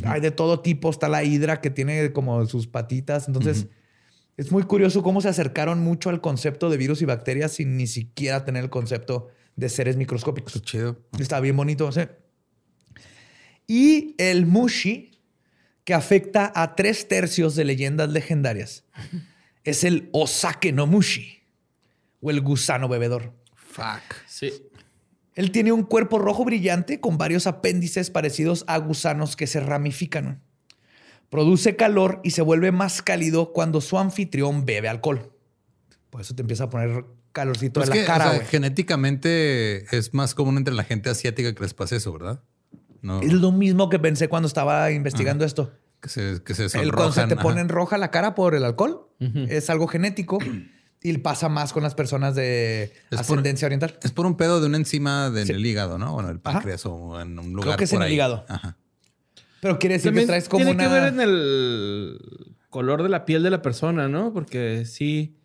[0.05, 3.67] hay de todo tipo, está la hidra que tiene como sus patitas, entonces...
[4.37, 7.87] Es muy curioso cómo se acercaron mucho al concepto de virus y bacterias sin ni
[7.87, 10.57] siquiera tener el concepto de seres microscópicos.
[10.57, 11.01] Está chido.
[11.19, 11.91] Está bien bonito.
[11.93, 12.01] ¿sí?
[13.67, 15.21] Y el mushi,
[15.85, 18.85] que afecta a tres tercios de leyendas legendarias,
[19.63, 21.43] es el osake no mushi
[22.21, 23.33] o el gusano bebedor.
[23.55, 24.15] Fuck.
[24.27, 24.53] Sí.
[25.35, 30.43] Él tiene un cuerpo rojo brillante con varios apéndices parecidos a gusanos que se ramifican.
[31.35, 35.33] Produce calor y se vuelve más cálido cuando su anfitrión bebe alcohol.
[36.11, 38.49] Por eso te empieza a poner calorcito Pues de la que, cara, o sea, güey.
[38.49, 42.41] genéticamente es más común entre la gente asiática que les pase eso, ¿verdad?
[43.03, 45.73] No, Es lo mismo que pensé cuando estaba investigando esto.
[46.01, 49.09] que se, que se El cuando se te ponen roja la cara por el alcohol
[49.19, 50.39] es algo genético
[51.03, 53.99] y pasa más con las personas de ascendencia oriental.
[54.03, 55.53] Es por un pedo de una enzima del Sí.
[55.53, 56.13] el hígado, ¿no?
[56.13, 56.55] Bueno, el Ajá.
[56.59, 58.47] páncreas o en un lugar que es por en el hígado.
[58.49, 58.77] Ajá.
[59.65, 60.85] Pero quiere decir También que traes como tiene una...
[60.85, 62.19] que ver en el
[62.69, 64.31] color de la piel de la persona, ¿no?
[64.35, 65.37] Porque sí,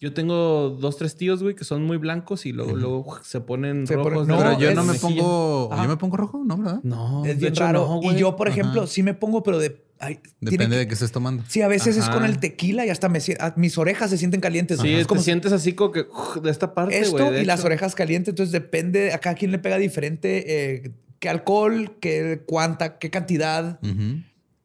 [0.00, 3.86] yo tengo dos, tres tíos, güey, que son muy blancos y luego, luego se ponen
[3.86, 4.26] Se rojos.
[4.26, 5.22] No, Pero yo no me mejilla.
[5.22, 5.68] pongo...
[5.70, 5.82] Ajá.
[5.82, 6.42] ¿Yo me pongo rojo?
[6.46, 6.80] No, ¿verdad?
[6.82, 7.86] No, Es de bien hecho, raro.
[7.86, 8.16] no, y güey.
[8.18, 8.58] yo, por Ajá.
[8.58, 9.84] ejemplo, sí me pongo, pero de...
[10.00, 11.44] ay, Depende que- de qué estés tomando.
[11.46, 13.18] Sí, a veces es con el tequila y hasta me,
[13.56, 14.80] mis orejas se sienten calientes.
[14.80, 17.44] Sí, es te como si- sientes así como que uf, de esta parte, esto y
[17.44, 18.32] las orejas calientes.
[18.32, 20.92] Entonces depende a cada quien le pega diferente eh,
[21.22, 23.78] qué alcohol, qué cuánta, qué cantidad.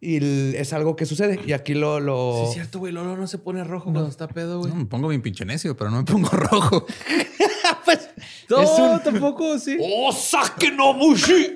[0.02, 1.40] Y es algo que sucede.
[1.46, 2.00] Y aquí lo...
[2.00, 2.40] lo...
[2.42, 2.92] Sí, es cierto, güey.
[2.92, 4.72] Lolo no se pone rojo cuando está pedo, güey.
[4.72, 6.86] No, me pongo bien pinche necio, pero no me pongo rojo.
[7.86, 8.10] Pues,
[8.50, 9.78] No, es un- tampoco, sí.
[9.82, 11.54] ¡Oh, saque no mushi!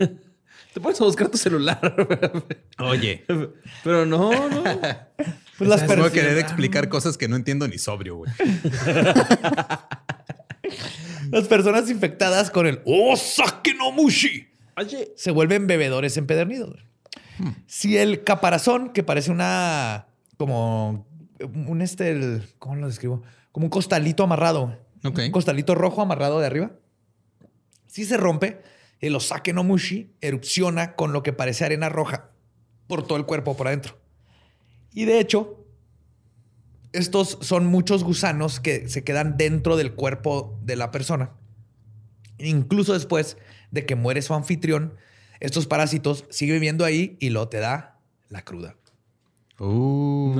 [0.73, 1.79] Te pones a buscar tu celular.
[2.79, 3.25] Oye.
[3.83, 4.63] Pero no, no.
[5.57, 6.11] Pues las Puedo personas...
[6.11, 8.31] querer explicar cosas que no entiendo ni sobrio, güey.
[11.31, 14.50] Las personas infectadas con el Osake no Mushi
[14.81, 15.11] Oye.
[15.15, 16.69] se vuelven bebedores empedernidos.
[16.71, 17.53] güey.
[17.67, 21.07] Si el caparazón, que parece una como
[21.39, 23.23] un este, el- ¿cómo lo describo?
[23.51, 24.77] Como un costalito amarrado.
[25.03, 25.19] Ok.
[25.25, 26.71] Un costalito rojo amarrado de arriba.
[27.87, 28.61] Si se rompe,
[28.99, 32.29] el Osake no Mushi erupciona con lo que parece arena roja
[32.87, 33.97] por todo el cuerpo por adentro.
[34.93, 35.65] Y de hecho,
[36.93, 41.31] estos son muchos gusanos que se quedan dentro del cuerpo de la persona.
[42.37, 43.37] Incluso después
[43.71, 44.93] de que muere su anfitrión,
[45.39, 47.99] estos parásitos siguen viviendo ahí y lo te da
[48.29, 48.75] la cruda.
[49.59, 50.35] Uh.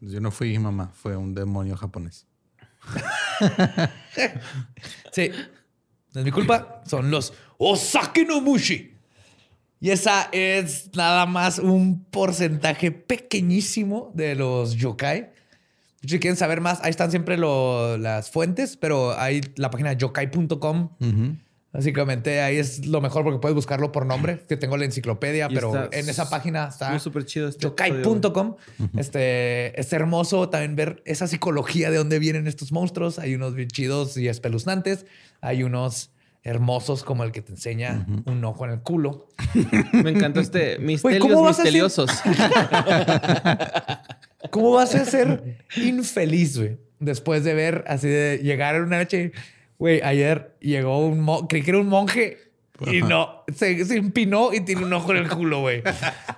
[0.00, 2.26] Yo no fui mamá, fue un demonio japonés.
[5.12, 5.30] Sí,
[6.14, 8.94] no es mi culpa, son los Osake no Mushi.
[9.80, 15.32] Y esa es nada más un porcentaje pequeñísimo de los yokai.
[16.06, 20.90] Si quieren saber más, ahí están siempre lo- las fuentes, pero hay la página yokai.com.
[20.98, 21.36] Ujú.
[21.72, 24.44] Básicamente ahí es lo mejor porque puedes buscarlo por nombre.
[24.48, 28.56] Que tengo la enciclopedia, Y pero en esa página está súper chido este yokai.com.
[28.96, 33.20] Este es hermoso también ver esa psicología de dónde vienen estos monstruos.
[33.20, 35.06] Hay unos bien chidos y espeluznantes.
[35.42, 36.10] Hay unos
[36.42, 39.28] hermosos como el que te enseña un ojo en el culo.
[39.92, 42.10] Me encanta este misterios misteriosos.
[44.50, 46.78] ¿Cómo vas a ser infeliz, güey?
[46.98, 49.32] Después de ver así de llegar una noche.
[49.78, 52.38] Güey, ayer llegó un monje, creí que era un monje
[52.86, 55.82] y no, se, se empinó y tiene un ojo en el culo, güey.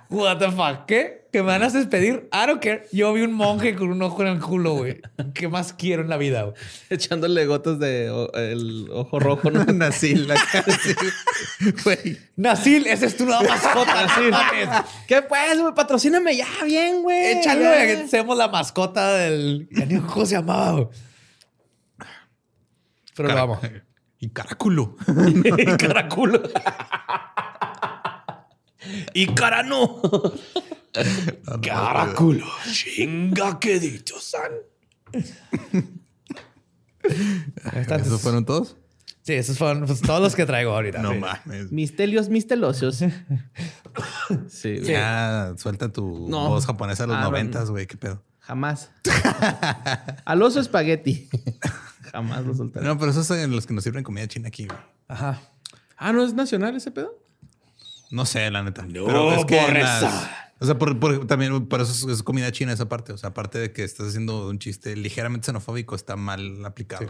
[0.09, 0.85] What the fuck?
[0.87, 1.22] ¿Qué?
[1.33, 2.29] ¿Que me van a despedir?
[2.31, 2.85] I don't care.
[2.91, 5.01] Yo vi un monje con un ojo en el culo, güey.
[5.33, 6.43] ¿Qué más quiero en la vida?
[6.43, 6.53] güey?
[6.91, 9.65] Echándole gotas de o- el ojo rojo, ¿no?
[9.91, 10.13] Sí.
[11.83, 12.17] Güey.
[12.35, 14.05] Nasil, esa es tu nueva mascota.
[14.05, 14.33] Nasil.
[15.07, 15.73] ¿Qué pues, güey?
[15.73, 17.39] Patrocíname ya, bien, güey.
[17.39, 17.83] Échalo, Ya.
[17.83, 19.67] güey, seamos la mascota del.
[19.71, 20.71] Ya ni cómo se llamaba.
[20.73, 20.87] güey.
[23.15, 23.59] Pero lo vamos.
[24.19, 24.95] Y caraculo.
[25.79, 26.41] Caraculo.
[29.13, 30.01] Y carano.
[31.61, 32.45] Caraculo.
[32.71, 34.51] Chinga quedito, san.
[37.99, 38.77] ¿Esos fueron todos?
[39.23, 41.01] Sí, esos fueron pues, todos los que traigo ahorita.
[41.01, 41.19] No sí.
[41.19, 41.71] mames.
[41.71, 42.97] Misterios mistelosos.
[44.49, 44.83] Sí, güey.
[44.85, 46.49] Ya, suelta tu No.
[46.49, 47.87] voz japonesa de los Ah, noventas, güey.
[47.87, 48.23] ¿Qué pedo?
[48.39, 48.91] Jamás.
[50.25, 51.29] Al oso espagueti.
[52.11, 52.85] Jamás lo soltaré.
[52.85, 54.79] No, pero esos son los que nos sirven comida china aquí, güey.
[55.07, 55.41] Ajá.
[55.95, 57.22] Ah, ¿no es nacional ese pedo?
[58.13, 58.83] No sé, la neta.
[58.83, 60.39] No, pero es que por las- esa.
[60.59, 63.11] O sea, por, por- también por eso es, es comida china esa parte.
[63.11, 67.07] O sea, aparte de que estás haciendo un chiste ligeramente xenofóbico, está mal aplicado.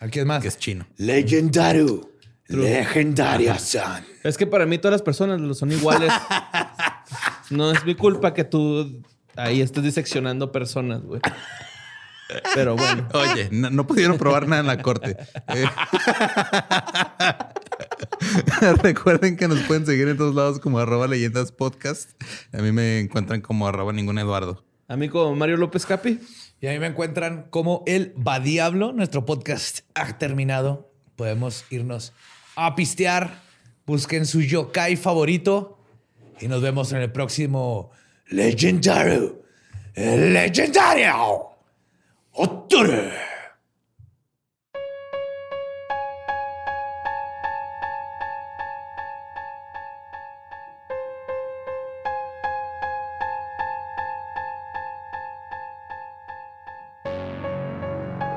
[0.00, 0.42] Aquí es más.
[0.42, 0.86] Que es chino.
[0.96, 2.10] Legendario.
[2.48, 4.04] Legendaria, san.
[4.24, 6.12] Es que para mí todas las personas lo son iguales.
[7.50, 9.02] no es mi culpa que tú
[9.36, 11.20] ahí estés diseccionando personas, güey.
[12.54, 13.08] Pero bueno.
[13.14, 15.16] Oye, no, no pudieron probar nada en la corte.
[15.48, 15.64] Eh,
[18.82, 22.10] Recuerden que nos pueden seguir en todos lados como arroba leyendas podcast.
[22.52, 24.64] A mí me encuentran como arroba ningún Eduardo.
[24.88, 26.20] A mí como Mario López Capi.
[26.60, 28.92] Y ahí me encuentran como el Va Diablo.
[28.92, 30.92] Nuestro podcast ha terminado.
[31.16, 32.12] Podemos irnos
[32.56, 33.40] a pistear.
[33.86, 35.78] Busquen su yokai favorito.
[36.40, 37.90] Y nos vemos en el próximo
[38.28, 39.42] Legendario.
[39.94, 41.49] Legendario.
[42.42, 43.10] Otore.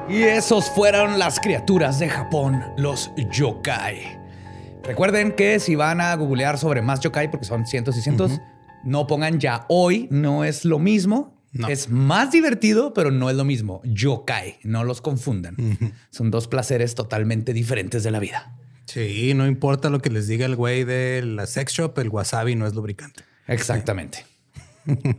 [0.10, 4.20] Y esos fueron las criaturas de Japón, los yokai.
[4.84, 8.42] Recuerden que si van a googlear sobre más yokai, porque son cientos y cientos,
[8.84, 11.33] no pongan ya hoy, no es lo mismo.
[11.54, 11.68] No.
[11.68, 13.82] Es más divertido, pero no es lo mismo.
[13.86, 15.56] Yokai, no los confundan.
[16.10, 18.56] Son dos placeres totalmente diferentes de la vida.
[18.86, 22.56] Sí, no importa lo que les diga el güey de la sex shop, el wasabi
[22.56, 23.24] no es lubricante.
[23.48, 24.26] Exactamente.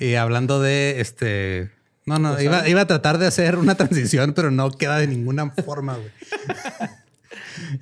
[0.00, 1.72] Y hablando de este.
[2.06, 5.50] No, no, iba, iba a tratar de hacer una transición, pero no queda de ninguna
[5.50, 6.10] forma, güey.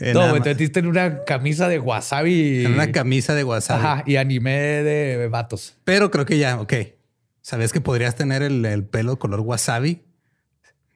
[0.00, 2.64] Eh, no, te metiste en una camisa de wasabi.
[2.64, 3.84] En una camisa de wasabi.
[3.84, 4.52] Ajá, y anime
[4.82, 5.76] de vatos.
[5.84, 6.72] Pero creo que ya, ok.
[7.46, 10.02] ¿Sabes que podrías tener el, el pelo color wasabi?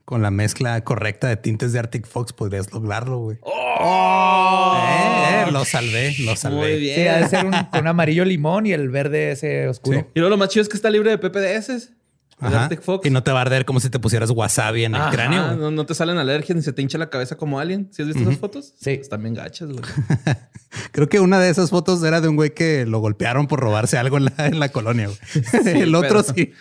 [0.05, 3.36] Con la mezcla correcta de tintes de Arctic Fox podrías lograrlo, güey.
[3.36, 6.56] Eh, eh, lo salvé, lo salvé.
[6.56, 6.97] Muy bien.
[6.97, 10.01] Sí, ha de ser un, con amarillo limón y el verde ese oscuro.
[10.01, 10.06] Sí.
[10.12, 11.93] Y luego lo más chido es que está libre de PPDS.
[12.40, 13.06] Arctic Fox.
[13.06, 15.56] Y no te va a arder como si te pusieras wasabi en el Ajá, cráneo.
[15.56, 17.88] no, no te salen alergias ni se te hincha la cabeza como alien.
[17.92, 18.74] ¿Sí has visto esas fotos?
[18.80, 18.90] Sí.
[18.90, 19.82] Están bien gachas, güey.
[20.92, 23.98] Creo que una de esas fotos era de un güey que lo golpearon por robarse
[23.98, 25.06] algo en la, en la colonia.
[25.08, 25.18] güey.
[25.82, 26.52] el otro pero- sí.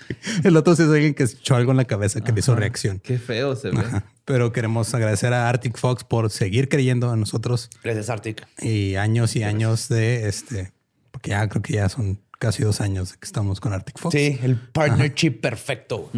[0.43, 2.55] El otro sí es alguien que se echó algo en la cabeza que le hizo
[2.55, 2.99] reacción.
[2.99, 3.77] Qué feo se ve.
[3.79, 4.05] Ajá.
[4.25, 8.45] Pero queremos agradecer a Arctic Fox por seguir creyendo en nosotros Gracias, Arctic.
[8.61, 10.71] y años y años de este,
[11.11, 14.15] porque ya creo que ya son casi dos años de que estamos con Arctic Fox.
[14.15, 16.09] Sí, el partnership perfecto.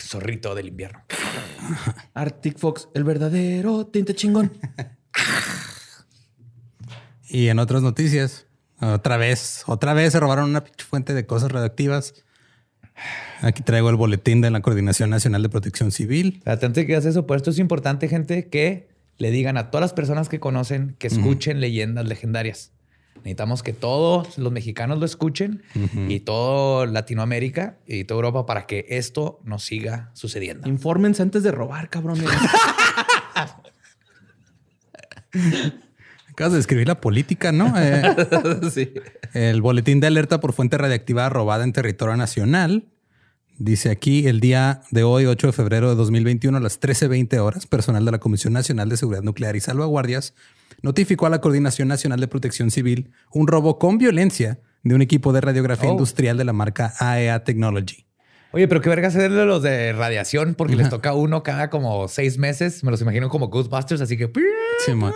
[0.00, 1.02] Zorrito del invierno.
[2.14, 4.52] Arctic Fox, el verdadero tinte chingón.
[7.28, 8.46] Y en otras noticias,
[8.80, 12.14] otra vez, otra vez se robaron una pinche fuente de cosas radioactivas.
[13.42, 16.42] Aquí traigo el boletín de la Coordinación Nacional de Protección Civil.
[16.46, 18.88] Antes de que hagas eso, por esto es importante, gente, que
[19.18, 22.72] le digan a todas las personas que conocen que escuchen leyendas legendarias.
[23.18, 25.62] Necesitamos que todos los mexicanos lo escuchen
[26.08, 30.68] y todo Latinoamérica y toda Europa para que esto no siga sucediendo.
[30.68, 32.28] Infórmense antes de robar, cabrones.
[36.30, 37.74] Acabas de escribir la política, ¿no?
[37.76, 38.02] Eh,
[38.72, 38.92] sí.
[39.34, 42.86] El boletín de alerta por fuente radiactiva robada en territorio nacional.
[43.58, 47.66] Dice aquí el día de hoy, 8 de febrero de 2021, a las 13.20 horas,
[47.66, 50.34] personal de la Comisión Nacional de Seguridad Nuclear y Salvaguardias
[50.82, 55.32] notificó a la Coordinación Nacional de Protección Civil un robo con violencia de un equipo
[55.32, 55.92] de radiografía Oh.
[55.92, 58.06] industrial de la marca AEA Technology.
[58.52, 62.08] Oye, pero qué verga hacer de los de radiación, porque les toca uno cada como
[62.08, 62.82] seis meses.
[62.82, 64.30] Me los imagino como Ghostbusters, así que
[64.86, 65.12] Sí, man.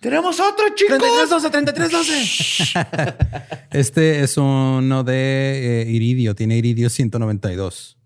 [0.00, 0.98] tenemos otro, chicos.
[0.98, 3.58] 3312, 3312.
[3.70, 7.98] Este es uno de eh, iridio, tiene iridio 192.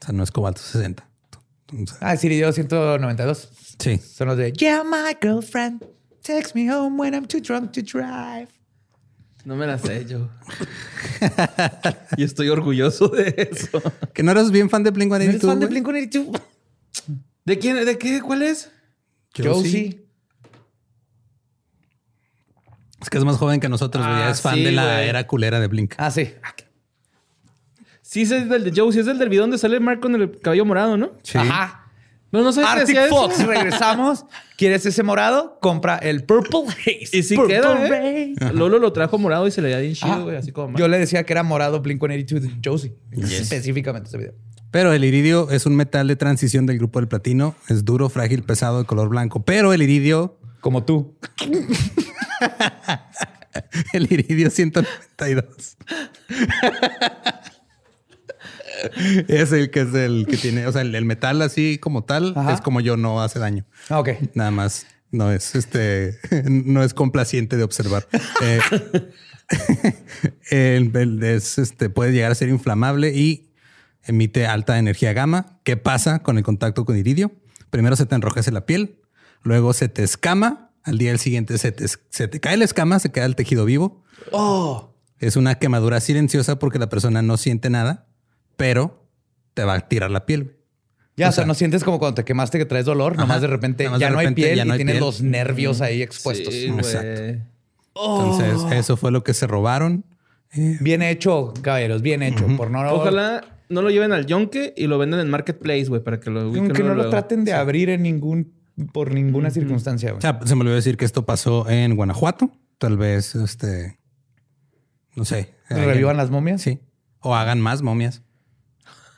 [0.00, 1.08] O sea, no es cobalto 60.
[1.72, 3.48] Entonces, Ah, sí, dio 192.
[3.78, 3.98] sí.
[3.98, 5.82] Son los de Yeah, my girlfriend
[6.22, 8.48] takes me home when I'm too drunk to drive.
[9.44, 10.28] No me la sé yo.
[12.16, 13.80] y estoy orgulloso de eso.
[14.12, 15.08] ¿Que no eres bien fan de Blink-182?
[15.08, 15.82] ¿No eres fan de güey?
[15.82, 16.40] Blink-182?
[17.44, 17.84] ¿De quién?
[17.84, 18.20] ¿De qué?
[18.20, 18.70] ¿Cuál es?
[19.34, 19.70] Josie.
[19.70, 20.04] sí.
[23.00, 24.18] Es que es más joven que nosotros, güey.
[24.22, 25.94] Ah, es fan sí, de la era culera de Blink.
[25.98, 26.34] Ah, sí.
[28.02, 28.92] Sí, ese es del de Joe.
[28.92, 31.12] Sí, es el del video donde sale Mark con el cabello morado, ¿no?
[31.22, 31.38] Sí.
[31.38, 31.87] Ajá.
[32.30, 33.08] No, no sé Arctic eso.
[33.08, 34.26] Fox, regresamos.
[34.56, 35.58] ¿Quieres ese morado?
[35.60, 37.08] Compra el Purple Haze.
[37.16, 38.34] Y sí Purple queda, ¿eh?
[38.52, 40.22] Lolo lo trajo morado y se le veía bien chido, Ajá.
[40.22, 40.36] güey.
[40.36, 40.76] Así como...
[40.76, 42.94] Yo le decía que era morado Blink-182 de Josie.
[43.12, 44.34] Específicamente ese video.
[44.70, 47.54] Pero el iridio es un metal de transición del grupo del platino.
[47.68, 49.42] Es duro, frágil, pesado, de color blanco.
[49.42, 51.16] Pero el iridio, Como tú.
[53.94, 55.78] el iridio 192.
[59.28, 62.32] es el que es el que tiene, o sea, el, el metal así como tal
[62.36, 62.54] Ajá.
[62.54, 63.64] es como yo, no hace daño.
[63.88, 64.10] Ah, ok.
[64.34, 66.18] Nada más no es este,
[66.48, 68.06] no es complaciente de observar.
[68.42, 68.60] Eh,
[70.50, 73.50] el- el- es, este, puede llegar a ser inflamable y
[74.04, 75.58] emite alta energía gamma.
[75.64, 77.32] ¿Qué pasa con el contacto con iridio?
[77.70, 79.00] Primero se te enrojece la piel,
[79.42, 80.70] luego se te escama.
[80.84, 83.64] Al día del siguiente se te, se te cae la escama, se queda el tejido
[83.66, 84.04] vivo.
[84.32, 84.94] Oh.
[85.18, 88.06] Es una quemadura silenciosa porque la persona no siente nada,
[88.58, 89.08] pero
[89.54, 90.44] te va a tirar la piel.
[90.44, 90.56] güey.
[91.16, 93.46] Ya, O o sea, no sientes como cuando te quemaste que traes dolor, nomás de
[93.46, 95.04] repente Nomás ya de no hay piel ya no y hay tienes piel.
[95.04, 96.52] los nervios ahí expuestos.
[96.52, 97.22] Sí, Exacto.
[97.22, 97.40] güey.
[97.94, 100.04] Entonces, eso fue lo que se robaron.
[100.80, 102.46] Bien hecho, caballeros, bien hecho.
[102.56, 106.20] Por no, Ojalá no lo lleven al yonke y lo vendan en Marketplace, güey, para
[106.20, 108.52] que lo ubiquen aunque no lo traten de abrir en ningún,
[108.92, 110.10] por ninguna circunstancia.
[110.10, 110.18] güey.
[110.18, 112.52] O sea, se me olvidó decir que esto pasó en Guanajuato.
[112.78, 113.98] Tal vez, este,
[115.16, 115.52] no sé.
[115.68, 116.62] ¿Revivan las momias?
[116.62, 116.78] Sí.
[117.20, 118.22] O hagan más momias.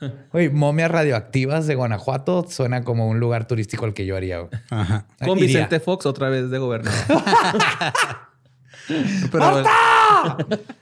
[0.33, 4.49] Oye, momias radioactivas de Guanajuato suena como un lugar turístico al que yo haría.
[4.71, 5.07] Ajá.
[5.19, 5.47] Con Iría.
[5.47, 7.01] Vicente Fox otra vez de gobernador.
[9.31, 9.63] Pero,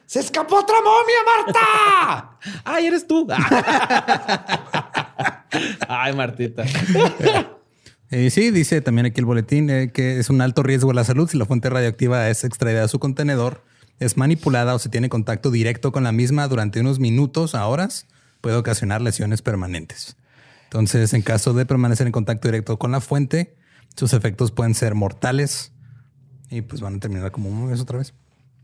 [0.07, 2.39] ¡Se escapó otra momia, Marta!
[2.65, 3.27] ¡Ay, eres tú!
[5.89, 6.65] Ay, Martita.
[8.11, 11.05] Eh, sí, dice también aquí el boletín eh, que es un alto riesgo a la
[11.05, 13.63] salud si la fuente radioactiva es extraída de su contenedor,
[13.99, 18.07] es manipulada o se tiene contacto directo con la misma durante unos minutos a horas,
[18.41, 20.17] puede ocasionar lesiones permanentes.
[20.65, 23.57] Entonces, en caso de permanecer en contacto directo con la fuente,
[23.97, 25.73] sus efectos pueden ser mortales
[26.51, 28.15] y pues van a terminar como una vez otra vez.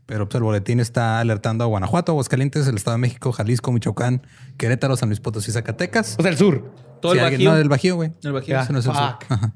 [0.05, 4.21] Pero pues, el boletín está alertando a Guanajuato, Aguascalientes, el Estado de México, Jalisco, Michoacán,
[4.57, 6.15] Querétaro, San Luis Potosí, Zacatecas.
[6.19, 6.71] O sea, el sur.
[7.01, 7.51] Todo Si el alguien- Bajío.
[7.51, 8.13] No, del Bajío, güey.
[8.23, 8.59] El Bajío.
[8.61, 9.01] Ese no es el sur.
[9.01, 9.53] Ajá.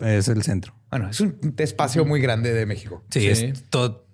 [0.00, 0.74] Es el centro.
[0.90, 3.02] Bueno, es un espacio muy grande de México.
[3.10, 3.28] Sí, Sí.
[3.46, 4.04] es todo,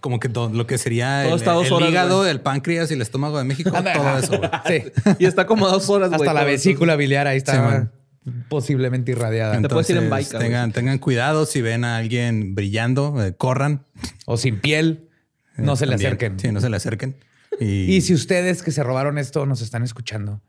[0.00, 2.30] como que todo lo que sería Todo el, está dos el horas, hígado, güey.
[2.30, 3.70] el páncreas y el estómago de México.
[3.74, 3.92] Anda.
[3.92, 4.50] todo eso, güey.
[4.66, 5.14] Sí.
[5.18, 6.20] Y está como dos horas, güey.
[6.20, 6.46] Hasta la eso.
[6.50, 7.90] vesícula biliar ahí está
[8.24, 9.60] Sí, posiblemente irradiada.
[9.60, 13.34] Te puedes ir en Entonces, bike, tengan, tengan cuidado si ven a alguien brillando, eh,
[13.34, 13.84] corran.
[14.26, 15.08] O sin piel,
[15.56, 16.38] no Eh, se le acerquen.
[16.38, 17.16] Sí, no se le acerquen.
[17.60, 20.40] Y, Y si ustedes que se robaron esto nos están escuchando,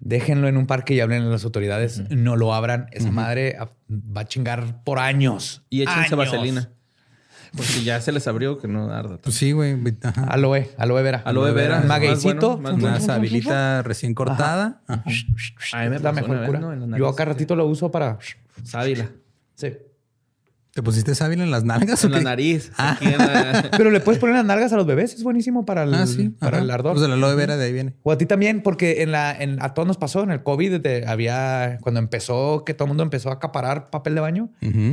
[0.00, 2.02] déjenlo en un parque y hablen a las autoridades.
[2.10, 2.86] No lo abran.
[2.92, 3.56] Esa madre
[3.90, 5.64] va a chingar por años.
[5.70, 6.16] Y échense Años.
[6.16, 6.70] vaselina.
[7.56, 9.18] Porque ya se les abrió que no arda.
[9.18, 9.76] pues sí, güey.
[10.02, 10.24] ajá.
[10.24, 11.22] Aloe, aloe vera.
[11.24, 11.82] Aloe vera.
[11.86, 12.58] Magueycito.
[12.58, 14.82] Más bueno, Una sabilita recién cortada.
[14.86, 15.04] Ajá.
[15.72, 16.60] A mí me la mejor vez, cura.
[16.60, 16.98] nariz.
[16.98, 18.18] Yo acá ratito lo uso para...
[18.64, 19.10] Sábila.
[19.54, 19.76] Sí.
[20.74, 22.04] ¿Te pusiste sábila en las nalgas?
[22.04, 22.24] En o la qué?
[22.24, 22.70] nariz.
[22.76, 25.14] Aquí en la- Pero le puedes poner las nalgas a los bebés.
[25.14, 26.28] Es buenísimo para el, Ah, sí.
[26.28, 26.64] para ajá.
[26.64, 26.92] el ardor.
[26.92, 27.94] Pues el aloe vera de ahí viene.
[28.04, 30.78] O a ti también, porque en la, en, a todos nos pasó en el COVID,
[30.80, 34.50] de- había cuando empezó, que todo el mundo empezó a acaparar papel de baño,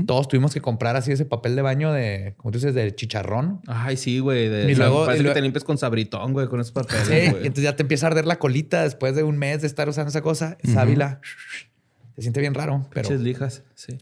[0.07, 3.61] todos tuvimos que comprar así ese papel de baño de, como tú dices, de chicharrón.
[3.67, 4.47] Ay, sí, güey.
[4.49, 7.03] de- Y luego- parece y luego- que te limpias con sabritón, güey, con esos papeles,
[7.03, 7.43] Sí, güey.
[7.43, 9.87] y entonces ya te empieza a arder la colita después de un mes de estar
[9.87, 10.57] usando esa cosa.
[10.63, 11.19] Sábila.
[12.15, 13.97] Se siente bien raro, pero Pinches lijas, sí.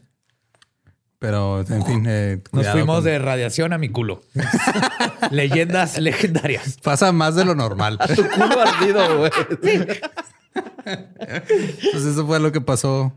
[1.24, 4.20] Pero, en fin, eh, nos fuimos con- de radiación a mi culo.
[5.30, 6.76] Leyendas legendarias.
[6.82, 7.98] Pasa más de lo normal.
[8.14, 9.30] Tu culo ardido, güey.
[11.92, 13.12] Pues eso fue lo que pasó.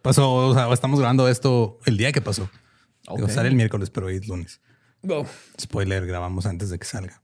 [0.00, 2.48] Pasó, o sea, estamos grabando esto el día que pasó.
[3.14, 3.30] Digo, Ok.
[3.32, 4.60] sale el miércoles, pero hoy es lunes.
[5.60, 7.20] Spoiler, grabamos antes de que salga.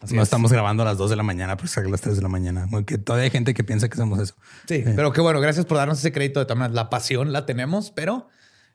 [0.00, 0.28] Así no es.
[0.28, 2.28] estamos grabando a las 2 de la mañana, pero salga a las 3 de la
[2.28, 2.68] mañana.
[2.70, 4.34] Porque todavía hay gente que piensa que hacemos eso.
[4.68, 6.70] Sí, pero qué bueno, gracias por darnos ese crédito de todas.
[6.70, 8.28] La pasión la tenemos, pero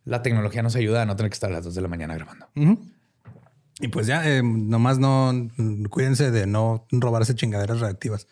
[0.06, 2.16] la tecnología nos ayuda a no tener que estar a las 2 de la mañana
[2.16, 2.48] grabando.
[3.80, 5.34] Y pues ya, eh, nomás no
[5.90, 8.28] cuídense de no robarse chingaderas reactivas.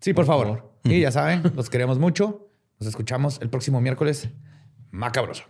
[0.00, 0.72] Sí, por favor.
[0.84, 2.48] Y ya saben, los queremos mucho.
[2.78, 4.28] Nos escuchamos el próximo miércoles.
[4.90, 5.44] Macabroso.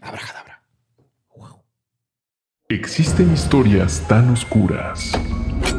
[0.00, 0.62] Abracadabra.
[2.68, 5.12] Existen historias tan oscuras,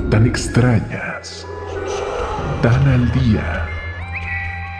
[0.09, 1.45] tan extrañas,
[2.61, 3.67] tan al día,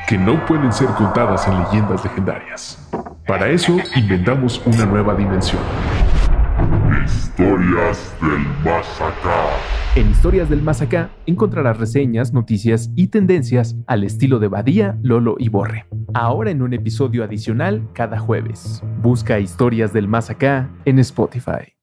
[0.08, 2.90] que no pueden ser contadas en leyendas legendarias.
[3.26, 5.62] Para eso inventamos una nueva dimensión.
[7.06, 9.46] Historias del más acá.
[9.96, 15.36] En Historias del Más Acá encontrarás reseñas, noticias y tendencias al estilo de Badía, Lolo
[15.40, 15.86] y Borre.
[16.14, 18.84] Ahora en un episodio adicional cada jueves.
[19.02, 21.75] Busca Historias del Más Acá en Spotify.